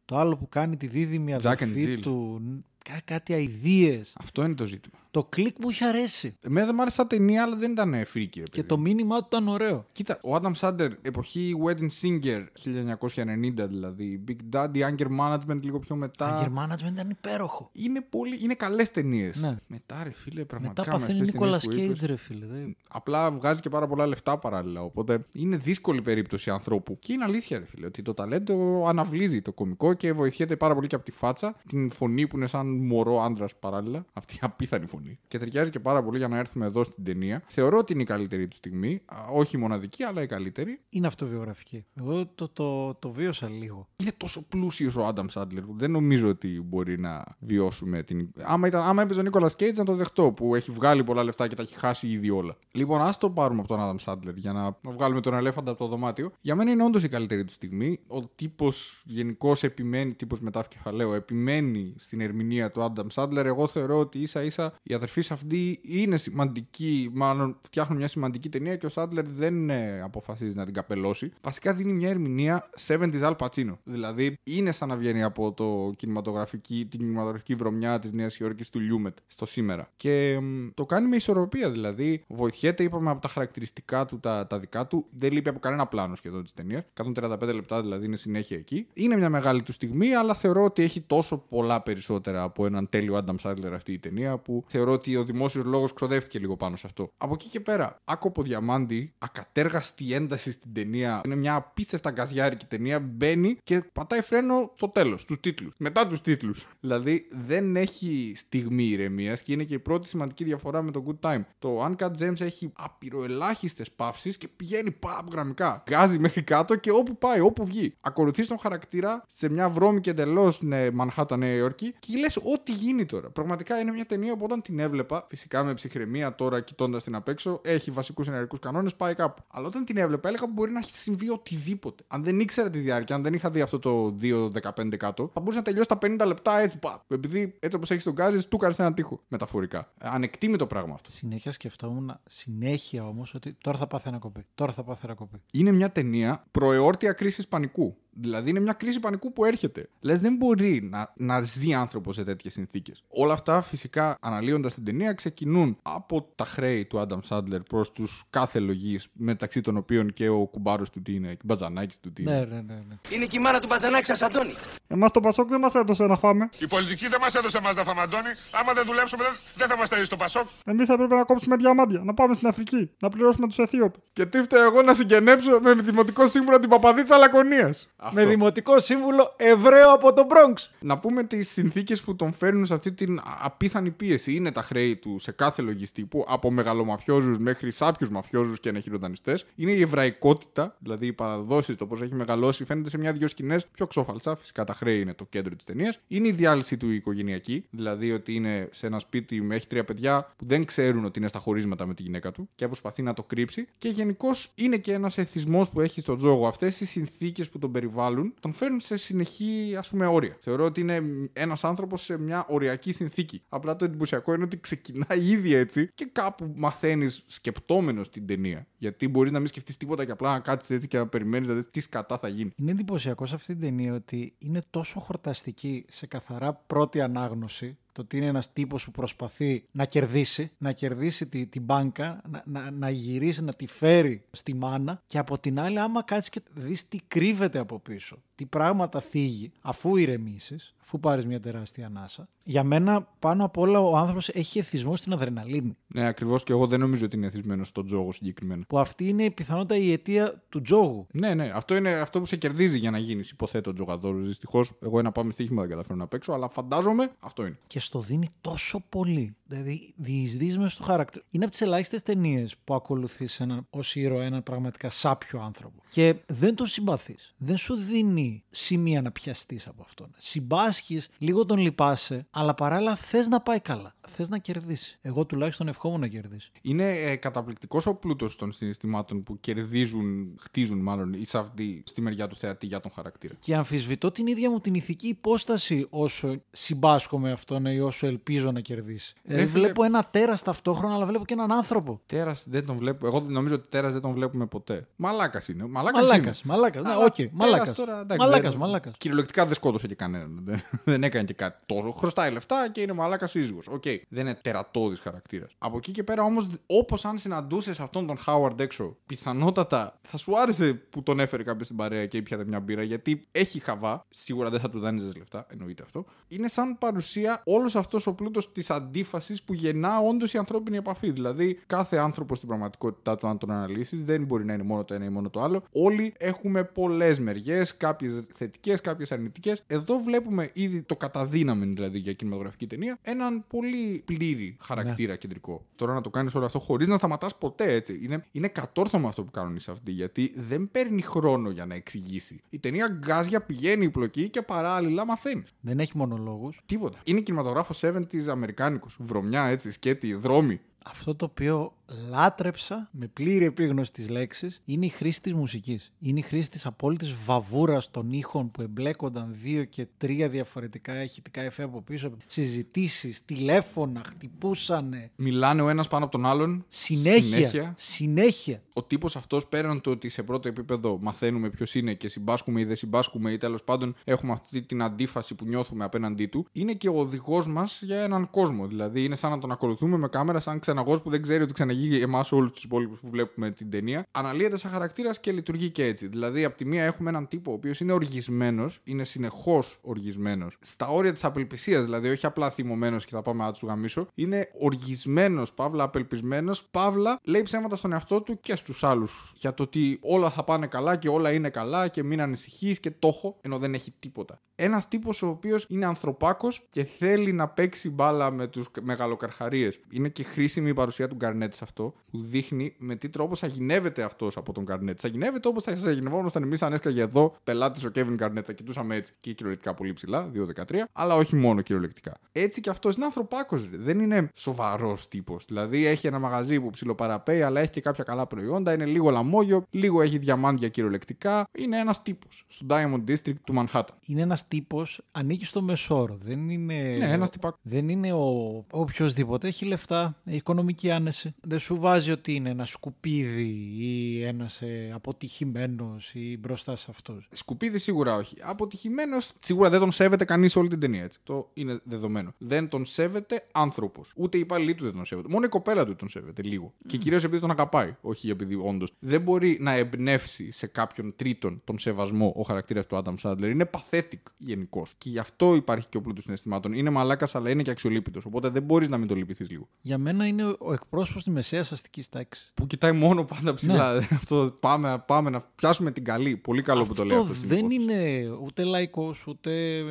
το 0.04 0.16
άλλο 0.16 0.36
που 0.36 0.48
κάνει 0.48 0.76
τη 0.76 0.86
δίδυμη 0.86 1.32
Jack 1.32 1.40
and 1.42 1.46
αδερφή 1.46 1.94
Jill. 1.98 2.00
του. 2.02 2.40
Κά- 2.84 3.04
κάτι 3.04 3.32
αηδίες. 3.32 4.12
Αυτό 4.18 4.44
είναι 4.44 4.54
το 4.54 4.64
ζήτημα. 4.66 4.94
Το 5.16 5.24
κλικ 5.24 5.56
μου 5.60 5.68
είχε 5.70 5.84
αρέσει. 5.84 6.36
Εμένα 6.40 6.66
δεν 6.66 6.74
μου 6.74 6.80
άρεσε 6.82 6.96
σαν 6.96 7.08
ταινία, 7.08 7.42
αλλά 7.42 7.56
δεν 7.56 7.70
ήταν 7.72 8.04
φρίκι. 8.06 8.38
ρε 8.38 8.44
Και 8.44 8.50
παιδί. 8.54 8.66
το 8.66 8.78
μήνυμά 8.78 9.18
του 9.18 9.24
ήταν 9.26 9.48
ωραίο. 9.48 9.86
Κοίτα, 9.92 10.18
ο 10.22 10.34
Adam 10.36 10.52
Sandler, 10.60 10.90
εποχή 11.02 11.56
Wedding 11.64 11.88
Singer, 12.02 12.44
1990 12.64 13.66
δηλαδή, 13.68 14.24
Big 14.28 14.56
Daddy, 14.56 14.76
Anger 14.90 15.06
Management 15.20 15.60
λίγο 15.62 15.78
πιο 15.78 15.96
μετά. 15.96 16.40
Anger 16.40 16.58
Management 16.62 16.92
ήταν 16.92 17.10
υπέροχο. 17.10 17.70
Είναι, 17.72 18.00
πολύ, 18.08 18.38
είναι 18.42 18.54
καλές 18.54 18.90
ταινίες. 18.90 19.40
Ναι. 19.42 19.54
Μετά 19.66 20.02
ρε 20.04 20.10
φίλε, 20.10 20.44
πραγματικά 20.44 20.82
Μετά 20.82 20.92
μες 20.92 21.00
παθαίνει 21.00 21.20
αυτές 21.20 21.32
τις 21.32 21.40
Νίκολα 21.40 21.58
ταινίες 21.58 21.78
που 21.78 21.84
είπες, 21.84 21.98
Κέιτ, 21.98 22.10
ρε 22.10 22.16
φίλε. 22.16 22.46
δεν- 22.46 22.76
Απλά 22.88 23.30
βγάζει 23.32 23.60
και 23.60 23.68
πάρα 23.68 23.86
πολλά 23.86 24.06
λεφτά 24.06 24.38
παράλληλα. 24.38 24.82
Οπότε 24.82 25.24
είναι 25.32 25.56
δύσκολη 25.56 26.02
περίπτωση 26.02 26.50
ανθρώπου. 26.50 26.98
Και 26.98 27.12
είναι 27.12 27.24
αλήθεια, 27.24 27.58
ρε 27.58 27.64
φίλε, 27.64 27.86
ότι 27.86 28.02
το 28.02 28.14
ταλέντο 28.14 28.86
αναβλύζει 28.88 29.42
το 29.42 29.52
κωμικό 29.52 29.94
και 29.94 30.12
βοηθιέται 30.12 30.56
πάρα 30.56 30.74
πολύ 30.74 30.86
και 30.86 30.94
από 30.94 31.04
τη 31.04 31.10
φάτσα. 31.10 31.56
Την 31.68 31.90
φωνή 31.90 32.26
που 32.26 32.36
είναι 32.36 32.46
σαν 32.46 32.66
μωρό 32.66 33.22
άντρας 33.22 33.56
παράλληλα. 33.56 34.04
Αυτή 34.12 34.34
η 34.34 34.38
απίθανη 34.40 34.86
φωνή. 34.86 35.05
Και 35.28 35.38
ταιριάζει 35.38 35.70
και 35.70 35.80
πάρα 35.80 36.02
πολύ 36.02 36.18
για 36.18 36.28
να 36.28 36.38
έρθουμε 36.38 36.66
εδώ 36.66 36.84
στην 36.84 37.04
ταινία. 37.04 37.42
Θεωρώ 37.46 37.78
ότι 37.78 37.92
είναι 37.92 38.02
η 38.02 38.04
καλύτερη 38.04 38.48
του 38.48 38.56
στιγμή. 38.56 39.02
Α, 39.04 39.16
Όχι 39.32 39.56
η 39.56 39.58
μοναδική, 39.58 40.02
αλλά 40.02 40.22
η 40.22 40.26
καλύτερη. 40.26 40.80
Είναι 40.88 41.06
αυτοβιογραφική. 41.06 41.84
Εγώ 41.94 42.26
το, 42.26 42.48
το, 42.48 42.94
το 42.94 43.12
βίωσα 43.12 43.48
λίγο. 43.48 43.88
Είναι 43.96 44.12
τόσο 44.16 44.42
πλούσιος 44.42 44.96
ο 44.96 45.06
Άνταμ 45.06 45.26
Σάντλερ 45.28 45.62
που 45.62 45.74
δεν 45.76 45.90
νομίζω 45.90 46.28
ότι 46.28 46.62
μπορεί 46.64 46.98
να 47.00 47.24
βιώσουμε 47.38 48.02
την. 48.02 48.28
Άμα, 48.42 48.66
ήταν, 48.66 48.82
άμα 48.82 49.02
έπαιζε 49.02 49.20
ο 49.20 49.22
Νίκολας 49.22 49.56
Κέιτ, 49.56 49.76
να 49.78 49.84
το 49.84 49.94
δεχτώ 49.94 50.32
που 50.32 50.54
έχει 50.54 50.70
βγάλει 50.70 51.04
πολλά 51.04 51.24
λεφτά 51.24 51.48
και 51.48 51.54
τα 51.54 51.62
έχει 51.62 51.78
χάσει 51.78 52.08
ήδη 52.08 52.30
όλα. 52.30 52.56
Λοιπόν, 52.72 53.00
ας 53.00 53.18
το 53.18 53.30
πάρουμε 53.30 53.58
από 53.58 53.68
τον 53.68 53.80
Άνταμ 53.80 53.96
Σάντλερ 53.96 54.36
για 54.36 54.52
να 54.52 54.78
βγάλουμε 54.82 55.20
τον 55.20 55.34
ελέφαντα 55.34 55.70
από 55.70 55.80
το 55.80 55.86
δωμάτιο. 55.88 56.32
Για 56.40 56.54
μένα 56.54 56.70
είναι 56.70 56.84
όντως 56.84 57.02
η 57.02 57.08
καλύτερη 57.08 57.44
του 57.44 57.52
στιγμή. 57.52 58.00
Ο 58.06 58.22
τύπος 58.22 59.02
γενικώς 59.06 59.62
επιμένει, 59.62 60.14
τύπος 60.14 60.40
μετά 60.40 60.64
κεφαλαίο, 60.68 61.14
επιμένει 61.14 61.94
στην 61.96 62.20
ερμηνεία 62.20 62.70
του 62.70 62.82
Άνταμ 62.82 63.06
Σάντλερ. 63.08 63.46
Εγώ 63.46 63.66
θεωρώ 63.66 63.98
ότι 63.98 64.18
ίσα 64.18 64.42
ίσα 64.42 64.72
η 64.82 64.94
αδερφής 64.96 65.30
αυτή 65.30 65.80
είναι 65.82 66.16
σημαντική, 66.16 67.10
μάλλον 67.12 67.56
φτιάχνουν 67.62 67.98
μια 67.98 68.08
σημαντική 68.08 68.48
ταινία 68.48 68.76
και 68.76 68.86
ο 68.86 68.88
Σάντλερ 68.88 69.24
δεν 69.28 69.70
ε, 69.70 70.00
αποφασίζει 70.02 70.56
να 70.56 70.64
την 70.64 70.74
καπελώσει. 70.74 71.32
Βασικά 71.42 71.74
δίνει 71.74 71.92
μια 71.92 72.08
ερμηνεία 72.08 72.70
70s 72.86 73.20
Al 73.20 73.36
Pacino. 73.36 73.76
Δηλαδή 73.84 74.38
είναι 74.44 74.72
σαν 74.72 74.88
να 74.88 74.96
βγαίνει 74.96 75.22
από 75.22 75.52
το 75.52 75.92
κινηματογραφική, 75.96 76.86
την 76.90 76.98
κινηματογραφική 76.98 77.54
βρωμιά 77.54 77.98
της 77.98 78.12
Νέας 78.12 78.36
Υόρκης 78.36 78.70
του 78.70 78.80
Λιούμετ 78.80 79.16
στο 79.26 79.46
σήμερα. 79.46 79.90
Και 79.96 80.38
μ, 80.42 80.68
το 80.74 80.86
κάνει 80.86 81.08
με 81.08 81.16
ισορροπία. 81.16 81.70
Δηλαδή 81.70 82.24
βοηθιέται, 82.26 82.82
είπαμε, 82.82 83.10
από 83.10 83.20
τα 83.20 83.28
χαρακτηριστικά 83.28 84.06
του, 84.06 84.20
τα, 84.20 84.46
τα 84.46 84.58
δικά 84.58 84.86
του. 84.86 85.06
Δεν 85.10 85.32
λείπει 85.32 85.48
από 85.48 85.58
κανένα 85.58 85.86
πλάνο 85.86 86.14
σχεδόν 86.14 86.42
της 86.42 86.54
ταινίας. 86.54 86.82
135 87.14 87.40
λεπτά 87.54 87.82
δηλαδή 87.82 88.06
είναι 88.06 88.16
συνέχεια 88.16 88.56
εκεί. 88.56 88.86
Είναι 88.92 89.16
μια 89.16 89.30
μεγάλη 89.30 89.62
του 89.62 89.72
στιγμή, 89.72 90.14
αλλά 90.14 90.34
θεωρώ 90.34 90.64
ότι 90.64 90.82
έχει 90.82 91.00
τόσο 91.00 91.38
πολλά 91.38 91.82
περισσότερα 91.82 92.42
από 92.42 92.66
έναν 92.66 92.88
τέλειο 92.88 93.24
Adam 93.26 93.36
Sandler 93.42 93.72
αυτή 93.74 93.92
η 93.92 93.98
ταινία 93.98 94.38
που 94.38 94.64
θεωρώ 94.76 94.92
ότι 94.92 95.16
ο 95.16 95.24
δημόσιος 95.24 95.64
λόγος 95.64 95.92
ξοδεύτηκε 95.92 96.38
λίγο 96.38 96.56
πάνω 96.56 96.76
σε 96.76 96.86
αυτό. 96.86 97.12
Από 97.16 97.34
εκεί 97.34 97.48
και 97.48 97.60
πέρα, 97.60 98.00
άκοπο 98.04 98.42
διαμάντι, 98.42 99.12
ακατέργαστη 99.18 100.12
ένταση 100.12 100.50
στην 100.50 100.72
ταινία. 100.72 101.20
Είναι 101.24 101.36
μια 101.36 101.54
απίστευτα 101.54 102.10
γκαζιάρικη 102.10 102.66
ταινία. 102.66 103.00
Μπαίνει 103.00 103.56
και 103.62 103.80
πατάει 103.92 104.22
φρένο 104.22 104.72
στο 104.74 104.88
τέλος, 104.88 105.20
στους 105.20 105.40
τίτλους. 105.40 105.74
Μετά 105.76 106.06
τους 106.06 106.20
τίτλους. 106.20 106.66
Δηλαδή 106.80 107.28
δεν 107.32 107.76
έχει 107.76 108.32
στιγμή 108.36 108.84
ηρεμίας 108.84 109.42
και 109.42 109.52
είναι 109.52 109.64
και 109.64 109.74
η 109.74 109.78
πρώτη 109.78 110.08
σημαντική 110.08 110.44
διαφορά 110.44 110.82
με 110.82 110.90
το 110.90 111.04
Good 111.06 111.30
Time. 111.30 111.40
Το 111.58 111.84
Uncut 111.84 112.10
Gems 112.20 112.40
έχει 112.40 112.72
απειροελάχιστες 112.76 113.90
παύσεις 113.90 114.36
και 114.36 114.48
πηγαίνει 114.48 114.90
πάρα 114.90 115.24
γραμμικά. 115.32 115.82
Γκάζει 115.90 116.18
μέχρι 116.18 116.42
κάτω 116.42 116.76
και 116.76 116.90
όπου 116.90 117.18
πάει, 117.18 117.40
όπου 117.40 117.66
βγει. 117.66 117.94
Ακολουθείς 118.02 118.46
τον 118.46 118.58
χαρακτήρα 118.58 119.24
σε 119.26 119.48
μια 119.48 119.68
βρώμικη 119.68 120.08
εντελώς 120.08 120.62
ναι, 120.62 120.90
Μανχάτα 120.90 121.36
Νέα 121.36 121.54
Υόρκη 121.54 121.94
και 121.98 122.18
λες 122.18 122.36
ό,τι 122.36 122.72
γίνει 122.72 123.06
τώρα. 123.06 123.30
Πραγματικά 123.30 123.78
είναι 123.78 123.92
μια 123.92 124.06
ταινία 124.06 124.36
που 124.36 124.44
όταν 124.44 124.62
την 124.66 124.78
έβλεπα, 124.78 125.26
φυσικά 125.28 125.64
με 125.64 125.74
ψυχραιμία 125.74 126.34
τώρα 126.34 126.60
κοιτώντας 126.60 127.02
την 127.04 127.14
απ' 127.14 127.28
έξω, 127.28 127.60
έχει 127.64 127.90
βασικούς 127.90 128.28
ενεργικούς 128.28 128.58
κανόνες, 128.58 128.94
πάει 128.94 129.14
κάπου. 129.14 129.42
Αλλά 129.48 129.66
όταν 129.66 129.84
την 129.84 129.96
έβλεπα, 129.96 130.28
έλεγα 130.28 130.46
μπορεί 130.46 130.70
να 130.70 130.78
έχει 130.78 130.94
συμβεί 130.94 131.30
οτιδήποτε. 131.30 132.04
Αν 132.06 132.24
δεν 132.24 132.40
ήξερα 132.40 132.70
τη 132.70 132.78
διάρκεια, 132.78 133.14
αν 133.14 133.22
δεν 133.22 133.34
είχα 133.34 133.50
δει 133.50 133.60
αυτό 133.60 133.78
το 133.78 134.14
2-15 134.22 134.96
κάτω, 134.96 135.30
θα 135.34 135.40
μπορούσε 135.40 135.58
να 135.58 135.64
τελειώσει 135.64 135.88
τα 135.88 135.98
50 136.02 136.26
λεπτά 136.26 136.58
έτσι. 136.58 136.78
Πα. 136.78 137.04
Επειδή 137.08 137.56
έτσι 137.60 137.76
όπως 137.76 137.90
έχεις 137.90 138.04
τον 138.04 138.12
γκάζι, 138.12 138.48
του 138.48 138.58
σε 138.68 138.82
έναν 138.82 138.94
τοίχο. 138.94 139.20
Μεταφορικά. 139.28 139.92
Ε, 139.98 140.08
Ανεκτήμητο 140.08 140.66
πράγμα 140.66 140.94
αυτό. 140.94 141.10
Συνέχεια 141.10 141.52
σκεφτόμουν, 141.52 142.18
συνέχεια 142.28 143.06
όμως, 143.06 143.34
ότι 143.34 143.52
τώρα 143.60 143.78
θα 143.78 143.86
πάθει 143.86 144.08
ένα 144.08 144.18
κοπή. 144.18 144.46
Τώρα 144.54 144.72
θα 144.72 144.82
πάθει 144.82 145.00
ένα 145.04 145.14
κοπή. 145.14 145.42
είναι 145.52 145.72
μια 145.72 145.92
ταινία 145.92 146.44
προεόρτια 146.50 147.12
κρίσης 147.12 147.48
πανικού. 147.48 147.96
Δηλαδή 148.20 148.50
είναι 148.50 148.60
μια 148.60 148.72
κρίση 148.72 149.00
πανικού 149.00 149.32
που 149.32 149.44
έρχεται. 149.44 149.88
Λες, 150.00 150.20
δεν 150.20 150.36
μπορεί 150.36 150.88
να, 150.90 151.12
να 151.16 151.40
ζει 151.40 151.74
άνθρωπος 151.74 152.14
σε 152.14 152.24
τέτοιες 152.24 152.52
συνθήκες. 152.52 153.02
Όλα 153.08 153.32
αυτά 153.32 153.62
φυσικά 153.62 154.16
αναλύοντας 154.20 154.74
την 154.74 154.84
ταινία 154.84 155.12
ξεκινούν 155.12 155.78
από 155.82 156.28
τα 156.34 156.44
χρέη 156.44 156.84
του 156.84 156.98
Άνταμ 156.98 157.20
Σάντλερ 157.22 157.62
προς 157.62 157.92
τους 157.92 158.22
κάθε 158.30 158.58
λογής, 158.58 159.08
μεταξύ 159.12 159.60
των 159.60 159.76
οποίων 159.76 160.12
και 160.12 160.28
ο 160.28 160.46
κουμπάρος 160.46 160.90
του 160.90 161.02
τι 161.02 161.14
είναι, 161.14 161.28
και 161.28 161.40
ο 161.42 161.44
μπατζανάκι 161.44 161.96
του 162.00 162.12
τι 162.12 162.22
είναι. 162.22 162.30
Ναι, 162.30 162.44
ναι, 162.44 162.60
ναι. 162.60 162.74
ναι. 162.74 163.14
Είναι 163.14 163.24
και 163.24 163.36
η 163.36 163.40
μάνα 163.40 163.60
του 163.60 163.66
Μπατζανάκη 163.66 164.06
σας, 164.06 164.22
Αντώνη. 164.22 164.54
Εμάς 164.86 165.10
το 165.10 165.20
Πασόκ 165.20 165.48
δεν 165.48 165.60
μας 165.60 165.74
έδωσε 165.74 166.04
να 166.04 166.16
φάμε. 166.16 166.48
Η 166.58 166.66
πολιτική 166.66 167.08
δεν 167.08 167.20
μας 167.20 167.34
έδωσε 167.34 167.58
εμάς 167.58 167.74
να 167.76 167.84
φάμε, 167.84 168.00
Αντώνη. 168.00 168.28
Άμα 168.60 168.72
δεν 168.72 168.84
δουλέψουμε, 168.86 169.22
δεν, 169.24 169.32
δεν 169.56 169.68
θα 169.68 169.76
μας 169.76 169.86
στέλνει 169.86 170.04
στο 170.04 170.16
Πασόκ. 170.16 170.46
Εμείς 170.64 170.88
έπρεπε 170.88 171.14
να 171.14 171.24
κόψουμε 171.24 171.56
διαμάντια, 171.56 172.00
να 172.04 172.14
πάμε 172.14 172.34
στην 172.34 172.48
Αφρική, 172.48 172.90
να 172.98 173.08
πληρώσουμε 173.08 173.46
τους 173.46 173.58
Αιθίωπες. 173.58 174.02
Και 174.12 174.26
τι 174.26 174.42
φταίω 174.42 174.62
εγώ 174.62 174.82
να 174.82 174.94
συγγενέψω 174.94 175.58
με 175.62 175.72
δημοτικό 175.72 176.26
σύμβουλο 176.26 176.58
την 176.58 176.68
παπαδίτσα 176.68 177.16
Λακωνίας. 177.16 177.88
Με 178.12 178.26
δημοτικό 178.26 178.80
σύμβουλο 178.80 179.34
Εβραίο 179.36 179.92
από 179.92 180.12
τον 180.12 180.26
Bronx. 180.28 180.66
Να 180.80 180.98
πούμε 180.98 181.24
τις 181.24 181.50
συνθήκες 181.50 182.00
που 182.00 182.16
τον 182.16 182.32
φέρνουν 182.32 182.66
σε 182.66 182.74
αυτή 182.74 182.92
την 182.92 183.20
απίθανη 183.42 183.90
πίεση. 183.90 184.34
Είναι 184.34 184.52
τα 184.52 184.62
χρέη 184.62 184.96
του 184.96 185.18
σε 185.18 185.32
κάθε 185.32 185.62
λογιστή 185.62 186.08
από 186.26 186.50
μεγαλομαφιόζους 186.50 187.38
μέχρι 187.38 187.70
σάπιους 187.70 188.10
μαφιόζους 188.10 188.60
και 188.60 188.68
ανεχειροδανιστέ. 188.68 189.40
Είναι 189.54 189.70
η 189.70 189.80
εβραϊκότητα, 189.80 190.76
δηλαδή 190.78 191.06
οι 191.06 191.12
παραδόσεις, 191.12 191.76
το 191.76 191.86
πώς 191.86 192.00
έχει 192.00 192.14
μεγαλώσει, 192.14 192.64
φαίνεται 192.64 192.88
σε 192.88 192.98
μια-δυο 192.98 193.28
σκηνές 193.28 193.66
πιο 193.66 193.86
ξόφαλτσα. 193.86 194.36
Φυσικά 194.36 194.64
τα 194.64 194.74
χρέη 194.74 195.00
είναι 195.00 195.14
το 195.14 195.24
κέντρο 195.24 195.54
της 195.54 195.64
ταινίας. 195.64 195.98
Είναι 196.06 196.28
η 196.28 196.32
διάλυση 196.32 196.76
του 196.76 196.90
οικογενειακή, 196.90 197.64
δηλαδή 197.70 198.12
ότι 198.12 198.34
είναι 198.34 198.68
σε 198.72 198.86
ένα 198.86 198.98
σπίτι 198.98 199.42
με 199.42 199.54
έχει 199.54 199.66
τρία 199.66 199.84
παιδιά 199.84 200.32
που 200.36 200.44
δεν 200.46 200.64
ξέρουν 200.64 201.04
ότι 201.04 201.18
είναι 201.18 201.28
στα 201.28 201.38
χωρίσματα 201.38 201.86
με 201.86 201.94
τη 201.94 202.02
γυναίκα 202.02 202.32
του 202.32 202.48
και 202.54 202.66
προσπαθεί 202.66 203.02
να 203.02 203.14
το 203.14 203.22
κρύψει. 203.22 203.66
Και 203.78 203.88
γενικώς 203.88 204.50
είναι 204.54 204.76
και 204.76 204.92
ένας 204.92 205.18
εθισμός 205.18 205.70
που 205.70 205.80
έχει 205.80 206.00
στον 206.00 206.16
τζόγο. 206.16 206.46
Αυτές 206.46 206.80
οι 206.80 206.84
συνθήκες 206.84 207.48
που 207.48 207.58
τον 207.58 207.72
περιβάλλουν 207.72 207.94
τον 208.40 208.52
φέρνουν 208.52 208.80
σε 208.80 208.96
συνεχή 208.96 209.74
ας 209.78 209.88
πούμε 209.88 210.06
όρια. 210.06 210.36
Θεωρώ 210.40 210.64
ότι 210.64 210.80
είναι 210.80 211.00
ένας 211.32 211.64
άνθρωπος 211.64 212.02
σε 212.02 212.18
μια 212.18 212.46
οριακή 212.48 212.92
συνθήκη. 212.92 213.42
Απλά 213.48 213.76
το 213.76 213.84
εντυπωσιακό 213.84 214.34
είναι 214.34 214.44
ότι 214.44 214.60
ξεκινάει 214.60 215.20
ήδη 215.20 215.54
έτσι 215.54 215.90
και 215.94 216.08
κάπου 216.12 216.52
μαθαίνεις 216.56 217.24
σκεπτόμενος 217.26 218.10
την 218.10 218.26
ταινία. 218.26 218.66
Γιατί 218.76 219.08
μπορείς 219.08 219.32
να 219.32 219.38
μην 219.38 219.48
σκεφτείς 219.48 219.76
τίποτα 219.76 220.04
και 220.04 220.10
απλά 220.10 220.32
να 220.32 220.40
κάτσεις 220.40 220.70
έτσι 220.70 220.88
και 220.88 220.98
να 220.98 221.06
περιμένεις 221.06 221.48
να 221.48 221.54
δεις 221.54 221.70
τι 221.70 221.80
σκατά 221.80 222.18
θα 222.18 222.28
γίνει. 222.28 222.52
Είναι 222.56 222.70
εντυπωσιακό 222.70 223.26
σε 223.26 223.34
αυτή 223.34 223.52
την 223.52 223.60
ταινία 223.60 223.94
ότι 223.94 224.34
είναι 224.38 224.60
τόσο 224.70 225.00
χορταστική 225.00 225.84
σε 225.88 226.06
καθαρά 226.06 226.54
πρώτη 226.54 227.00
ανάγνωση. 227.00 227.78
Το 227.96 228.02
ότι 228.02 228.16
είναι 228.16 228.26
ένας 228.26 228.52
τύπος 228.52 228.84
που 228.84 228.90
προσπαθεί 228.90 229.64
να 229.72 229.84
κερδίσει, 229.84 230.50
να 230.58 230.72
κερδίσει 230.72 231.26
τη, 231.26 231.46
την 231.46 231.62
μπάνκα, 231.62 232.22
να, 232.28 232.42
να, 232.46 232.70
να 232.70 232.90
γυρίσει, 232.90 233.42
να 233.42 233.54
τη 233.54 233.66
φέρει 233.66 234.24
στη 234.30 234.54
μάνα 234.54 235.02
και 235.06 235.18
από 235.18 235.38
την 235.38 235.60
άλλη 235.60 235.80
άμα 235.80 236.02
κάτσεις 236.02 236.28
και 236.28 236.40
δεις 236.54 236.88
τι 236.88 236.98
κρύβεται 237.08 237.58
από 237.58 237.78
πίσω, 237.78 238.22
τι 238.36 238.46
πράγματα 238.46 239.00
θίγει, 239.00 239.52
αφού 239.60 239.96
ηρεμήσεις, 239.96 240.74
αφού 240.82 241.00
πάρεις 241.00 241.26
μια 241.26 241.40
τεράστια 241.40 241.86
ανάσα. 241.86 242.28
Για 242.42 242.62
μένα 242.64 243.08
πάνω 243.18 243.44
απ' 243.44 243.58
όλα 243.58 243.80
ο 243.80 243.96
άνθρωπος 243.96 244.28
έχει 244.28 244.58
εθισμό 244.58 244.96
στην 244.96 245.12
αδρεναλίνη. 245.12 245.76
Ναι, 245.86 246.06
ακριβώς 246.06 246.42
και 246.42 246.52
εγώ 246.52 246.66
δεν 246.66 246.80
νομίζω 246.80 247.04
ότι 247.04 247.16
είναι 247.16 247.26
εθισμένο 247.26 247.64
στον 247.64 247.86
τζόγο 247.86 248.12
συγκεκριμένα. 248.12 248.64
Που 248.68 248.78
αυτή 248.78 249.08
είναι 249.08 249.30
πιθανότατα 249.30 249.76
η 249.76 249.92
αιτία 249.92 250.42
του 250.48 250.62
τζόγου. 250.62 251.06
Ναι, 251.12 251.34
ναι, 251.34 251.50
αυτό 251.54 251.76
είναι 251.76 251.92
αυτό 251.92 252.18
που 252.18 252.26
σε 252.26 252.36
κερδίζει 252.36 252.78
για 252.78 252.90
να 252.90 252.98
γίνεις, 252.98 253.30
υποθέτω, 253.30 253.72
τζογαδόρος. 253.72 254.26
Δυστυχώς, 254.26 254.72
εγώ 254.82 254.98
ένα 254.98 255.12
πάμε 255.12 255.32
στοίχημα 255.32 255.60
δεν 255.60 255.70
καταφέρω 255.70 255.98
να 255.98 256.06
παίξω, 256.06 256.32
αλλά 256.32 256.48
φαντάζομαι 256.48 257.10
αυτό 257.20 257.46
είναι. 257.46 257.58
και 257.66 257.80
στο 257.80 258.00
δίνει 258.00 258.28
τόσο 258.40 258.84
πολύ. 258.88 259.36
Δηλαδή, 259.44 259.92
διεισδύεις 259.96 260.58
μέσα 260.58 260.70
στο 260.70 260.82
χαρακτήρα. 260.82 261.24
Είναι 261.30 261.44
από 261.44 261.52
τις 261.52 261.62
ελάχιστες 261.62 262.02
ταινίες 262.02 262.56
που 262.64 262.74
ακολουθείς 262.74 263.40
έναν 263.40 263.66
ως 263.70 263.96
ήρωα 263.96 264.24
έναν 264.24 264.42
πραγματικά 264.42 264.90
σάπιο 264.90 265.40
άνθρωπο. 265.40 265.82
Και 265.88 266.14
δεν 266.26 266.54
τον 266.54 266.66
συμπαθείς. 266.66 267.34
Δεν 267.36 267.56
σου 267.56 267.74
δίνει 267.74 268.25
σημεία 268.50 269.02
να 269.02 269.10
πιαστείς 269.10 269.66
από 269.66 269.82
αυτόν. 269.82 270.14
Συμπάσχεις, 270.16 271.08
λίγο 271.18 271.46
τον 271.46 271.58
λυπάσαι, 271.58 272.26
αλλά 272.30 272.54
παράλληλα 272.54 272.96
θες 272.96 273.28
να 273.28 273.40
πάει 273.40 273.60
καλά. 273.60 273.94
Θες 274.08 274.28
να 274.28 274.38
κερδίσεις. 274.38 274.98
Εγώ 275.00 275.24
τουλάχιστον 275.24 275.68
ευχόμουν 275.68 276.00
να 276.00 276.06
κερδίσει. 276.06 276.50
Είναι 276.62 276.90
ε, 276.90 277.16
καταπληκτικός 277.16 277.86
ο 277.86 277.94
πλούτος 277.94 278.36
των 278.36 278.52
συναισθημάτων 278.52 279.22
που 279.22 279.40
κερδίζουν, 279.40 280.36
χτίζουν 280.40 280.78
μάλλον 280.78 281.12
οι 281.12 281.24
Safdie 281.24 281.82
στη 281.86 282.00
μεριά 282.00 282.26
του 282.26 282.36
θεατή 282.36 282.66
για 282.66 282.80
τον 282.80 282.90
χαρακτήρα. 282.90 283.34
Και 283.38 283.54
αμφισβητώ 283.54 284.10
την 284.10 284.26
ίδια 284.26 284.50
μου 284.50 284.60
την 284.60 284.74
ηθική 284.74 285.08
υπόσταση 285.08 285.86
όσο 285.90 286.42
συμπάσχω 286.50 287.18
με 287.18 287.32
αυτόν 287.32 287.66
ή 287.66 287.80
όσο 287.80 288.06
ελπίζω 288.06 288.52
να 288.52 288.60
κερδίσει. 288.60 289.14
Δηλαδή, 289.22 289.46
φίλε- 289.46 289.64
βλέπω 289.64 289.82
ένα 289.82 290.04
τέρας 290.04 290.42
ταυτόχρονα, 290.42 290.94
αλλά 290.94 291.06
βλέπω 291.06 291.24
και 291.24 291.32
έναν 291.32 291.52
άνθρωπο. 291.52 292.00
Τέρας 292.06 292.46
δεν 292.48 292.66
τον 292.66 292.76
βλέπω. 292.76 293.06
Εγώ 293.06 293.20
νομίζω 293.20 293.54
ότι 293.54 293.68
τέρας 293.68 293.92
δεν 293.92 294.02
τον 294.02 294.12
βλέπουμε 294.12 294.46
ποτέ. 294.46 294.86
Μαλάκας 294.96 295.48
είναι. 295.48 295.66
Μαλάκας 295.66 296.00
Μαλάκας, 296.02 296.42
μαλάκας, 296.42 296.82
ναι, 296.82 296.94
οκ, 297.04 297.14
μαλάκας. 297.32 297.72
Τώρα, 297.72 298.04
εντάξει, 298.22 298.38
Εντάξει, 298.38 298.46
Μαλάκας, 298.46 298.50
δεν- 298.50 298.60
μαλάκας. 298.60 298.94
Κυριολεκτικά 298.98 299.44
δεν 299.44 299.54
σκότωσε 299.54 299.86
και 299.86 299.94
κανέναν. 299.94 300.40
Δεν, 300.46 300.60
δεν 300.84 301.02
έκανε 301.02 301.24
και 301.24 301.34
κάτι 301.34 301.62
τόσο. 301.66 301.90
Χρωστάει 301.90 302.30
λεφτά 302.32 302.68
και 302.72 302.80
είναι 302.80 302.92
μαλάκας 302.92 303.30
σύζυγος. 303.30 303.66
Οκ. 303.68 303.82
Δεν 304.08 304.26
είναι 304.26 304.34
τερατώδης 304.34 304.98
χαρακτήρας. 305.00 305.50
Από 305.58 305.76
εκεί 305.76 305.92
και 305.92 306.02
πέρα 306.02 306.22
όμως, 306.22 306.48
όπως 306.66 307.04
αν 307.04 307.18
συναντούσες 307.18 307.80
αυτόν 307.80 308.06
τον 308.06 308.18
Χάουαρντ 308.18 308.60
έξω, 308.60 308.96
πιθανότατα 309.06 309.98
θα 310.02 310.16
σου 310.16 310.38
άρεσε 310.40 310.74
που 310.74 311.02
τον 311.02 311.20
έφερε 311.20 311.42
κάποιος 311.42 311.64
στην 311.66 311.78
παρέα 311.78 312.06
και 312.06 312.16
ήπιατε 312.16 312.44
μια 312.44 312.60
μπύρα 312.60 312.82
γιατί 312.82 313.26
έχει 313.32 313.58
χαβά. 313.58 314.04
Σίγουρα 314.10 314.50
δεν 314.50 314.60
θα 314.60 314.70
του 314.70 314.78
δάνειζε 314.80 315.10
λεφτά, 315.18 315.46
εννοείται 315.50 315.82
αυτό. 315.82 316.04
Είναι 316.28 316.48
σαν 316.48 316.78
παρουσία 316.78 317.40
όλος 317.44 317.76
αυτός 317.76 318.06
ο 318.06 318.12
πλούτος 318.14 318.52
της 318.52 318.70
αντίφασης 318.70 319.42
που 319.42 319.54
γεννά 319.54 319.98
όντως 319.98 320.32
η 320.32 320.38
ανθρώπινη 320.38 320.76
επαφή. 320.76 321.10
Δηλαδή, 321.10 321.60
κάθε 321.66 321.96
άνθρωπο 321.96 322.34
στην 322.34 322.48
πραγματικότητά 322.48 323.16
του, 323.16 323.26
αν 323.26 323.38
τον 323.38 323.50
αναλύσεις, 323.50 324.04
δεν 324.04 324.24
μπορεί 324.24 324.44
να 324.44 324.52
είναι 324.52 324.62
μόνο 324.62 324.84
το 324.84 324.94
ένα 324.94 325.04
ή 325.04 325.08
μόνο 325.08 325.30
το 325.30 325.40
άλλο. 325.42 325.62
Όλοι 325.72 326.14
έχουμε 326.18 326.64
πολλές 326.64 327.20
μεριές, 327.20 327.76
κάποιε 327.76 328.05
θετικές, 328.34 328.80
κάποιες 328.80 329.12
αρνητικές. 329.12 329.62
Εδώ 329.66 329.98
βλέπουμε 329.98 330.50
ήδη 330.52 330.82
το 330.82 330.96
καταδύναμεν 330.96 331.74
δηλαδή 331.74 331.98
για 331.98 332.12
κινηματογραφική 332.12 332.66
ταινία 332.66 332.98
έναν 333.02 333.44
πολύ 333.48 334.02
πλήρη 334.04 334.56
χαρακτήρα 334.60 335.16
κεντρικό. 335.16 335.64
Τώρα 335.76 335.92
να 335.92 336.00
το 336.00 336.10
κάνεις 336.10 336.34
όλο 336.34 336.44
αυτό 336.44 336.58
χωρίς 336.58 336.88
να 336.88 336.96
σταματάς 336.96 337.36
ποτέ 337.36 337.72
έτσι. 337.72 338.00
Είναι, 338.02 338.24
είναι 338.32 338.48
κατόρθωμα 338.48 339.08
αυτό 339.08 339.24
που 339.24 339.30
κάνουν 339.30 339.56
οι 339.56 339.60
αυτοί 339.68 339.90
γιατί 339.90 340.32
δεν 340.36 340.68
παίρνει 340.72 341.02
χρόνο 341.02 341.50
για 341.50 341.66
να 341.66 341.74
εξηγήσει. 341.74 342.40
Η 342.50 342.58
ταινία 342.58 342.88
γκάζια 342.88 343.40
πηγαίνει 343.40 343.84
η 343.84 343.90
πλοκή 343.90 344.28
και 344.28 344.42
παράλληλα 344.42 345.06
μαθαίνει. 345.06 345.44
Δεν 345.60 345.78
έχει 345.78 345.96
μονολόγους. 345.96 346.60
Τίποτα. 346.66 346.98
Είναι 347.04 347.20
κινηματογράφος 347.20 347.82
70s 347.84 348.26
Αμερικάνικος. 348.28 348.96
Βρωμιά 349.00 349.44
έτσι, 349.44 349.72
σκέτη, 349.72 350.14
δρόμοι. 350.14 350.60
Αυτό 350.90 351.14
το 351.14 351.24
οποίο 351.24 351.72
λάτρεψα 352.10 352.88
με 352.92 353.06
πλήρη 353.06 353.44
επίγνωση 353.44 353.92
της 353.92 354.08
λέξης 354.08 354.60
είναι 354.64 354.86
η 354.86 354.88
χρήση 354.88 355.22
της 355.22 355.32
μουσικής. 355.32 355.92
Είναι 355.98 356.18
η 356.18 356.22
χρήση 356.22 356.50
της 356.50 356.66
απόλυτης 356.66 357.14
βαβούρας 357.24 357.90
των 357.90 358.12
ήχων 358.12 358.50
που 358.50 358.62
εμπλέκονταν 358.62 359.34
δύο 359.42 359.64
και 359.64 359.86
τρία 359.96 360.28
διαφορετικά 360.28 361.02
ηχητικά 361.02 361.40
εφέ 361.40 361.62
από 361.62 361.82
πίσω. 361.82 362.16
Συζητήσεις, 362.26 363.24
τηλέφωνα, 363.24 364.02
χτυπούσανε. 364.06 365.10
Μιλάνε 365.16 365.62
ο 365.62 365.68
ένας 365.68 365.88
πάνω 365.88 366.04
από 366.04 366.12
τον 366.12 366.26
άλλον. 366.26 366.64
Συνέχεια. 366.68 367.74
Συνέχεια. 367.76 368.62
ο 368.72 368.82
τύπος 368.82 369.16
αυτός 369.16 369.46
πέραν 369.46 369.80
το 369.80 369.90
ότι 369.90 370.08
σε 370.08 370.22
πρώτο 370.22 370.48
επίπεδο 370.48 370.98
μαθαίνουμε 371.00 371.50
ποιος 371.50 371.74
είναι 371.74 371.94
και 371.94 372.08
συμπάσχουμε 372.08 372.60
ή 372.60 372.64
δεν 372.64 372.76
συμπάσχουμε 372.76 373.30
ή 373.30 373.36
τέλος 373.36 373.62
πάντων 373.62 373.94
έχουμε 374.04 374.32
αυτή 374.32 374.62
την 374.62 374.82
αντίφαση 374.82 375.34
που 375.34 375.44
νιώθουμε 375.44 375.84
απέναντί 375.84 376.26
του, 376.26 376.46
είναι 376.52 376.72
και 376.72 376.88
ο 376.88 376.98
οδηγός 376.98 377.46
μας 377.46 377.80
για 377.82 378.00
έναν 378.00 378.30
κόσμο. 378.30 378.66
Δηλαδή 378.66 379.04
είναι 379.04 379.16
σαν 379.16 379.30
να 379.30 379.38
τον 379.38 379.52
ακολουθούμε 379.52 379.96
με 379.96 380.08
κάμερα, 380.08 380.40
σαν 380.40 380.58
ξεναγός 380.58 381.02
που 381.02 381.10
δεν 381.10 381.22
ξέρει 381.22 381.42
ότι 381.42 381.52
ξαναγεί 381.76 382.02
εμάς 382.02 382.32
όλους 382.32 382.52
τους 382.52 382.64
υπόλοιπους 382.64 383.00
που 383.00 383.08
βλέπουμε 383.08 383.50
την 383.50 383.70
ταινία. 383.70 384.06
Αναλύεται 384.10 384.56
σαν 384.56 384.70
χαρακτήρας 384.70 385.20
και 385.20 385.32
λειτουργεί 385.32 385.70
και 385.70 385.84
έτσι. 385.84 386.06
Δηλαδή, 386.06 386.44
από 386.44 386.56
τη 386.56 386.64
μία 386.64 386.84
έχουμε 386.84 387.08
έναν 387.08 387.28
τύπο 387.28 387.50
ο 387.50 387.54
οποίος 387.54 387.80
είναι 387.80 387.92
οργισμένος, 387.92 388.80
είναι 388.84 389.04
συνεχώς 389.04 389.78
οργισμένος, 389.82 390.56
στα 390.60 390.88
όρια 390.88 391.12
της 391.12 391.24
απελπισίας, 391.24 391.84
δηλαδή 391.84 392.08
όχι 392.08 392.26
απλά 392.26 392.50
θυμωμένος 392.50 393.04
και 393.04 393.14
θα 393.14 393.22
πάμε 393.22 393.44
να 393.44 393.52
του 393.52 393.66
γαμίσω, 393.66 394.06
είναι 394.14 394.48
οργισμένος, 394.60 395.52
παύλα 395.52 395.84
απελπισμένος, 395.84 396.64
παύλα 396.70 397.20
λέει 397.22 397.42
ψέματα 397.42 397.76
στον 397.76 397.92
εαυτό 397.92 398.20
του 398.20 398.40
και 398.40 398.56
στους 398.56 398.84
άλλους 398.84 399.32
για 399.34 399.54
το 399.54 399.62
ότι 399.62 399.98
όλα 400.02 400.30
θα 400.30 400.44
πάνε 400.44 400.66
καλά 400.66 400.96
και 400.96 401.08
όλα 401.08 401.32
είναι 401.32 401.50
καλά 401.50 401.88
και 401.88 402.02
μην 402.02 402.20
ανησυχείς 402.20 402.80
και 402.80 402.90
το 402.90 403.08
έχω, 403.08 403.36
ενώ 403.40 403.58
δεν 403.58 403.74
έχει 403.74 403.92
τίποτα. 403.98 404.40
Ένας 404.58 404.88
τύπος 404.88 405.22
ο 405.22 405.28
οποίος 405.28 405.66
είναι 405.68 405.86
ανθρωπάκος 405.86 406.66
και 406.68 406.84
θέλει 406.84 407.32
να 407.32 407.48
παίξει 407.48 407.90
μπάλα 407.90 408.32
με 408.32 408.46
τους 408.46 408.70
μεγαλοκαρχαρίες. 408.80 409.80
Είναι 409.90 410.08
και 410.08 410.22
χρήσιμη 410.22 410.68
η 410.68 410.74
παρουσία 410.74 411.08
του 411.08 411.14
Γκαρνέτ 411.14 411.54
σε 411.54 411.64
αυτό, 411.66 411.94
που 412.10 412.22
δείχνει 412.22 412.74
με 412.78 412.96
τι 412.96 413.08
τρόπο 413.08 413.34
σαγηνεύεται 413.34 414.02
αυτός 414.02 414.36
από 414.36 414.52
τον 414.52 414.64
Γκαρνέτ. 414.64 415.00
Σαγηνεύεται 415.00 415.48
όπως 415.48 415.64
θα 415.64 415.76
σαγηνευόμασταν 415.76 416.42
εμείς 416.42 416.62
αν 416.62 416.72
έσκαγε 416.72 417.00
εδώ 417.00 417.34
πελάτη 417.44 417.86
ο 417.86 417.90
Κέβιν 417.90 418.14
Γκαρνέτ. 418.14 418.44
Θα 418.46 418.52
κοιτούσαμε 418.52 418.96
έτσι 418.96 419.12
και 419.18 419.32
κυριολεκτικά 419.32 419.74
πολύ 419.74 419.92
ψηλά, 419.92 420.30
2-13, 420.34 420.76
αλλά 420.92 421.14
όχι 421.14 421.36
μόνο 421.36 421.60
κυριολεκτικά. 421.60 422.16
Έτσι 422.32 422.60
και 422.60 422.70
αυτός 422.70 422.96
είναι 422.96 423.04
ανθρωπάκος, 423.04 423.68
δεν 423.72 424.00
είναι 424.00 424.30
σοβαρός 424.34 425.08
τύπος. 425.08 425.44
Δηλαδή 425.46 425.86
έχει 425.86 426.06
ένα 426.06 426.18
μαγαζί 426.18 426.60
που 426.60 426.70
ψιλοπαραπέει, 426.70 427.42
αλλά 427.42 427.60
έχει 427.60 427.70
και 427.70 427.80
κάποια 427.80 428.04
καλά 428.04 428.26
προϊόντα, 428.26 428.72
είναι 428.72 428.84
λίγο 428.84 429.10
λαμόγιο, 429.10 429.64
λίγο 429.70 430.02
έχει 430.02 430.18
διαμάντια 430.18 430.68
κυριολεκτικά. 430.68 431.48
Είναι 431.58 431.78
ένας 431.78 432.02
τύπος 432.02 432.44
στο 432.48 432.66
Diamond 432.68 433.10
District 433.10 433.40
του 433.44 433.54
Manhattan. 433.56 433.84
Είναι 434.06 434.22
ένας 434.22 434.48
τύπος, 434.48 435.00
ανήκει 435.12 435.44
στο 435.44 435.62
μεσόρο. 435.62 436.16
Δεν 436.22 436.48
είναι. 436.48 436.74
Ναι, 436.74 437.06
ένας 437.12 437.30
τυπάκος. 437.30 437.60
Δεν 437.62 437.88
είναι 437.88 438.12
ο 438.12 438.64
οποιοδήποτε. 438.70 439.48
Έχει 439.48 439.64
λεφτά, 439.64 440.16
έχει 440.24 440.36
οικονομική 440.36 440.90
άνεση. 440.90 441.34
Δεν 441.56 441.64
σου 441.64 441.80
βάζει 441.80 442.10
ότι 442.10 442.34
είναι 442.34 442.50
ένα 442.50 442.66
σκουπίδι 442.66 443.72
ή 443.78 444.22
ένας 444.22 444.62
αποτυχημένος 444.94 446.10
ή 446.14 446.38
μπροστά 446.40 446.76
σε 446.76 446.86
αυτού. 446.90 447.22
Σκουπίδι 447.30 447.78
σίγουρα 447.78 448.16
όχι. 448.16 448.36
Αποτυχημένος 448.40 449.32
σίγουρα 449.38 449.70
δεν 449.70 449.80
τον 449.80 449.92
σέβεται 449.92 450.24
κανείς 450.24 450.56
όλη 450.56 450.68
την 450.68 450.80
ταινία 450.80 451.02
έτσι. 451.02 451.18
Το 451.22 451.50
είναι 451.54 451.80
δεδομένο. 451.84 452.34
Δεν 452.38 452.68
τον 452.68 452.84
σέβεται 452.84 453.46
άνθρωπος. 453.52 454.12
Ούτε 454.16 454.36
οι 454.36 454.40
υπάλληλοι 454.40 454.74
του 454.74 454.84
δεν 454.84 454.92
τον 454.92 455.04
σέβεται. 455.04 455.28
Μόνο 455.30 455.44
η 455.44 455.48
κοπέλα 455.48 455.86
του 455.86 455.96
τον 455.96 456.08
σέβεται 456.08 456.42
λίγο. 456.42 456.72
Και 456.86 456.96
κυρίως 456.96 457.24
επειδή 457.24 457.40
τον 457.40 457.50
αγαπάει. 457.50 457.96
Όχι 458.00 458.30
επειδή 458.30 458.54
όντως. 458.54 458.92
Δεν 458.98 459.20
μπορεί 459.20 459.58
να 459.60 459.72
εμπνεύσει 459.72 460.50
σε 460.50 460.66
κάποιον 460.66 461.12
τρίτον 461.16 461.60
τον 461.64 461.78
σεβασμό 461.78 462.34
ο 462.36 462.42
χαρακτήρας 462.42 462.86
του 462.86 462.96
Άνταμ 462.96 463.14
Σάντλερ. 463.16 463.50
Είναι 463.50 463.70
pathetic 463.72 464.20
γενικώς. 464.36 464.94
Και 464.98 465.08
γι' 465.08 465.18
αυτό 465.18 465.54
υπάρχει 465.54 465.88
και 465.88 465.96
ο 465.96 466.00
πλούτος 466.00 466.24
συναισθημάτων. 466.24 466.72
Είναι 466.72 466.90
μαλάκας, 466.90 467.34
αλλά 467.34 467.50
είναι 467.50 467.62
και 467.62 467.70
αξιολύπητος. 467.70 468.24
Οπότε 468.24 468.48
δεν 468.48 468.62
μπορείς 468.62 468.88
να 468.88 468.98
μην 468.98 469.08
το 469.08 469.14
λυπηθείς 469.14 469.50
λίγο. 469.50 469.68
Για 469.80 469.98
μένα 469.98 470.26
είναι 470.26 470.44
ο 470.58 470.72
εκπρόσωπος 470.72 471.22
τη 471.22 471.30
μεσαία 471.52 471.72
αστικής 471.72 472.08
τάξης. 472.08 472.50
Που 472.54 472.66
κοιτάει 472.66 472.92
μόνο 472.92 473.24
πάντα 473.24 473.54
ψηλά. 473.54 473.92
αυτό 474.20 474.56
πάμε, 474.60 475.02
πάμε 475.06 475.30
να 475.30 475.40
πιάσουμε 475.40 475.90
την 475.90 476.04
καλή. 476.04 476.36
Πολύ 476.36 476.62
καλό 476.62 476.84
που 476.84 476.94
το 476.94 477.04
λέει 477.04 477.18
αυτός. 477.18 477.36
Αυτό 477.36 477.48
δεν 477.48 477.70
είναι 477.70 478.28
ούτε 478.42 478.64
λαϊκός 478.64 479.26
ούτε 479.26 479.82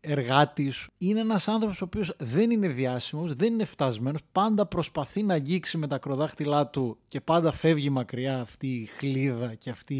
εργάτης. 0.00 0.86
Είναι 0.98 1.20
ένας 1.20 1.48
άνθρωπος 1.48 1.80
ο 1.80 1.84
οποίος 1.84 2.14
δεν 2.18 2.50
είναι 2.50 2.68
διάσημος, 2.68 3.34
δεν 3.34 3.52
είναι 3.52 3.64
φτασμένος. 3.64 4.20
Πάντα 4.32 4.66
προσπαθεί 4.66 5.22
να 5.22 5.34
αγγίξει 5.34 5.78
με 5.78 5.86
τα 5.86 5.98
κροδάχτυλά 5.98 6.66
του 6.66 6.98
και 7.08 7.20
πάντα 7.20 7.52
φεύγει 7.52 7.90
μακριά 7.90 8.40
αυτή 8.40 8.66
η 8.66 8.86
χλίδα 8.86 9.54
και 9.54 9.70
αυτή 9.70 9.94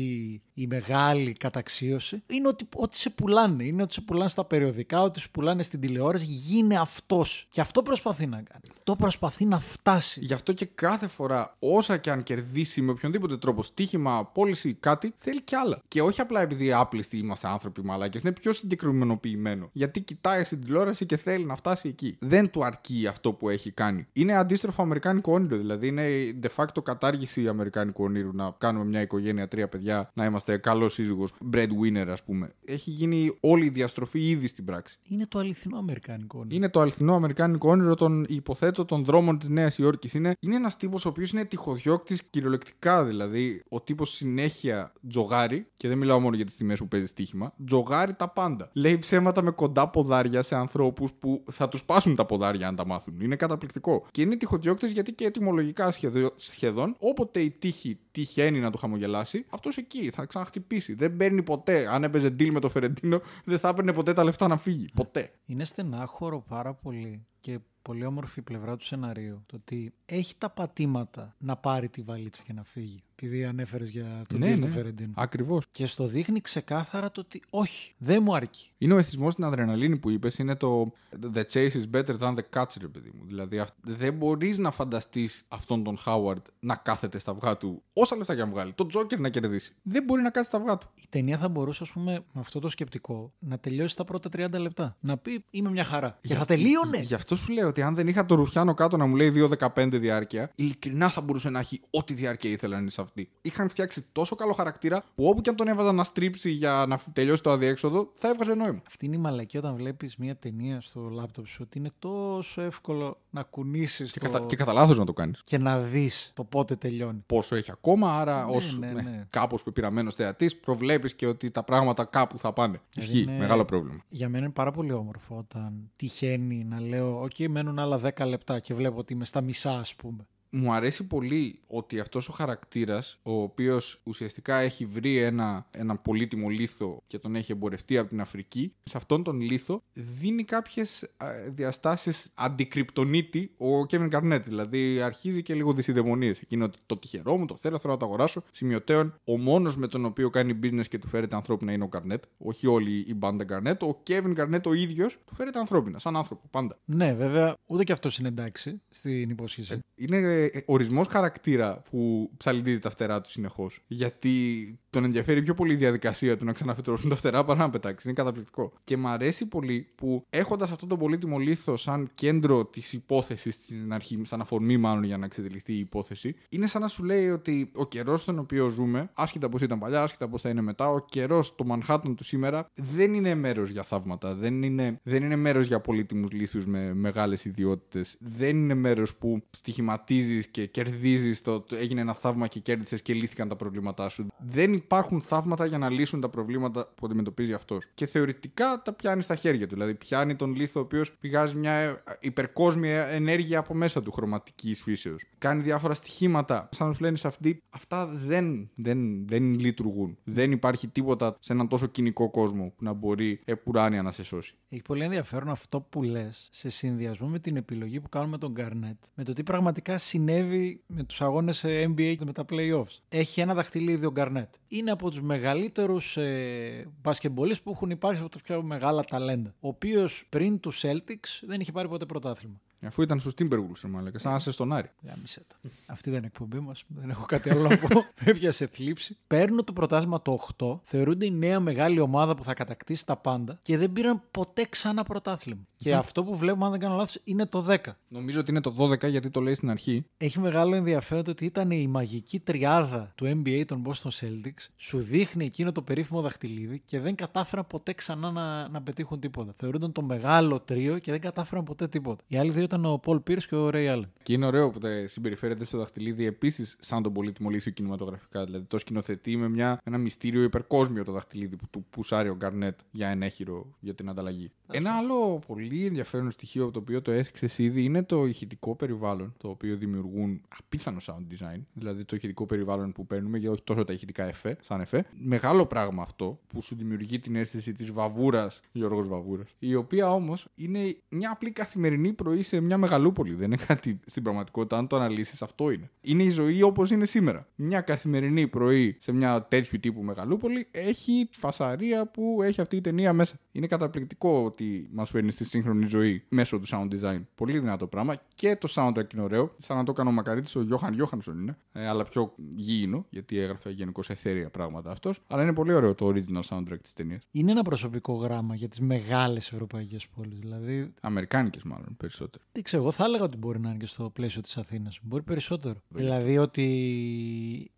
η 0.54 0.66
μεγάλη 0.66 1.32
καταξίωση. 1.32 2.22
Είναι 2.26 2.48
ότι, 2.48 2.68
ότι 2.76 2.96
σε 2.96 3.10
πουλάνε. 3.10 3.64
Είναι 3.64 3.82
ότι 3.82 3.94
σε 3.94 4.00
πουλάνε 4.00 4.30
στα 4.30 4.44
περιοδικά, 4.44 5.02
ότι 5.02 5.20
σε 5.20 5.28
πουλάνε 5.30 5.62
στην 5.62 5.80
τηλεόραση. 5.80 6.24
Γίνε 6.24 6.76
αυτός. 6.78 7.46
Και 7.50 7.60
αυτό 7.60 7.82
προσπαθεί 7.82 8.26
να 8.26 8.36
κάνει. 8.36 8.62
Αυτό 8.72 8.96
προσπαθεί 8.96 9.44
να 9.44 9.60
φτάσει. 9.60 10.20
Γι' 10.24 10.32
αυτό 10.32 10.52
και 10.52 10.64
κάθε 10.64 10.97
φορά, 11.06 11.56
όσα 11.58 11.96
και 11.96 12.10
αν 12.10 12.22
κερδίσει 12.22 12.80
με 12.80 12.90
οποιονδήποτε 12.90 13.36
τρόπο 13.36 13.62
στοίχημα, 13.62 14.30
πώληση, 14.34 14.74
κάτι, 14.80 15.12
θέλει 15.16 15.42
κι 15.42 15.54
άλλα. 15.54 15.82
Και 15.88 16.02
όχι 16.02 16.20
απλά 16.20 16.40
επειδή 16.40 16.72
άπλιστοι 16.72 17.18
είμαστε 17.18 17.48
άνθρωποι 17.48 17.82
μαλάκες, 17.84 18.22
είναι 18.22 18.32
πιο 18.32 18.52
συγκεκριμενοποιημένο. 18.52 19.70
Γιατί 19.72 20.00
κοιτάει 20.00 20.44
στην 20.44 20.60
τηλεόραση 20.60 21.06
και 21.06 21.16
θέλει 21.16 21.44
να 21.44 21.56
φτάσει 21.56 21.88
εκεί. 21.88 22.16
Δεν 22.20 22.50
του 22.50 22.64
αρκεί 22.64 23.06
αυτό 23.06 23.32
που 23.32 23.48
έχει 23.48 23.70
κάνει. 23.70 24.06
Είναι 24.12 24.36
αντίστροφο 24.36 24.82
αμερικάνικο 24.82 25.32
όνειρο. 25.32 25.56
Δηλαδή 25.56 25.86
είναι 25.86 26.06
de 26.42 26.48
facto 26.56 26.82
κατάργηση 26.82 27.48
αμερικάνικου 27.48 28.04
όνειρου 28.04 28.32
να 28.32 28.54
κάνουμε 28.58 28.84
μια 28.84 29.00
οικογένεια, 29.00 29.48
τρία 29.48 29.68
παιδιά, 29.68 30.10
να 30.14 30.24
είμαστε 30.24 30.56
καλός 30.56 30.92
σύζυγος, 30.92 31.32
breadwinner, 31.52 32.06
ας 32.08 32.22
πούμε. 32.22 32.54
Έχει 32.64 32.90
γίνει 32.90 33.36
όλη 33.40 33.64
η 33.64 33.70
διαστροφή 33.70 34.28
ήδη 34.28 34.46
στην 34.46 34.64
πράξη. 34.64 34.98
Είναι 35.08 35.26
το 35.26 35.38
αληθινό 35.38 35.78
αμερικάνικο 35.78 36.38
όνειρο. 36.38 36.56
Είναι 36.56 36.68
το 36.68 36.80
αληθινό 36.80 37.14
αμερικάνικο 37.14 37.70
όνειρο 37.70 37.94
των 37.94 38.26
υποθέτω 38.28 38.84
των 38.84 39.04
δρόμων 39.04 39.38
της 39.38 39.48
Νέας 39.48 39.78
Υόρκης. 39.78 40.14
Είναι, 40.14 40.34
είναι 40.40 40.56
ένας 40.56 40.76
τύπος 40.88 41.04
ο 41.04 41.08
οποίος 41.08 41.30
είναι 41.30 41.44
τυχοδιώκτης 41.44 42.22
κυριολεκτικά. 42.22 43.04
Δηλαδή, 43.04 43.62
ο 43.68 43.80
τύπος 43.80 44.10
συνέχεια 44.10 44.92
τζογάρει, 45.08 45.66
και 45.76 45.88
δεν 45.88 45.98
μιλάω 45.98 46.20
μόνο 46.20 46.36
για 46.36 46.44
τις 46.44 46.56
τιμές 46.56 46.78
που 46.78 46.88
παίζει 46.88 47.06
στοίχημα, 47.06 47.54
τζογάρει 47.64 48.14
τα 48.14 48.28
πάντα. 48.28 48.70
Λέει 48.72 48.98
ψέματα 48.98 49.42
με 49.42 49.50
κοντά 49.50 49.88
ποδάρια 49.88 50.42
σε 50.42 50.56
ανθρώπους 50.56 51.12
που 51.12 51.44
θα 51.50 51.68
τους 51.68 51.84
πάσουν 51.84 52.14
τα 52.14 52.26
ποδάρια 52.26 52.68
αν 52.68 52.76
τα 52.76 52.86
μάθουν. 52.86 53.20
Είναι 53.20 53.36
καταπληκτικό. 53.36 54.06
Και 54.10 54.22
είναι 54.22 54.36
τυχοδιώκτης 54.36 54.90
γιατί 54.90 55.12
και 55.12 55.24
ετοιμολογικά 55.24 55.92
σχεδο- 55.92 56.32
σχεδόν, 56.36 56.96
όποτε 56.98 57.40
η 57.40 57.50
τύχη 57.50 57.98
τυχαίνει 58.10 58.60
να 58.60 58.70
το 58.70 58.78
χαμογελάσει, 58.78 59.44
αυτός 59.48 59.76
εκεί 59.76 60.10
θα 60.10 60.26
ξαναχτυπήσει. 60.26 60.94
Δεν 60.94 61.16
παίρνει 61.16 61.42
ποτέ. 61.42 61.88
Αν 61.90 62.04
έπαιζε 62.04 62.28
deal 62.28 62.50
με 62.50 62.60
το 62.60 62.68
Φερεντίνο, 62.68 63.20
δεν 63.44 63.58
θα 63.58 63.68
έπαιρνε 63.68 63.92
ποτέ 63.92 64.12
τα 64.12 64.24
λεφτά 64.24 64.48
να 64.48 64.56
φύγει. 64.56 64.88
Ποτέ. 64.94 65.30
Είναι 65.46 65.64
στενάχωρο 65.64 66.44
πάρα 66.48 66.74
πολύ 66.74 67.26
και 67.40 67.58
πολύ 67.88 68.04
όμορφη 68.04 68.38
η 68.38 68.42
πλευρά 68.42 68.76
του 68.76 68.84
σεναρίου. 68.84 69.42
Το 69.46 69.56
ότι 69.56 69.94
έχει 70.06 70.34
τα 70.38 70.50
πατήματα 70.50 71.34
να 71.38 71.56
πάρει 71.56 71.88
τη 71.88 72.02
βαλίτσα 72.02 72.42
και 72.42 72.52
να 72.52 72.62
φύγει. 72.64 73.02
Επειδή 73.22 73.44
ανέφερες 73.44 73.88
για 73.90 74.22
τον 74.28 74.38
Ναι, 74.38 74.52
deal 74.54 74.58
ναι. 74.58 74.64
του 74.66 74.72
Φερεντίνου. 74.72 75.12
Ακριβώς. 75.16 75.64
Και 75.70 75.86
στο 75.86 76.06
δείχνει 76.06 76.40
ξεκάθαρα 76.40 77.10
το 77.10 77.20
ότι 77.20 77.42
όχι, 77.50 77.94
δεν 77.98 78.22
μου 78.22 78.34
αρκεί. 78.34 78.68
Είναι 78.78 78.94
ο 78.94 78.98
εθισμός 78.98 79.32
στην 79.32 79.44
αδρεναλίνη 79.44 79.98
που 79.98 80.10
είπες, 80.10 80.38
είναι 80.38 80.56
το 80.56 80.92
The 81.34 81.42
chase 81.52 81.70
is 81.70 81.90
better 81.96 82.18
than 82.18 82.34
the 82.34 82.42
catch, 82.56 82.74
ρε 82.80 82.88
παιδί 82.88 83.10
μου. 83.14 83.24
Δηλαδή 83.26 83.58
αυ- 83.58 83.74
δεν 83.82 84.14
μπορείς 84.14 84.58
να 84.58 84.70
φανταστείς 84.70 85.44
αυτόν 85.48 85.84
τον 85.84 85.98
Χάουαρντ 85.98 86.42
να 86.60 86.74
κάθεται 86.76 87.18
στα 87.18 87.30
αυγά 87.30 87.56
του, 87.56 87.82
όσα 87.92 88.16
λεφτά 88.16 88.34
και 88.34 88.40
αν 88.40 88.50
βγάλει, 88.50 88.72
τον 88.72 88.88
Τζόκερ 88.88 89.18
να 89.20 89.28
κερδίσει. 89.28 89.72
Δεν 89.82 90.04
μπορεί 90.04 90.22
να 90.22 90.30
κάτσει 90.30 90.48
στα 90.50 90.58
αυγά 90.58 90.78
του. 90.78 90.88
Η 90.94 91.04
ταινία 91.08 91.38
θα 91.38 91.48
μπορούσε, 91.48 91.82
ας 91.82 91.90
πούμε, 91.90 92.12
με 92.32 92.40
αυτό 92.40 92.58
το 92.60 92.68
σκεπτικό, 92.68 93.32
να 93.38 93.58
τελειώσει 93.58 93.96
τα 93.96 94.04
πρώτα 94.04 94.28
30 94.36 94.58
λεπτά. 94.58 94.96
Να 95.00 95.16
πει 95.16 95.44
Είμαι 95.50 95.70
μια 95.70 95.84
χαρά. 95.84 96.18
Και 96.20 96.34
θα 96.34 96.44
τελείωνε. 96.44 97.00
Γι' 97.00 97.14
αυτό 97.14 97.36
σου 97.36 97.52
λέω 97.52 97.68
ότι 97.68 97.82
αν 97.82 97.94
δεν 97.94 98.08
είχα 98.08 98.26
το 98.26 98.34
Ρουφιάνο 98.34 98.74
κάτω 98.74 98.96
να 98.96 99.06
μου 99.06 99.16
λέει 99.16 99.30
2-15 99.30 99.88
διάρκεια, 99.98 100.50
ειλικρινά 100.54 101.08
θα 101.08 101.20
μπορούσε 101.20 101.50
να 101.50 101.58
έχει 101.58 101.80
ό,τι 101.90 102.14
διάρκεια 102.14 102.50
ήθελαν 102.50 102.86
οι 102.86 102.90
Σαφ- 102.90 103.07
αυτή. 103.08 103.30
Είχαν 103.42 103.68
φτιάξει 103.68 104.04
τόσο 104.12 104.34
καλό 104.34 104.52
χαρακτήρα 104.52 105.02
που 105.14 105.28
όπου 105.28 105.40
και 105.40 105.50
αν 105.50 105.56
τον 105.56 105.68
έβαζαν 105.68 105.94
να 105.94 106.04
στρίψει 106.04 106.50
για 106.50 106.84
να 106.88 106.98
τελειώσει 107.12 107.42
το 107.42 107.50
αδιέξοδο, 107.50 108.10
θα 108.14 108.28
έβγαζε 108.28 108.54
νόημα. 108.54 108.82
Αυτή 108.86 109.06
είναι 109.06 109.16
η 109.16 109.18
μαλακή 109.18 109.56
όταν 109.58 109.74
βλέπεις 109.76 110.16
μια 110.16 110.36
ταινία 110.36 110.80
στο 110.80 111.00
λάπτοπ 111.00 111.46
σου 111.46 111.58
ότι 111.62 111.78
είναι 111.78 111.90
τόσο 111.98 112.62
εύκολο 112.62 113.18
να 113.30 113.42
κουνήσεις 113.42 114.12
Και, 114.12 114.18
το... 114.20 114.30
κατα... 114.30 114.46
και 114.46 114.56
κατά 114.56 114.72
λάθος 114.72 114.98
να 114.98 115.04
το 115.04 115.12
κάνεις. 115.12 115.40
και 115.44 115.58
να 115.58 115.78
δεις 115.80 116.30
το 116.34 116.44
πότε 116.44 116.76
τελειώνει. 116.76 117.22
Πόσο 117.26 117.54
έχει 117.56 117.70
ακόμα, 117.70 118.18
άρα 118.20 118.44
Ναι, 118.44 118.56
ως 118.56 118.78
ναι, 118.78 118.86
ναι, 118.90 119.02
ναι. 119.02 119.26
κάπως 119.30 119.62
πεπειραμένος 119.62 120.14
θεατής 120.14 120.56
προβλέπεις 120.56 121.14
και 121.14 121.26
ότι 121.26 121.50
τα 121.50 121.62
πράγματα 121.62 122.04
κάπου 122.04 122.38
θα 122.38 122.52
πάνε. 122.52 122.80
Ισχύει, 122.94 123.20
είναι- 123.22 123.38
μεγάλο 123.38 123.64
πρόβλημα. 123.64 124.04
Για 124.08 124.28
μένα 124.28 124.44
είναι 124.44 124.52
πάρα 124.52 124.70
πολύ 124.70 124.92
όμορφο 124.92 125.36
όταν 125.36 125.90
τυχαίνει 125.96 126.64
να 126.64 126.80
λέω: 126.80 127.20
Οκ, 127.22 127.48
μένουν 127.48 127.78
άλλα 127.78 128.00
10 128.16 128.26
λεπτά 128.26 128.60
και 128.60 128.74
βλέπω 128.74 128.98
ότι 128.98 129.12
είμαι 129.12 129.24
στα 129.24 129.40
μισά, 129.40 129.78
ας 129.78 129.94
πούμε. 129.94 130.26
Μου 130.50 130.72
αρέσει 130.72 131.06
πολύ 131.06 131.60
ότι 131.66 132.00
αυτός 132.00 132.28
ο 132.28 132.32
χαρακτήρας, 132.32 133.18
ο 133.22 133.42
οποίος 133.42 134.00
ουσιαστικά 134.02 134.56
έχει 134.56 134.84
βρει 134.86 135.18
ένα, 135.18 135.66
ένα 135.70 135.96
πολύτιμο 135.96 136.48
λίθο 136.48 137.02
και 137.06 137.18
τον 137.18 137.34
έχει 137.34 137.52
εμπορευτεί 137.52 137.98
από 137.98 138.08
την 138.08 138.20
Αφρική, 138.20 138.74
σε 138.82 138.96
αυτόν 138.96 139.22
τον 139.22 139.40
λίθο 139.40 139.82
δίνει 139.92 140.44
κάποιες 140.44 141.10
α, 141.16 141.26
διαστάσεις 141.48 142.30
αντικρυπτονίτη 142.34 143.50
ο 143.58 143.80
Kevin 143.90 144.10
Garnett. 144.10 144.40
Δηλαδή 144.44 145.00
αρχίζει 145.00 145.42
και 145.42 145.54
λίγο 145.54 145.72
δεισιδαιμονίες. 145.72 146.40
Εκείνο 146.40 146.64
ότι 146.64 146.78
το 146.86 146.96
τυχερό 146.96 147.36
μου, 147.36 147.46
το 147.46 147.56
θέλω, 147.56 147.78
θέλω 147.78 147.92
να 147.92 147.98
το 147.98 148.04
αγοράσω. 148.04 148.42
Σημειωτέον, 148.52 149.14
ο 149.24 149.38
μόνος 149.38 149.76
με 149.76 149.86
τον 149.86 150.04
οποίο 150.04 150.30
κάνει 150.30 150.58
business 150.62 150.86
και 150.88 150.98
του 150.98 151.08
φέρεται 151.08 151.36
ανθρώπινα 151.36 151.72
είναι 151.72 151.84
ο 151.84 151.88
Garnett. 151.92 152.20
Όχι 152.38 152.66
όλη 152.66 153.04
η 153.08 153.14
μπάντα 153.14 153.44
Garnett. 153.48 153.88
Ο 153.88 154.02
Kevin 154.06 154.36
Garnett 154.36 154.62
ο 154.66 154.72
ίδιος 154.72 155.18
του 155.24 155.34
φέρεται 155.34 155.58
ανθρώπινα, 155.58 155.98
σαν 155.98 156.16
άνθρωπο 156.16 156.42
πάντα. 156.50 156.78
Ναι, 156.84 157.14
βέβαια, 157.14 157.56
ούτε 157.66 157.84
και 157.84 157.92
αυτός 157.92 158.18
είναι 158.18 158.28
εντάξει 158.28 158.82
στην 158.90 159.30
υπόσχεση. 159.30 159.78
Είναι 159.94 160.16
ε, 160.16 160.37
ορισμός 160.64 161.06
χαρακτήρα 161.06 161.82
που 161.90 162.30
ψαλιδίζει 162.36 162.78
τα 162.78 162.90
φτερά 162.90 163.20
του 163.20 163.30
συνεχώς. 163.30 163.84
Γιατί 163.86 164.78
τον 164.90 165.04
ενδιαφέρει 165.04 165.42
πιο 165.42 165.54
πολύ 165.54 165.72
η 165.72 165.76
διαδικασία 165.76 166.36
του 166.36 166.44
να 166.44 166.52
ξαναφυτρώσουν 166.52 167.08
τα 167.08 167.16
φτερά 167.16 167.44
παρά 167.44 167.58
να 167.58 167.70
πετάξεις. 167.70 168.04
Είναι 168.04 168.14
καταπληκτικό. 168.14 168.72
Και 168.84 168.96
μ' 168.96 169.06
αρέσει 169.06 169.46
πολύ 169.46 169.88
που 169.94 170.24
έχοντας 170.30 170.70
αυτό 170.70 170.86
το 170.86 170.96
πολύτιμο 170.96 171.38
λίθος 171.38 171.82
σαν 171.82 172.10
κέντρο 172.14 172.64
της 172.64 172.92
υπόθεσης 172.92 173.54
στην 173.54 173.92
αρχή, 173.92 174.20
σαν 174.22 174.40
αφορμή 174.40 174.76
μάλλον 174.76 175.02
για 175.02 175.18
να 175.18 175.24
εξετελιχθεί 175.24 175.72
η 175.72 175.78
υπόθεση, 175.78 176.34
είναι 176.48 176.66
σαν 176.66 176.80
να 176.80 176.88
σου 176.88 177.04
λέει 177.04 177.28
ότι 177.28 177.70
ο 177.74 177.86
καιρός 177.86 178.20
στον 178.20 178.38
οποίο 178.38 178.68
ζούμε, 178.68 179.10
άσχετα 179.14 179.48
πώς 179.48 179.62
ήταν 179.62 179.78
παλιά, 179.78 180.02
άσχετα 180.02 180.28
πώς 180.28 180.40
θα 180.40 180.48
είναι 180.48 180.60
μετά, 180.60 180.88
ο 180.88 181.04
καιρός, 181.04 181.54
το 181.54 181.64
Manhattan 181.70 182.14
του 182.16 182.24
σήμερα 182.24 182.70
δεν 182.74 183.14
είναι 183.14 183.34
μέρος 183.34 183.70
για 183.70 183.82
θαύματα. 183.82 184.34
Δεν 184.34 184.62
είναι, 184.62 185.00
δεν 185.02 185.22
είναι 185.22 185.36
μέρος 185.36 185.66
για 185.66 185.80
πολύτιμους 185.80 186.30
λίθους 186.32 186.66
με 186.66 186.94
μεγάλες 186.94 187.44
ιδιότητες. 187.44 188.16
Δεν 188.18 188.56
είναι 188.56 188.74
μέρος 188.74 189.14
που 189.14 189.42
στοιχηματίζεις 189.50 190.46
και 190.46 190.66
κερδίζεις 190.66 191.40
το, 191.40 191.60
το 191.60 191.76
έγινε 191.76 192.00
ένα 192.00 192.14
θαύμα 192.14 192.46
και 192.46 192.60
κέρδισες 192.60 193.02
και 193.02 193.12
λύθηκαν 193.14 193.48
τα 193.48 193.56
προβλήματά 193.56 194.08
σου. 194.08 194.26
Δεν 194.38 194.77
υπάρχουν 194.78 195.20
θαύματα 195.20 195.66
για 195.66 195.78
να 195.78 195.90
λύσουν 195.90 196.20
τα 196.20 196.28
προβλήματα 196.28 196.92
που 196.94 197.06
αντιμετωπίζει 197.06 197.52
αυτός. 197.52 197.86
Και 197.94 198.06
θεωρητικά 198.06 198.82
τα 198.84 198.92
πιάνει 198.92 199.22
στα 199.22 199.34
χέρια 199.34 199.66
του. 199.66 199.74
Δηλαδή 199.74 199.94
πιάνει 199.94 200.36
τον 200.36 200.54
λίθο 200.54 200.80
ο 200.80 200.82
οποίος 200.82 201.12
πηγάζει 201.12 201.54
μια 201.54 201.72
ε, 201.72 202.02
υπερκόσμια 202.20 203.06
ενέργεια 203.06 203.58
από 203.58 203.74
μέσα 203.74 204.02
του 204.02 204.12
χρωματικής 204.12 204.82
φύσεως. 204.82 205.24
Κάνει 205.38 205.62
διάφορα 205.62 205.94
στοιχήματα. 205.94 206.68
Σαν 206.72 206.86
να 206.86 206.92
σου 206.92 207.02
λένε 207.02 207.16
σε 207.16 207.26
αυτή, 207.26 207.62
αυτά 207.70 208.06
δεν, 208.06 208.70
δεν, 208.74 209.26
δεν 209.26 209.58
λειτουργούν. 209.58 210.18
Δεν 210.24 210.52
υπάρχει 210.52 210.88
τίποτα 210.88 211.36
σε 211.40 211.52
έναν 211.52 211.68
τόσο 211.68 211.86
κοινικό 211.86 212.30
κόσμο 212.30 212.72
που 212.76 212.84
να 212.84 212.92
μπορεί 212.92 213.40
επουράνια 213.44 214.02
να 214.02 214.12
σε 214.12 214.24
σώσει. 214.24 214.54
Έχει 214.68 214.82
πολύ 214.82 215.04
ενδιαφέρον 215.04 215.48
αυτό 215.48 215.80
που 215.80 216.02
λες 216.02 216.48
σε 216.52 216.70
συνδυασμό 216.70 217.28
με 217.28 217.38
την 217.38 217.56
επιλογή 217.56 218.00
που 218.00 218.08
κάνουμε 218.08 218.38
τον 218.38 218.54
Garnett, 218.56 218.98
με 219.14 219.24
το 219.24 219.32
τι 219.32 219.42
πραγματικά 219.42 219.98
συνέβη 219.98 220.82
με 220.86 221.02
τους 221.02 221.20
αγώνες 221.20 221.64
NBA 221.66 222.14
και 222.18 222.24
με 222.24 222.32
τα 222.32 222.44
playoffs. 222.50 222.98
Έχει 223.08 223.40
ένα 223.40 223.54
δαχτυλίδι 223.54 224.06
ο 224.06 224.12
Garnett. 224.16 224.48
Είναι 224.68 224.90
από 224.90 225.10
τους 225.10 225.20
μεγαλύτερους 225.20 226.16
ε, 226.16 226.86
μπασκεμπολίστ 227.02 227.62
που 227.62 227.70
έχουν 227.70 227.90
υπάρξει 227.90 228.22
από 228.22 228.30
τα 228.30 228.40
πιο 228.40 228.62
μεγάλα 228.62 229.04
ταλέντα. 229.04 229.54
Ο 229.60 229.68
οποίος 229.68 230.24
πριν 230.28 230.60
τους 230.60 230.84
Celtics 230.84 231.42
δεν 231.42 231.60
είχε 231.60 231.72
πάρει 231.72 231.88
ποτέ 231.88 232.06
πρωτάθλημα. 232.06 232.60
Αφού 232.86 233.02
ήταν 233.02 233.20
στους 233.20 233.32
Timberwolves, 233.38 233.80
ρε 233.82 233.88
μαλάκα, 233.88 234.18
σαν 234.18 234.30
να 234.30 234.36
είσαι 234.36 234.50
στον 234.50 234.72
Άρη. 234.72 234.90
Γάμισε 235.02 235.42
τα. 235.46 235.70
Αυτή 235.86 236.10
δεν 236.10 236.18
είναι 236.18 236.26
εκπομπή 236.26 236.58
μας. 236.58 236.84
Δεν 236.88 237.10
έχω 237.10 237.24
κάτι 237.26 237.50
άλλο 237.50 237.68
να 237.68 237.78
πω. 237.78 237.88
Με 238.20 238.30
έπιασε 238.30 238.66
θλίψη. 238.66 239.16
Παίρνουν 239.26 239.64
το 239.64 239.72
πρωτάθλημα 239.72 240.22
το 240.22 240.48
8. 240.58 240.78
Θεωρούνται 240.82 241.26
η 241.26 241.30
νέα 241.30 241.60
μεγάλη 241.60 242.00
ομάδα 242.00 242.34
που 242.34 242.44
θα 242.44 242.54
κατακτήσει 242.54 243.06
τα 243.06 243.16
πάντα 243.16 243.58
και 243.62 243.78
δεν 243.78 243.92
πήραν 243.92 244.22
ποτέ 244.30 244.66
ξανά 244.68 245.02
πρωτάθλημα. 245.04 245.60
Και 245.76 245.94
αυτό 245.94 246.24
που 246.24 246.36
βλέπουμε, 246.36 246.64
αν 246.64 246.70
δεν 246.70 246.80
κάνω 246.80 246.94
λάθος, 246.94 247.20
είναι 247.24 247.46
το 247.46 247.66
10. 247.68 247.76
Νομίζω 248.08 248.40
ότι 248.40 248.50
είναι 248.50 248.60
το 248.60 248.74
12 248.78 249.08
γιατί 249.08 249.30
το 249.30 249.40
λέει 249.40 249.54
στην 249.54 249.70
αρχή. 249.70 250.04
Έχει 250.16 250.38
μεγάλο 250.38 250.76
ενδιαφέρον 250.76 251.24
το 251.24 251.30
ότι 251.30 251.44
ήταν 251.44 251.70
η 251.70 251.86
μαγική 251.86 252.40
τριάδα 252.40 253.12
του 253.14 253.26
NBA 253.26 253.64
των 253.66 253.86
Boston 253.86 254.08
Celtics. 254.08 254.66
Σου 254.76 254.98
δείχνει 254.98 255.44
εκείνο 255.44 255.72
το 255.72 255.82
περίφημο 255.82 256.20
δαχτυλίδι 256.20 256.82
και 256.84 257.00
δεν 257.00 257.14
κατάφεραν 257.14 257.66
ποτέ 257.66 257.92
ξανά 257.92 258.30
να, 258.30 258.68
να 258.68 258.82
πετύχουν 258.82 259.20
τίποτα. 259.20 259.52
Θεωρούνταν 259.56 259.92
το 259.92 260.02
μεγάλο 260.02 260.60
τρίο 260.60 260.98
και 260.98 261.10
δεν 261.10 261.20
κατάφεραν 261.20 261.64
ποτέ 261.64 261.88
τίποτα. 261.88 262.24
Οι 262.26 262.36
άλλοι 262.36 262.50
δύο 262.50 262.67
ήταν 262.68 262.84
ο 262.84 263.00
Paul 263.04 263.16
Pierce 263.16 263.42
και 263.48 263.54
ο 263.54 263.70
Ray 263.72 263.94
Allen. 263.94 264.08
Και 264.22 264.32
είναι 264.32 264.46
ωραίο 264.46 264.70
που 264.70 264.78
τα 264.78 264.88
συμπεριφέρεται 265.06 265.64
στο 265.64 265.78
δαχτυλίδι 265.78 266.26
επίσης 266.26 266.76
σαν 266.80 267.02
τον 267.02 267.12
πολύτιμο 267.12 267.48
λίθιο 267.48 267.72
κινηματογραφικά. 267.72 268.44
Δηλαδή 268.44 268.64
το 268.64 268.78
σκηνοθετεί 268.78 269.36
με 269.36 269.48
μια, 269.48 269.80
ένα 269.84 269.98
μυστήριο 269.98 270.42
υπερκόσμιο 270.42 271.04
το 271.04 271.12
δαχτυλίδι 271.12 271.56
που 271.56 271.66
του 271.70 271.86
πουσάρει 271.90 272.28
ο 272.28 272.34
Γκαρνέτ 272.34 272.78
για 272.90 273.08
ενέχειρο 273.08 273.66
για 273.80 273.94
την 273.94 274.08
ανταλλαγή. 274.08 274.50
Ένα 274.70 274.96
άλλο 274.96 275.40
πολύ 275.46 275.86
ενδιαφέρον 275.86 276.30
στοιχείο 276.30 276.62
από 276.62 276.72
το 276.72 276.78
οποίο 276.78 277.02
το 277.02 277.10
έθιξες 277.10 277.58
ήδη 277.58 277.84
είναι 277.84 278.02
το 278.02 278.26
ηχητικό 278.26 278.76
περιβάλλον 278.76 279.34
το 279.36 279.48
οποίο 279.48 279.76
δημιουργούν 279.76 280.40
απίθανο 280.58 280.98
sound 281.06 281.32
design. 281.32 281.60
Δηλαδή 281.72 282.04
το 282.04 282.16
ηχητικό 282.16 282.46
περιβάλλον 282.46 282.92
που 282.92 283.06
παίρνουμε 283.06 283.38
για 283.38 283.50
όχι 283.50 283.62
τόσο 283.64 283.84
τα 283.84 283.92
ηχητικά 283.92 284.24
εφέ, 284.24 284.56
σαν 284.60 284.80
εφέ. 284.80 285.04
Μεγάλο 285.12 285.66
πράγμα 285.66 286.02
αυτό 286.02 286.40
που 286.46 286.62
σου 286.62 286.76
δημιουργεί 286.76 287.18
την 287.18 287.36
αίσθηση 287.36 287.72
της 287.72 287.92
βαβούρας, 287.92 288.60
Γιώργος 288.72 289.08
Βαβούρας. 289.08 289.54
Η 289.58 289.74
οποία 289.74 290.12
όμως 290.12 290.48
είναι 290.54 290.96
μια 291.08 291.30
απλή 291.32 291.50
καθημερινή 291.50 292.12
πρωί 292.12 292.42
σε 292.42 292.60
μια 292.60 292.78
μεγαλούπολη. 292.78 293.34
Δεν 293.34 293.46
είναι 293.46 293.62
κάτι 293.66 294.00
στην 294.06 294.22
πραγματικότητα. 294.22 294.78
Αν 294.78 294.86
το 294.86 294.96
αναλύσεις, 294.96 295.42
αυτό 295.42 295.70
είναι. 295.70 295.90
Είναι 296.00 296.22
η 296.22 296.30
ζωή 296.30 296.62
όπως 296.62 296.90
είναι 296.90 297.06
σήμερα. 297.06 297.48
Μια 297.54 297.80
καθημερινή 297.80 298.48
πρωί 298.48 298.96
σε 299.00 299.12
μια 299.12 299.42
τέτοιου 299.42 299.80
τύπου 299.80 300.02
μεγαλούπολη 300.02 300.68
έχει 300.70 301.28
φασαρία 301.32 302.06
που 302.06 302.38
έχει 302.42 302.60
αυτή 302.60 302.76
η 302.76 302.80
ταινία 302.80 303.12
μέσα. 303.12 303.38
Είναι 303.52 303.66
καταπληκτικό 303.66 304.52
ότι 304.58 304.88
μας 304.92 305.10
φέρνει 305.10 305.30
στη 305.30 305.44
σύγχρονη 305.44 305.86
ζωή 305.86 306.24
μέσω 306.28 306.58
του 306.58 306.66
sound 306.68 306.88
design. 306.88 307.20
Πολύ 307.34 307.58
δυνατό 307.58 307.86
πράγμα. 307.86 308.14
Και 308.34 308.56
το 308.56 308.68
soundtrack 308.74 309.12
είναι 309.14 309.22
ωραίο. 309.22 309.54
Σαν 309.58 309.76
να 309.76 309.84
το 309.84 309.90
έκανε 309.90 310.08
ο 310.08 310.12
Μακαρίτης, 310.12 310.56
ο 310.56 310.62
Γιώχαν 310.62 310.94
Γιώχανσον 310.94 311.40
είναι. 311.40 311.56
Ε, 311.72 311.88
αλλά 311.88 312.04
πιο 312.04 312.34
γήινο, 312.56 313.06
γιατί 313.10 313.38
έγραφε 313.38 313.70
γενικώς 313.70 314.08
εθέρια 314.10 314.50
πράγματα 314.50 314.90
αυτός. 314.90 315.20
Αλλά 315.26 315.42
είναι 315.42 315.52
πολύ 315.52 315.72
ωραίο 315.72 315.94
το 315.94 316.12
original 316.14 316.42
soundtrack 316.48 316.80
της 316.82 316.92
ταινίας. 316.92 317.22
Είναι 317.30 317.50
ένα 317.50 317.62
προσωπικό 317.62 318.12
γράμμα 318.14 318.54
για 318.54 318.68
τις 318.68 318.80
μεγάλες 318.80 319.52
ευρωπαϊκές 319.52 320.08
πόλεις. 320.08 320.38
Δηλαδή, 320.38 320.92
Αμερικάνικες 321.00 321.62
μάλλον 321.62 321.96
περισσότερο. 321.96 322.44
δεν 322.52 322.62
ξέρω, 322.62 322.82
εγώ 322.82 322.90
θα 322.90 323.04
έλεγα 323.04 323.24
ότι 323.24 323.36
μπορεί 323.36 323.60
να 323.60 323.68
είναι 323.68 323.78
και 323.78 323.86
στο 323.86 324.10
πλαίσιο 324.10 324.40
της 324.40 324.56
Αθήνας. 324.56 324.98
Μπορεί 325.02 325.22
περισσότερο. 325.22 325.82
Δηλαδή 325.88 326.38
ότι 326.38 326.66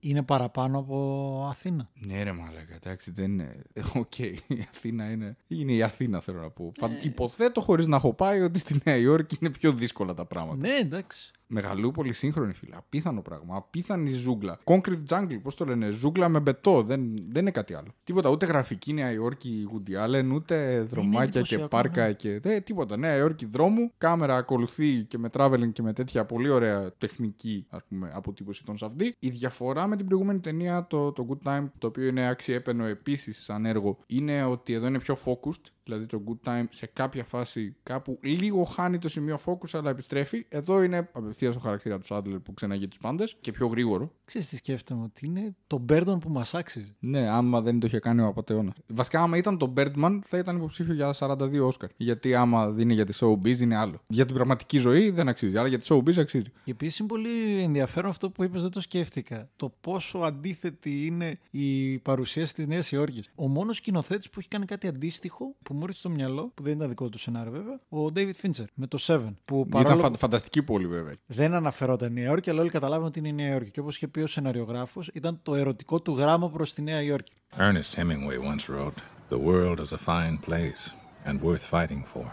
είναι 0.01 0.23
παραπάνω 0.23 0.79
από 0.79 1.47
Αθήνα. 1.51 1.91
Ναι, 2.07 2.23
ρε 2.23 2.33
μαλάκα, 2.33 2.75
εντάξει, 2.75 3.11
δεν 3.11 3.31
είναι. 3.31 3.63
Οκ, 3.95 4.19
η 4.19 4.67
Αθήνα 4.75 5.11
είναι. 5.11 5.37
Είναι 5.47 5.73
η 5.73 5.83
Αθήνα, 5.83 6.21
θέλω 6.21 6.41
να 6.41 6.51
πω. 6.51 6.70
Φαν- 6.79 7.05
Υποθέτω 7.05 7.61
χωρίς 7.61 7.87
να 7.87 7.97
έχω 7.97 8.15
πάει 8.15 8.41
ότι 8.41 8.59
στη 8.59 8.81
Νέα 8.85 8.97
Υόρκη 8.97 9.37
είναι 9.41 9.51
πιο 9.51 9.73
δύσκολα 9.73 10.15
τα 10.15 10.25
πράγματα. 10.25 10.69
Ναι, 10.69 10.75
εντάξει. 10.77 11.33
Μεγαλούπολη 11.53 12.13
σύγχρονη, 12.13 12.53
φίλε. 12.53 12.77
Απίθανο 12.77 13.23
πράγμα. 13.23 13.57
Απίθανη 13.57 14.11
ζούγκλα. 14.11 14.59
Concrete 14.65 15.03
jungle, 15.09 15.39
πώς 15.43 15.55
το 15.55 15.65
λένε; 15.65 15.91
Ζούγκλα 15.91 16.29
με 16.29 16.41
μπετό. 16.41 16.83
Δεν, 16.83 17.01
δεν 17.29 17.43
είναι 17.43 17.51
κάτι 17.51 17.75
άλλο. 17.75 17.89
Τίποτα. 18.05 18.29
Ούτε 18.31 18.47
γραφική 18.47 18.93
Νέα 18.93 19.13
Υόρκη 19.13 19.69
Woody 19.73 20.07
Allen, 20.07 20.31
ούτε 20.35 20.87
δρομάκια 20.91 21.27
και 21.27 21.39
εντυπωσιακό, 21.39 21.69
πάρκα 21.69 22.07
ναι. 22.07 22.13
και. 22.13 22.41
Δεν, 22.41 22.63
τίποτα. 22.63 22.97
Νέα 22.97 23.17
Υόρκη 23.17 23.47
δρόμου. 23.47 23.93
Κάμερα 23.99 24.37
ακολουθεί 24.37 25.05
και 25.05 25.19
με 25.19 25.29
traveling 25.33 25.73
και 25.73 25.83
με 25.83 25.93
τέτοια 25.93 26.25
πολύ 26.25 26.49
ωραία 26.49 26.93
τεχνική 26.99 27.67
ας 27.71 27.81
πούμε, 27.89 28.13
αποτύπωση 28.15 28.65
των 28.65 28.79
Safdie. 28.79 29.15
Η 29.19 29.29
διαφορά 29.29 29.87
με 29.87 29.97
την 29.97 30.07
προηγούμενη 30.07 30.41
ταινία, 30.41 30.87
το, 30.87 31.13
το 31.13 31.27
Good 31.31 31.49
Time, 31.49 31.65
το 31.79 31.87
οποίο 31.87 32.07
είναι 32.07 32.29
αξιέπαινο 32.29 32.85
επίσης 32.85 33.45
σαν 33.45 33.65
έργο, 33.65 33.99
είναι 34.07 34.45
ότι 34.45 34.73
εδώ 34.73 34.87
είναι 34.87 34.99
πιο 34.99 35.17
focused. 35.25 35.71
Δηλαδή 35.85 36.07
το 36.07 36.23
Good 36.27 36.49
Time 36.49 36.65
σε 36.71 36.87
κάποια 36.87 37.25
φάση 37.25 37.77
κάπου 37.83 38.19
λίγο 38.23 38.65
χάνει 38.65 38.99
το 38.99 39.09
σημείο 39.09 39.39
focus 39.45 39.69
αλλά 39.73 39.91
επιστρέφει. 39.91 40.47
Εδώ 40.49 40.83
είναι 40.83 41.09
απευθεία 41.13 41.40
στο 41.51 41.59
χαρακτήρα 41.61 41.99
του 41.99 42.07
Σάντλερ 42.07 42.39
που 42.39 42.55
ξεναγεί 42.55 42.89
τους 42.89 42.99
πάντες 42.99 43.37
και 43.41 43.53
πιο 43.53 43.67
γρήγορο. 43.67 44.13
Ξέρεις 44.25 44.49
τι 44.49 44.57
σκέφτομαι, 44.57 45.03
ότι 45.03 45.27
είναι 45.27 45.55
το 45.67 45.79
Μπέρντον 45.79 46.19
που 46.19 46.31
μας 46.31 46.55
άξιζε. 46.55 46.95
Ναι, 47.01 47.29
άμα 47.29 47.61
δεν 47.61 47.81
το 47.81 47.87
είχε 47.87 47.99
κάνει 47.99 48.21
ο 48.21 48.27
απαταιώνα. 48.27 48.73
Βασικά, 48.87 49.23
άμα 49.23 49.37
ήταν 49.37 49.59
το 49.59 49.73
Birdman, 49.77 50.19
θα 50.25 50.39
ήταν 50.39 50.57
υποψήφιο 50.57 50.95
για 50.95 51.15
42 51.19 51.61
Όσκαρ. 51.67 51.89
Γιατί 51.97 52.35
άμα 52.35 52.71
δίνει 52.71 52.95
για 52.95 53.05
τη 53.07 53.19
showbiz 53.21 53.59
είναι 53.59 53.77
άλλο. 53.77 54.01
Για 54.07 54.27
την 54.27 54.35
πραγματική 54.35 54.79
ζωή 54.79 55.11
δεν 55.11 55.29
αξίζει, 55.29 55.57
αλλά 55.57 55.69
για 55.69 55.79
τη 55.79 55.87
showbiz 55.91 56.17
αξίζει. 56.19 56.51
Και 56.65 56.71
επίσης 56.71 56.99
είναι 56.99 57.09
πολύ 57.09 57.61
ενδιαφέρον 57.63 58.11
αυτό 58.11 58.31
που 58.31 58.45
είπες, 58.45 58.63
δεν 58.63 58.71
το 58.71 58.81
σκέφτηκα. 58.81 59.49
Το 59.57 59.75
πόσο 59.81 60.19
αντίθετη 60.19 61.07
είναι 61.07 61.39
η 61.51 61.99
παρουσίαση 61.99 62.55
τη 62.55 62.67
Νέα 62.67 62.83
Υόρκη. 62.91 63.23
Ο 63.35 63.49
μόνος 63.49 63.77
σκηνοθέτης 63.77 64.31
που 64.31 64.39
έχει 64.39 64.49
κάνει 64.49 64.65
κάτι 64.65 64.87
αντίστοιχο, 64.87 65.55
που 65.63 65.75
μου 65.75 65.81
έρθει 65.83 65.97
στο 65.97 66.11
μυαλό, 66.11 66.51
που 66.55 66.63
δεν 66.63 66.77
ήταν 66.77 66.89
δικό 66.89 67.09
του 67.09 67.19
σενάριο 67.19 67.53
βέβαια, 67.53 67.81
ο 67.89 68.13
David 68.15 68.47
Fincher 68.47 68.65
με 68.75 68.87
το 68.87 68.99
Seven. 69.01 69.35
Που 69.45 69.65
Ήταν 69.69 69.83
παρόλο... 69.83 70.01
φαν- 70.03 70.17
φανταστική 70.17 70.63
πόλη, 70.63 70.87
βέβαια. 70.87 71.15
Δεν 71.33 71.55
αναφερόταν 71.55 72.11
η 72.17 72.21
Νέα 72.21 72.25
Υόρκη, 72.29 72.51
αλλά 72.51 72.61
όλοι 72.61 72.71
καταλάβαμε 72.71 73.07
ότι 73.07 73.19
είναι 73.19 73.29
η 73.29 73.33
Νέα 73.33 73.53
Υόρκη. 73.53 73.71
Και 73.71 73.81
όπως 73.81 73.97
είχε 73.97 74.09
πει 74.09 74.21
ο 74.21 74.27
σεναριογράφος, 74.27 75.09
ήταν 75.09 75.41
το 75.43 75.55
ερωτικό 75.55 76.01
του 76.01 76.17
γράμμα 76.17 76.51
προς 76.51 76.75
τη 76.75 76.83
Νέα 76.83 77.03
Υόρκη. 77.03 77.33
Ernest 77.59 77.95
Hemingway 77.97 78.39
once 78.39 78.69
wrote, 78.69 79.01
The 79.29 79.39
world 79.39 79.79
is 79.81 79.93
a 79.93 79.99
fine 79.99 80.39
place 80.49 80.93
and 81.25 81.41
worth 81.41 81.65
fighting 81.77 82.05
for. 82.13 82.27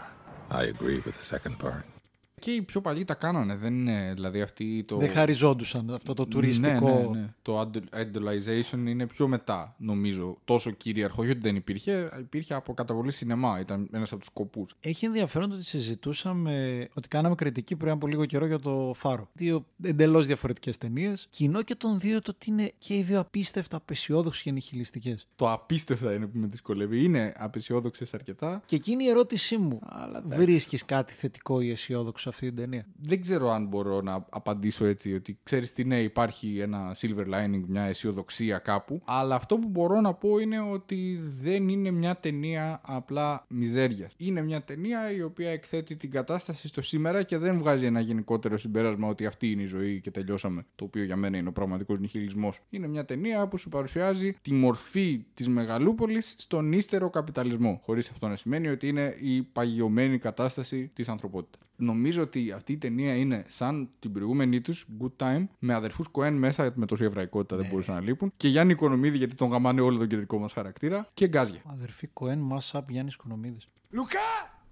I 0.50 0.62
agree 0.62 1.00
with 1.06 1.16
the 1.16 1.36
second 1.36 1.58
part. 1.58 1.97
Και 2.38 2.50
οι 2.50 2.62
πιο 2.62 2.80
παλιοί 2.80 3.04
τα 3.04 3.14
κάνανε, 3.14 3.56
δεν 3.56 3.74
είναι 3.74 4.12
δηλαδή 4.14 4.40
αυτή 4.40 4.84
το. 4.88 4.96
Δεν 4.96 5.10
χαριζόντουσαν 5.10 5.90
αυτό 5.90 6.14
το 6.14 6.26
τουριστικό. 6.26 6.88
Ναι, 6.88 6.92
ναι, 6.92 7.20
ναι. 7.20 7.34
Το 7.42 7.60
idol- 7.60 7.98
idolization 8.00 8.86
είναι 8.86 9.06
πιο 9.06 9.28
μετά, 9.28 9.74
νομίζω. 9.78 10.38
Τόσο 10.44 10.70
κυρίαρχο. 10.70 11.22
Όχι 11.22 11.30
ότι 11.30 11.40
δεν 11.40 11.56
υπήρχε, 11.56 12.10
υπήρχε 12.18 12.54
από 12.54 12.74
καταβολή 12.74 13.12
σινεμά. 13.12 13.60
Ήταν 13.60 13.88
ένας 13.92 14.10
από 14.10 14.20
τους 14.20 14.28
σκοπούς. 14.28 14.74
Έχει 14.80 15.04
ενδιαφέρον 15.04 15.48
το 15.48 15.54
ότι 15.54 15.64
συζητούσαμε, 15.64 16.88
ότι 16.94 17.08
κάναμε 17.08 17.34
κριτική 17.34 17.76
πριν 17.76 17.92
από 17.92 18.06
λίγο 18.06 18.24
καιρό 18.26 18.46
για 18.46 18.58
το 18.58 18.92
Φάρο. 18.96 19.28
Δύο 19.32 19.64
εντελώς 19.82 20.26
διαφορετικές 20.26 20.78
ταινίες. 20.78 21.26
Κοινό 21.30 21.62
και 21.62 21.74
των 21.74 21.98
δύο 22.00 22.22
το 22.22 22.32
ότι 22.34 22.50
είναι 22.50 22.72
και 22.78 22.94
οι 22.96 23.02
δύο 23.02 23.20
απίστευτα 23.20 23.76
απεσιόδοξες 23.76 24.42
και 24.42 24.50
νιχιλιστικέ. 24.50 25.16
Το 25.36 25.52
απίστευτα 25.52 26.14
είναι 26.14 26.26
που 26.26 26.38
με 26.38 26.46
δυσκολεύει. 26.46 27.04
Είναι 27.04 27.32
απεσιόδοξες 27.36 28.14
αρκετά. 28.14 28.62
Και 28.66 28.76
εκείνη 28.76 29.04
η 29.04 29.08
ερώτησή 29.08 29.56
μου. 29.56 29.80
Βρίσκεις 30.24 30.84
κάτι 30.84 31.12
θετικό 31.12 31.60
ή 31.60 31.70
αισιόδοξο 31.70 32.27
σε 32.32 32.34
αυτή 32.34 32.46
την 32.46 32.56
ταινία. 32.56 32.86
Δεν 33.00 33.20
ξέρω 33.20 33.50
αν 33.50 33.66
μπορώ 33.66 34.00
να 34.00 34.26
απαντήσω 34.30 34.84
έτσι 34.84 35.14
ότι 35.14 35.38
ξέρεις 35.42 35.72
τι 35.72 35.84
ναι 35.84 36.00
υπάρχει 36.00 36.58
ένα 36.58 36.96
silver 37.00 37.26
lining, 37.26 37.62
μια 37.66 37.82
αισιοδοξία 37.82 38.58
κάπου 38.58 39.02
αλλά 39.04 39.34
αυτό 39.34 39.58
που 39.58 39.68
μπορώ 39.68 40.00
να 40.00 40.14
πω 40.14 40.38
είναι 40.38 40.60
ότι 40.60 41.20
δεν 41.42 41.68
είναι 41.68 41.90
μια 41.90 42.16
ταινία 42.16 42.80
απλά 42.84 43.44
μιζέριας. 43.48 44.12
Είναι 44.16 44.42
μια 44.42 44.62
ταινία 44.62 45.12
η 45.12 45.22
οποία 45.22 45.50
εκθέτει 45.50 45.96
την 45.96 46.10
κατάσταση 46.10 46.68
στο 46.68 46.82
σήμερα 46.82 47.22
και 47.22 47.38
δεν 47.38 47.58
βγάζει 47.58 47.84
ένα 47.84 48.00
γενικότερο 48.00 48.58
συμπέρασμα 48.58 49.08
ότι 49.08 49.26
αυτή 49.26 49.50
είναι 49.50 49.62
η 49.62 49.66
ζωή 49.66 50.00
και 50.00 50.10
τελειώσαμε 50.10 50.66
το 50.74 50.84
οποίο 50.84 51.04
για 51.04 51.16
μένα 51.16 51.36
είναι 51.36 51.48
ο 51.48 51.52
πραγματικός 51.52 51.98
νιχιλισμός. 51.98 52.60
Είναι 52.70 52.86
μια 52.86 53.04
ταινία 53.04 53.48
που 53.48 53.56
σου 53.56 53.68
παρουσιάζει 53.68 54.34
τη 54.42 54.52
μορφή 54.52 55.24
της 55.34 55.48
μεγαλούπολης 55.48 56.34
στον 56.38 56.72
ύστερο 56.72 57.10
καπιταλισμό 57.10 57.80
χωρίς 57.82 58.10
αυτό 58.10 58.28
να 58.28 58.36
σημαίνει 58.36 58.68
ότι 58.68 58.88
είναι 58.88 59.16
η 59.20 59.42
παγιωμένη 59.42 60.18
κατάσταση 60.18 60.90
της 60.94 61.08
ανθρωπότητας. 61.08 61.67
Νομίζω 61.80 62.22
ότι 62.22 62.52
αυτή 62.52 62.72
η 62.72 62.76
ταινία 62.76 63.14
είναι 63.14 63.44
σαν 63.48 63.88
την 63.98 64.12
προηγούμενη 64.12 64.60
τους, 64.60 64.86
Good 65.00 65.24
Time, 65.26 65.46
με 65.58 65.74
αδερφούς 65.74 66.08
Κοέν 66.08 66.34
μέσα 66.34 66.72
με 66.74 66.86
τόση 66.86 67.04
εβραϊκότητα 67.04 67.56
δεν 67.56 67.66
μπορούσαν 67.70 67.94
να 67.94 68.00
λείπουν. 68.00 68.32
Και 68.36 68.48
Γιάννη 68.48 68.72
Οικονομίδη, 68.72 69.16
γιατί 69.16 69.34
τον 69.34 69.48
γαμάνε 69.48 69.80
όλο 69.80 69.98
τον 69.98 70.06
κεντρικό 70.06 70.38
μας 70.38 70.52
χαρακτήρα. 70.52 71.08
Και 71.14 71.26
γκάζια. 71.28 71.60
Αδερφή 71.66 72.06
Κοέν, 72.06 72.38
Μάσα, 72.38 72.84
Γιάννης 72.88 73.16
Κονομίδη. 73.16 73.58
Λουκά! 73.90 74.18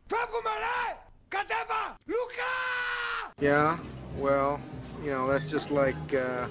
Φεύγουμε 0.07 0.51
ρε! 0.59 0.99
Κατέβα! 1.29 1.95
Λουκά! 2.05 2.55
Yeah, 3.41 3.79
well, 4.25 4.59
you 5.05 5.11
know, 5.13 5.27
that's 5.31 5.51
just 5.51 5.71
like 5.71 6.07
uh, 6.15 6.49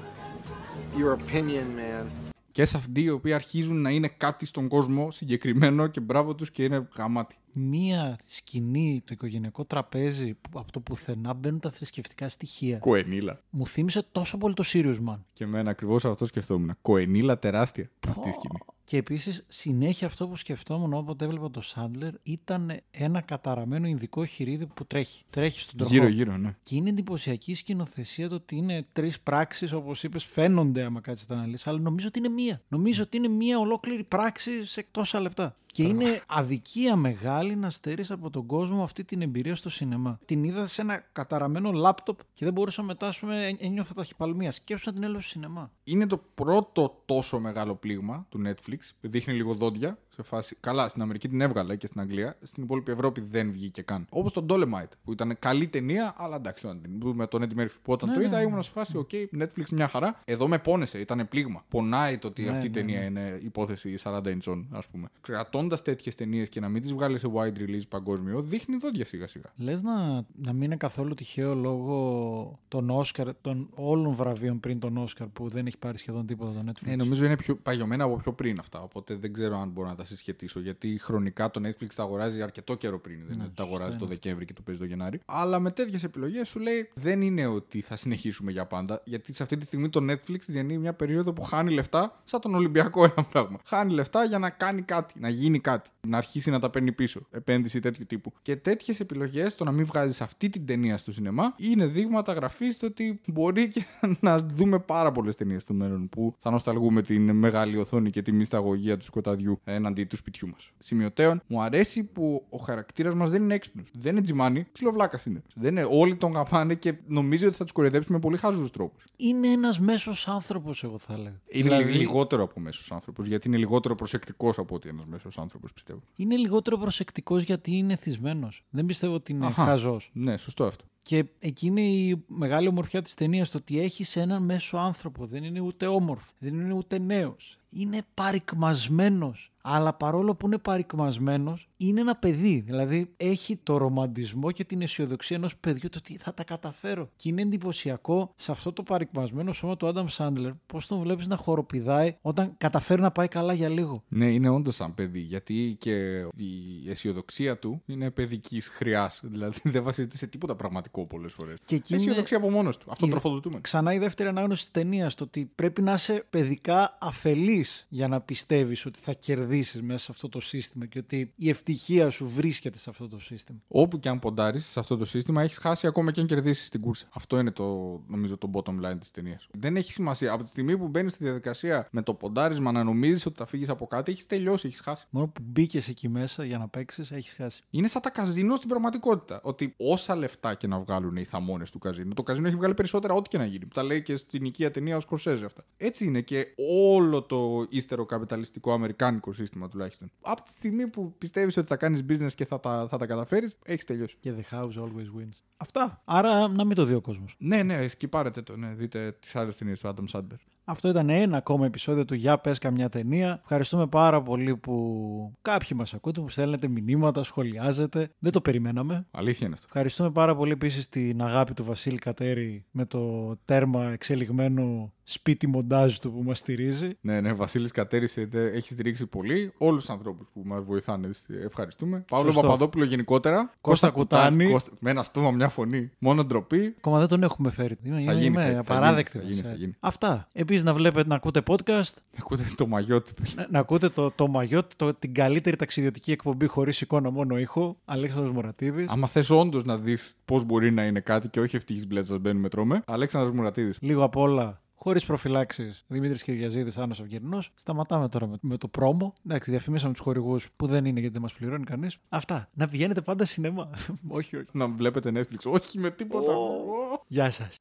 your 0.99 1.13
opinion, 1.13 1.75
man. 1.75 2.24
Και 2.55 2.65
σε 2.65 2.77
αυτοί 2.77 3.01
οι 3.01 3.09
οποίοι 3.09 3.33
αρχίζουν 3.33 3.81
να 3.81 3.89
είναι 3.89 4.07
κάτι 4.07 4.45
στον 4.45 4.67
κόσμο 4.67 5.11
συγκεκριμένο 5.11 5.87
και 5.87 5.99
μπράβο 5.99 6.35
τους 6.35 6.51
και 6.51 6.63
είναι 6.63 6.87
γαμάτι. 6.97 7.35
Μία 7.51 8.19
σκηνή, 8.25 9.01
το 9.05 9.13
οικογενειακό 9.13 9.63
τραπέζι, 9.63 10.33
που 10.33 10.59
από 10.59 10.71
το 10.71 10.79
πουθενά 10.79 11.33
μπαίνουν 11.33 11.59
τα 11.59 11.71
θρησκευτικά 11.71 12.29
στοιχεία. 12.29 12.77
Κοενίλα. 12.77 13.41
Μου 13.49 13.67
θύμισε 13.67 14.03
τόσο 14.11 14.37
πολύ 14.37 14.53
το 14.53 14.63
Sirius 14.65 14.97
Man. 15.09 15.19
Και 15.33 15.43
εμένα 15.43 15.69
ακριβώς 15.69 16.05
αυτό 16.05 16.25
σκεφτόμουν. 16.25 16.77
Κοενίλα 16.81 17.39
τεράστια 17.39 17.89
αυτή 18.07 18.29
η 18.29 18.31
σκηνή. 18.31 18.59
Και 18.85 18.97
επίσης 18.97 19.43
συνέχεια 19.47 20.07
αυτό 20.07 20.27
που 20.27 20.35
σκεφτόμουν 20.35 20.93
όποτε 20.93 21.25
έβλεπα 21.25 21.51
το 21.51 21.61
Σάντλερ 21.61 22.13
ήταν 22.23 22.79
ένα 22.91 23.21
καταραμένο 23.21 23.87
ειδικό 23.87 24.25
χειρίδι 24.25 24.65
που 24.65 24.85
τρέχει. 24.85 25.23
Τρέχει 25.29 25.59
στον 25.59 25.77
τροχό. 25.77 25.93
Γύρω-γύρω, 25.93 26.37
ναι. 26.37 26.55
Και 26.63 26.75
είναι 26.75 26.89
εντυπωσιακή 26.89 27.51
η 27.51 27.55
σκηνοθεσία 27.55 28.29
το 28.29 28.35
ότι 28.35 28.55
είναι 28.55 28.85
τρεις 28.93 29.19
πράξεις, 29.19 29.71
όπως 29.71 30.03
είπες, 30.03 30.23
φαίνονται 30.25 30.83
άμα 30.83 31.01
κάτσεις 31.01 31.25
τα 31.27 31.35
αναλύσεις, 31.35 31.67
αλλά 31.67 31.79
νομίζω 31.79 32.07
ότι 32.07 32.19
είναι 32.19 32.29
μία. 32.29 32.61
Νομίζω 32.67 33.03
ότι 33.03 33.17
είναι 33.17 33.27
μία 33.27 33.59
ολόκληρη 33.59 34.03
πράξη 34.03 34.65
σε 34.65 34.85
τόσα 34.91 35.19
λεπτά. 35.19 35.55
Και 35.75 35.83
είναι 35.83 36.21
αδικία 36.27 36.95
μεγάλη 36.95 37.55
να 37.55 37.69
στερείς 37.69 38.11
από 38.11 38.29
τον 38.29 38.45
κόσμο 38.45 38.83
αυτή 38.83 39.03
την 39.03 39.21
εμπειρία 39.21 39.55
στο 39.55 39.69
σινεμά. 39.69 40.19
Την 40.25 40.43
είδα 40.43 40.67
σε 40.67 40.81
ένα 40.81 40.97
καταραμένο 41.11 41.71
λάπτοπ 41.71 42.19
και 42.33 42.45
δεν 42.45 42.53
μπορούσα 42.53 42.83
μετά, 42.83 43.07
ας 43.07 43.19
πούμε, 43.19 43.47
ε, 43.47 43.55
ένιωθα 43.59 43.93
ταχυπαλμία. 43.93 44.51
Σκέψου 44.51 44.89
να 44.89 44.93
την 44.93 45.03
έλαβες 45.03 45.23
στο 45.23 45.31
σινεμά. 45.31 45.71
Είναι 45.83 46.07
το 46.07 46.21
πρώτο 46.35 47.01
τόσο 47.05 47.39
μεγάλο 47.39 47.75
πλήγμα 47.75 48.25
του 48.29 48.41
Netflix. 48.45 48.77
Δείχνει 49.01 49.33
λίγο 49.33 49.53
δόντια 49.53 49.97
σε 50.15 50.23
φάση. 50.23 50.57
Καλά, 50.59 50.89
στην 50.89 51.01
Αμερική 51.01 51.27
την 51.27 51.41
έβγαλε 51.41 51.75
και 51.75 51.87
στην 51.87 52.01
Αγγλία. 52.01 52.37
Στην 52.41 52.63
υπόλοιπη 52.63 52.91
Ευρώπη 52.91 53.21
δεν 53.21 53.51
βγήκε 53.51 53.81
καν. 53.81 54.05
Όπως 54.09 54.33
τον 54.33 54.45
Dolemite, 54.49 54.91
που 55.03 55.11
ήταν 55.11 55.35
καλή 55.39 55.67
ταινία, 55.67 56.13
αλλά 56.17 56.35
εντάξει, 56.35 56.65
να 56.65 56.77
την 56.77 56.99
δούμε 56.99 57.27
τον 57.27 57.41
Eddie 57.43 57.61
Murphy. 57.61 57.75
Που 57.81 57.91
όταν 57.91 58.09
Ναι, 58.09 58.15
το 58.15 58.21
ναι, 58.21 58.25
είδα 58.27 58.37
ναι. 58.37 58.43
ήμουν 58.43 58.63
σε 58.63 58.71
φάση, 58.71 58.97
οκ, 58.97 59.09
Netflix 59.39 59.69
μια 59.71 59.87
χαρά. 59.87 60.19
Εδώ 60.25 60.47
με 60.47 60.59
πόνεσε, 60.59 60.99
ήταν 60.99 61.27
πλήγμα. 61.29 61.63
Πονάει 61.69 62.17
το 62.17 62.27
ότι 62.27 62.43
Ναι, 62.43 62.49
αυτή 62.49 62.65
η 62.65 62.69
ναι, 62.69 62.75
ταινία 62.75 63.03
είναι 63.03 63.39
υπόθεση 63.41 63.97
40 64.03 64.21
inch 64.23 64.63
ας 64.71 64.87
πούμε. 64.87 65.07
Κρατώντας 65.21 65.81
τέτοιες 65.81 66.15
ταινίες 66.15 66.49
και 66.49 66.59
να 66.59 66.69
μην 66.69 66.81
τις 66.81 66.93
βγάλει 66.93 67.17
σε 67.17 67.27
wide 67.35 67.57
release 67.57 67.87
παγκόσμιο, 67.89 68.41
δείχνει 68.41 68.77
δόντια 68.77 69.05
σιγά 69.05 69.27
σιγά. 69.27 69.53
Λες 69.57 69.81
να, 69.81 69.93
να 70.35 70.53
μην 70.53 70.61
είναι 70.61 70.75
καθόλου 70.75 71.13
τυχαίο 71.13 71.55
λόγω 71.55 72.59
των 72.67 72.89
Όσκαρ, 72.89 73.35
των 73.41 73.69
όλων 73.75 74.13
βραβείων 74.15 74.59
πριν 74.59 74.79
τον 74.79 74.97
Όσκαρ 74.97 75.27
που 75.27 75.49
δεν 75.49 75.65
έχει 75.65 75.77
πάρει 75.77 75.97
σχεδόν 75.97 76.25
τίποτα 76.25 76.51
το 76.51 76.63
Netflix; 76.71 76.87
Ε, 76.91 76.95
νομίζω 76.95 77.25
είναι 77.25 77.37
πιο 77.37 77.55
παγιωμένα 77.55 78.03
από 78.03 78.15
πιο 78.15 78.33
πριν 78.33 78.59
αυτά. 78.59 78.81
Οπότε 78.81 79.15
δεν 79.15 79.33
ξέρω 79.33 79.57
αν 79.57 79.69
μπορώ 79.69 79.87
να 79.87 79.95
τα 79.95 80.04
συσχετήσω. 80.05 80.59
Γιατί 80.59 80.97
χρονικά 81.01 81.51
το 81.51 81.61
Netflix 81.63 81.87
τα 81.95 82.03
αγοράζει 82.03 82.41
αρκετό 82.41 82.75
καιρό 82.75 82.99
πριν. 82.99 83.19
δεν 83.27 83.35
είναι 83.35 83.43
ότι 83.43 83.55
τα 83.55 83.63
αγοράζει 83.63 83.97
το 83.97 84.05
Δεκέμβρη 84.05 84.45
και 84.45 84.53
το 84.53 84.61
παίζει 84.61 84.79
το 84.79 84.87
Γενάρη. 84.87 85.19
Αλλά 85.25 85.59
με 85.59 85.71
τέτοιες 85.71 86.03
επιλογές 86.03 86.49
σου 86.49 86.59
λέει 86.59 86.89
δεν 86.93 87.21
είναι 87.21 87.45
ότι 87.45 87.81
θα 87.81 87.95
συνεχίσουμε 87.95 88.51
για 88.51 88.65
πάντα. 88.65 89.01
Γιατί 89.05 89.33
σε 89.33 89.43
αυτή 89.43 89.57
τη 89.57 89.65
στιγμή 89.65 89.89
το 89.89 90.05
Netflix 90.09 90.39
διανύει 90.45 90.77
μια 90.77 90.93
περίοδο 90.93 91.33
που 91.33 91.41
χάνει 91.41 91.73
λεφτά, 91.73 92.21
σαν 92.23 92.41
τον 92.41 92.55
Ολυμπιακό 92.55 93.03
ένα 93.03 93.23
πράγμα. 93.23 93.59
Χάνει 93.65 93.93
λεφτά 93.93 94.23
για 94.23 94.39
να 94.39 94.49
κάνει 94.49 94.81
κάτι, 94.81 95.19
να 95.19 95.29
γίνει 95.29 95.59
κάτι. 95.59 95.89
Να 96.07 96.17
αρχίσει 96.17 96.49
να 96.49 96.59
τα 96.59 96.69
παίρνει 96.69 96.91
πίσω. 96.91 97.21
Επένδυση 97.31 97.79
τέτοιου 97.79 98.05
τύπου. 98.05 98.33
Και 98.41 98.55
τέτοιες 98.55 98.99
επιλογές, 98.99 99.55
το 99.55 99.63
να 99.63 99.71
μην 99.71 99.85
βγάζεις 99.85 100.21
αυτή 100.21 100.49
την 100.49 100.65
ταινία 100.65 100.97
στο 100.97 101.11
σινεμά, 101.11 101.53
είναι 101.57 101.85
δείγματα 101.85 102.33
γραφής 102.33 102.75
στο 102.75 102.87
ότι 102.87 103.21
μπορεί 103.27 103.67
και 103.67 103.85
να 104.19 104.37
δούμε 104.37 104.79
πάρα 104.79 105.11
πολλές 105.11 105.35
ταινίες 105.35 105.61
στο 105.61 105.73
μέλλον 105.73 106.09
που 106.09 106.35
θα 106.39 106.51
νοσταλγούμε 106.51 107.01
την 107.01 107.31
μεγάλη 107.31 107.77
οθόνη 107.77 108.09
και 108.09 108.21
τη 108.21 108.31
μυσταγωγία 108.31 108.97
του 108.97 109.05
σκοταδιού 109.05 109.59
έναντι 109.95 110.09
του 110.09 110.15
σπιτιού 110.15 110.47
μας. 110.47 110.71
Σημειωτέων, 110.79 111.41
μου 111.47 111.61
αρέσει 111.61 112.03
που 112.03 112.45
ο 112.49 112.57
χαρακτήρας 112.57 113.13
μας 113.13 113.29
δεν 113.29 113.43
είναι 113.43 113.53
έξυπνος. 113.53 113.89
Δεν 113.93 114.11
είναι 114.11 114.21
τζιμάνι, 114.21 114.67
ψιλοβλάκας 114.71 115.25
είναι. 115.25 115.41
Δεν 115.55 115.71
είναι. 115.71 115.87
Όλοι 115.89 116.15
τον 116.15 116.33
καπάνε 116.33 116.75
και 116.75 116.93
νομίζει 117.07 117.45
ότι 117.45 117.55
θα 117.55 117.63
τους 117.63 117.73
κοροϊδέψει 117.73 118.11
με 118.11 118.19
πολύ 118.19 118.37
χάζου 118.37 118.69
τρόπους. 118.69 119.03
Είναι 119.15 119.47
ένας 119.47 119.79
μέσος 119.79 120.27
άνθρωπος, 120.27 120.83
εγώ 120.83 120.99
θα 120.99 121.13
έλεγα. 121.13 121.41
Είναι 121.47 121.69
Δηλαδή, 121.77 121.91
λιγότερο 121.91 122.43
από 122.43 122.59
μέσος 122.59 122.91
άνθρωπος, 122.91 123.27
γιατί 123.27 123.47
είναι 123.47 123.57
λιγότερο 123.57 123.95
προσεκτικός 123.95 124.57
από 124.57 124.75
ότι 124.75 124.89
ένας 124.89 125.05
μέσος 125.05 125.37
άνθρωπος, 125.37 125.73
πιστεύω. 125.73 126.01
Είναι 126.15 126.35
λιγότερο 126.35 126.77
προσεκτικός 126.77 127.43
γιατί 127.43 127.75
είναι 127.75 127.95
θυσμένο. 127.95 128.49
Δεν 128.69 128.85
πιστεύω 128.85 129.13
ότι 129.13 129.31
είναι 129.31 129.45
Αχα. 129.45 129.63
χαζός. 129.63 130.09
Ναι, 130.13 130.37
σωστό 130.37 130.63
αυτό. 130.63 130.85
Και 131.01 131.25
εκεί 131.39 131.65
είναι 131.65 131.81
η 131.81 132.23
μεγάλη 132.27 132.67
ομορφιά 132.67 133.01
της 133.01 133.13
ταινίας, 133.13 133.49
το 133.49 133.57
ότι 133.57 133.79
έχεις 133.79 134.15
έναν 134.15 134.43
μέσο 134.43 134.77
άνθρωπο. 134.77 135.25
Δεν 135.25 135.43
είναι 135.43 135.59
ούτε 135.59 135.87
όμορφο, 135.87 136.31
δεν 136.39 136.53
είναι 136.59 136.73
ούτε 136.73 136.99
νέος. 136.99 137.59
Είναι 137.69 138.01
παρικμασμένος. 138.13 139.51
Αλλά 139.67 139.93
παρόλο 139.93 140.35
που 140.35 140.45
είναι 140.45 140.57
παρικμασμένος, 140.57 141.67
είναι 141.77 141.99
ένα 142.01 142.15
παιδί. 142.15 142.63
Δηλαδή 142.65 143.13
έχει 143.17 143.57
το 143.57 143.77
ρομαντισμό 143.77 144.51
και 144.51 144.63
την 144.63 144.81
αισιοδοξία 144.81 145.35
ενός 145.35 145.57
παιδιού 145.57 145.89
το 145.89 145.97
ότι 145.97 146.17
θα 146.17 146.33
τα 146.33 146.43
καταφέρω. 146.43 147.09
Και 147.15 147.29
είναι 147.29 147.41
εντυπωσιακό 147.41 148.33
σε 148.35 148.51
αυτό 148.51 148.73
το 148.73 148.83
παρικμασμένο 148.83 149.53
σώμα 149.53 149.77
του 149.77 149.87
Άνταμ 149.87 150.05
Σάντλερ 150.07 150.51
πώς 150.65 150.87
τον 150.87 150.99
βλέπεις 150.99 151.27
να 151.27 151.35
χοροπηδάει 151.35 152.15
όταν 152.21 152.53
καταφέρει 152.57 153.01
να 153.01 153.11
πάει 153.11 153.27
καλά 153.27 153.53
για 153.53 153.69
λίγο. 153.69 154.03
Ναι, 154.07 154.25
είναι 154.25 154.49
όντως 154.49 154.75
σαν 154.75 154.93
παιδί. 154.93 155.19
Γιατί 155.19 155.75
και 155.79 155.91
η 156.35 156.89
αισιοδοξία 156.89 157.57
του 157.59 157.81
είναι 157.85 158.11
παιδική 158.11 158.61
χρειάς. 158.61 159.19
Δηλαδή 159.23 159.59
δεν 159.63 159.83
βασίζεται 159.83 160.17
σε 160.17 160.27
τίποτα 160.27 160.55
πραγματικό 160.55 161.05
πολλές 161.05 161.33
φορές. 161.33 161.57
Και 161.65 161.75
εκεί 161.75 161.93
είναι- 161.93 162.03
Αισιοδοξία 162.03 162.37
από 162.37 162.49
μόνος 162.51 162.77
του. 162.77 162.87
Αυτό 162.91 163.05
η- 163.05 163.09
τροφοδοτούμε. 163.09 163.59
Ξανά 163.61 163.93
η 163.93 163.97
δεύτερη 163.97 164.29
ανάγνωση 164.29 164.61
της 164.61 164.71
ταινίας. 164.71 165.15
Το 165.15 165.23
ότι 165.23 165.51
πρέπει 165.55 165.81
να 165.81 165.93
είσαι 165.93 166.25
παιδικά 166.29 166.97
αφελής 167.01 167.85
για 167.89 168.07
να 168.07 168.21
πιστεύεις 168.21 168.85
ότι 168.85 168.99
θα 168.99 169.13
κερδίσεις 169.13 169.53
μέσα 169.81 169.99
σε 169.99 170.11
αυτό 170.11 170.29
το 170.29 170.39
σύστημα 170.39 170.85
και 170.85 170.99
ότι 170.99 171.33
η 171.35 171.49
ευτυχία 171.49 172.09
σου 172.09 172.29
βρίσκεται 172.29 172.77
σε 172.77 172.89
αυτό 172.89 173.07
το 173.07 173.19
σύστημα. 173.19 173.59
Όπου 173.67 173.99
και 173.99 174.09
αν 174.09 174.19
ποντάρεις 174.19 174.65
σε 174.65 174.79
αυτό 174.79 174.97
το 174.97 175.05
σύστημα, 175.05 175.41
έχεις 175.41 175.57
χάσει 175.57 175.87
ακόμα 175.87 176.11
και 176.11 176.19
αν 176.19 176.27
κερδίσεις 176.27 176.69
την 176.69 176.81
κούρσα. 176.81 177.07
Αυτό 177.13 177.39
είναι 177.39 177.51
το, 177.51 177.63
νομίζω, 178.07 178.37
το 178.37 178.49
bottom 178.53 178.85
line 178.85 178.99
της 178.99 179.11
ταινίας. 179.11 179.47
Δεν 179.57 179.75
έχει 179.75 179.91
σημασία. 179.91 180.31
Από 180.31 180.43
τη 180.43 180.49
στιγμή 180.49 180.77
που 180.77 180.87
μπαίνεις 180.87 181.13
στη 181.13 181.23
διαδικασία 181.23 181.87
με 181.91 182.01
το 182.01 182.13
ποντάρισμα 182.13 182.71
να 182.71 182.83
νομίζεις 182.83 183.25
ότι 183.25 183.37
θα 183.37 183.45
φύγεις 183.45 183.69
από 183.69 183.87
κάτι, 183.87 184.11
έχεις 184.11 184.25
τελειώσει, 184.25 184.67
έχεις 184.67 184.79
χάσει. 184.79 185.05
Μόνο 185.09 185.27
που 185.27 185.41
μπήκες 185.45 185.87
εκεί 185.87 186.09
μέσα 186.09 186.45
για 186.45 186.57
να 186.57 186.67
παίξεις, 186.67 187.11
έχεις 187.11 187.33
χάσει. 187.33 187.61
Είναι 187.69 187.87
σαν 187.87 188.01
τα 188.01 188.09
καζίνο 188.09 188.55
στην 188.55 188.69
πραγματικότητα. 188.69 189.39
Ότι 189.43 189.73
όσα 189.77 190.15
λεφτά 190.15 190.53
και 190.53 190.67
να 190.67 190.79
βγάλουν 190.79 191.15
οι 191.15 191.23
θαμώνες 191.23 191.71
του 191.71 191.79
καζίνο, 191.79 192.13
το 192.13 192.23
καζίνο 192.23 192.47
έχει 192.47 192.55
βγάλει 192.55 192.73
περισσότερα 192.73 193.13
ό,τι 193.13 193.29
και 193.29 193.37
να 193.37 193.45
γίνει. 193.45 193.65
Που 193.65 193.73
τα 193.73 193.83
λέει 193.83 194.01
και 194.01 194.15
στην 194.15 194.45
οικία 194.45 194.71
ταινία 194.71 194.95
ο 194.95 194.99
Σκορσέζε 194.99 195.45
αυτά. 195.45 195.63
Έτσι 195.77 196.05
είναι 196.05 196.21
και 196.21 196.47
όλο 196.85 197.21
το 197.23 197.65
ύστερο 197.69 198.05
καπιταλιστικό 198.05 198.73
αμερικάνικο 198.73 199.33
σύστημα 199.33 199.44
σύστημα 199.45 199.69
τουλάχιστον. 199.69 200.11
Από 200.21 200.43
τη 200.43 200.51
στιγμή 200.51 200.87
που 200.87 201.15
πιστεύεις 201.17 201.57
ότι 201.57 201.67
θα 201.67 201.75
κάνεις 201.75 202.03
business 202.09 202.33
και 202.35 202.45
θα 202.45 202.59
τα, 202.59 202.87
θα 202.89 202.97
τα 202.97 203.05
καταφέρεις, 203.05 203.55
έχεις 203.65 203.85
τελειώσει. 203.85 204.15
Και 204.19 204.33
the 204.37 204.55
house 204.55 204.83
always 204.83 205.19
wins. 205.19 205.39
Αυτά. 205.57 206.01
Άρα 206.05 206.47
να 206.47 206.65
μην 206.65 206.75
το 206.75 206.85
δει 206.85 206.93
ο 206.93 207.01
κόσμος. 207.01 207.35
Ναι, 207.37 207.63
ναι, 207.63 207.87
σκυπάρετε 207.87 208.41
το. 208.41 208.57
Ναι, 208.57 208.73
δείτε 208.73 209.17
τις 209.19 209.35
άλλες 209.35 209.57
ταινίες 209.57 209.79
του 209.79 209.93
Adam 209.95 210.17
Sandler. 210.17 210.37
Αυτό 210.67 210.89
ήταν 210.89 211.09
ένα 211.09 211.37
ακόμα 211.37 211.65
επεισόδιο 211.65 212.05
του 212.05 212.13
Για 212.13 212.37
πες 212.37 212.57
καμιά 212.57 212.89
ταινία. 212.89 213.39
Ευχαριστούμε 213.41 213.87
πάρα 213.87 214.21
πολύ 214.21 214.57
που 214.57 215.33
κάποιοι 215.41 215.69
μας 215.75 215.93
ακούτε, 215.93 216.21
που 216.21 216.29
στέλνετε 216.29 216.67
μηνύματα, 216.67 217.23
σχολιάζετε. 217.23 218.09
Δεν 218.19 218.31
το 218.31 218.41
περιμέναμε. 218.41 219.05
Αλήθεια 219.11 219.45
είναι 219.45 219.53
αυτό. 219.53 219.65
Ευχαριστούμε 219.69 220.11
πάρα 220.11 220.35
πολύ 220.35 220.51
επίσης 220.51 220.89
την 220.89 221.21
αγάπη 221.21 221.53
του 221.53 221.63
Βασίλη 221.63 221.97
Κατέρη 221.97 222.65
με 222.71 222.85
το 222.85 223.33
τέρμα 223.45 223.91
εξελιγμένο 223.91 224.93
σπίτι 225.03 225.47
μοντάζ 225.47 225.97
του 225.97 226.11
που 226.11 226.23
μας 226.23 226.39
στηρίζει. 226.39 226.89
Ναι, 227.01 227.21
ναι, 227.21 227.33
Βασίλης 227.33 227.71
Κατέρης 227.71 228.17
έχει 228.31 228.73
στηρίξει 228.73 229.07
πολύ. 229.07 229.34
Όλους 229.57 229.79
τους 229.85 229.89
ανθρώπους 229.89 230.27
που 230.33 230.41
μας 230.45 230.63
βοηθάνε. 230.63 231.09
Ευχαριστούμε. 231.45 232.03
Παύλο 232.09 232.25
Σωστό. 232.31 232.41
Παπαδόπουλο 232.41 232.83
γενικότερα. 232.85 233.51
Κώστα 233.61 233.89
Κουτάνη. 233.89 234.51
Κώστα- 234.51 234.71
με 234.79 234.89
ένα 234.89 235.03
στόμα, 235.03 235.31
μια 235.31 235.49
φωνή. 235.49 235.91
Μόνο 235.99 236.23
ντροπή. 236.23 236.73
Ακόμα 236.77 236.99
δεν 236.99 237.07
τον 237.07 237.23
έχουμε 237.23 237.51
φέρει. 237.51 237.77
Είμαι, 237.83 238.01
Θα 238.01 238.13
γίνει, 238.13 238.25
είμαι 238.25 238.45
θα- 238.45 238.51
θα 238.53 238.59
απαράδεκτη. 238.59 239.17
γίνει, 239.17 239.29
θα 239.33 239.35
γίνει, 239.35 239.47
θα 239.47 239.53
γίνει. 239.53 239.73
Αυτά. 239.79 240.27
Επίσης 240.33 240.63
να 240.63 240.73
βλέπετε, 240.73 241.07
να 241.07 241.15
ακούτε 241.15 241.41
podcast, 241.47 241.93
Ακούτε 242.19 242.43
το 242.55 242.67
μαγιό 242.67 243.01
του. 243.01 243.11
να, 243.35 243.47
να 243.49 243.59
ακούτε 243.59 243.89
το, 243.89 244.11
το 244.11 244.27
μαγιό, 244.27 244.61
το, 244.75 244.93
την 244.93 245.13
καλύτερη 245.13 245.55
ταξιδιωτική 245.55 246.11
εκπομπή 246.11 246.47
χωρίς 246.47 246.81
εικόνα, 246.81 247.09
μόνο 247.09 247.37
ήχο. 247.39 247.77
Αλέξανδρος 247.85 248.33
Μωρατίδης. 248.33 248.87
Άμα 248.89 249.07
θες 249.07 249.29
όντως 249.29 249.63
να 249.63 249.77
δεις 249.77 250.15
πώς 250.25 250.43
μπορεί 250.43 250.71
να 250.71 250.85
είναι 250.85 250.99
κάτι 250.99 251.29
και 251.29 251.39
όχι 251.39 251.55
ευτυχής 251.55 251.87
μπλέτσας 251.87 252.17
μπαίνουμε 252.19 252.49
τρώμε, 252.49 252.81
Αλέξανδρος 252.85 253.33
Μουρατίδης. 253.33 253.77
Λίγο 253.81 254.03
απ' 254.03 254.15
όλα. 254.15 254.59
Χωρίς 254.77 255.05
προφυλάξεις, 255.05 255.83
Δημήτρης 255.87 256.23
Κυριαζίδης, 256.23 256.77
Άννα 256.77 256.95
Αυγερνό. 257.01 257.43
Σταματάμε 257.55 258.09
τώρα 258.09 258.27
με, 258.27 258.37
με 258.41 258.57
το 258.57 258.67
πρόμο. 258.67 259.13
Εντάξει, 259.25 259.51
διαφημίσαμε 259.51 259.93
τους 259.93 260.01
χορηγούς 260.01 260.49
που 260.55 260.67
δεν 260.67 260.85
είναι 260.85 260.99
γιατί 260.99 261.13
δεν 261.13 261.21
μας 261.21 261.33
πληρώνει 261.33 261.63
κανείς. 261.63 261.97
Αυτά. 262.09 262.49
Να 262.53 262.67
πηγαίνετε 262.67 263.01
πάντα 263.01 263.25
σινεμά. 263.25 263.69
όχι, 264.07 264.35
όχι. 264.35 264.49
Να 264.51 264.67
βλέπετε 264.67 265.11
Netflix. 265.15 265.51
Όχι 265.51 265.79
με 265.79 265.91
τίποτα. 265.91 266.31
Ω. 266.31 267.03
Γεια 267.07 267.31
σας. 267.31 267.57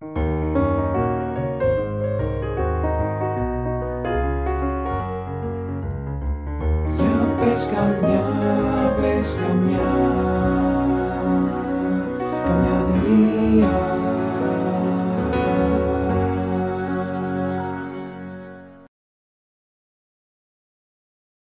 Για 6.97 7.37
πες 7.41 7.65
καμιά, 7.65 8.97
πες 9.01 9.35
καμιά 9.35 9.93
Καμιά 12.47 12.85
ταινία 12.85 14.04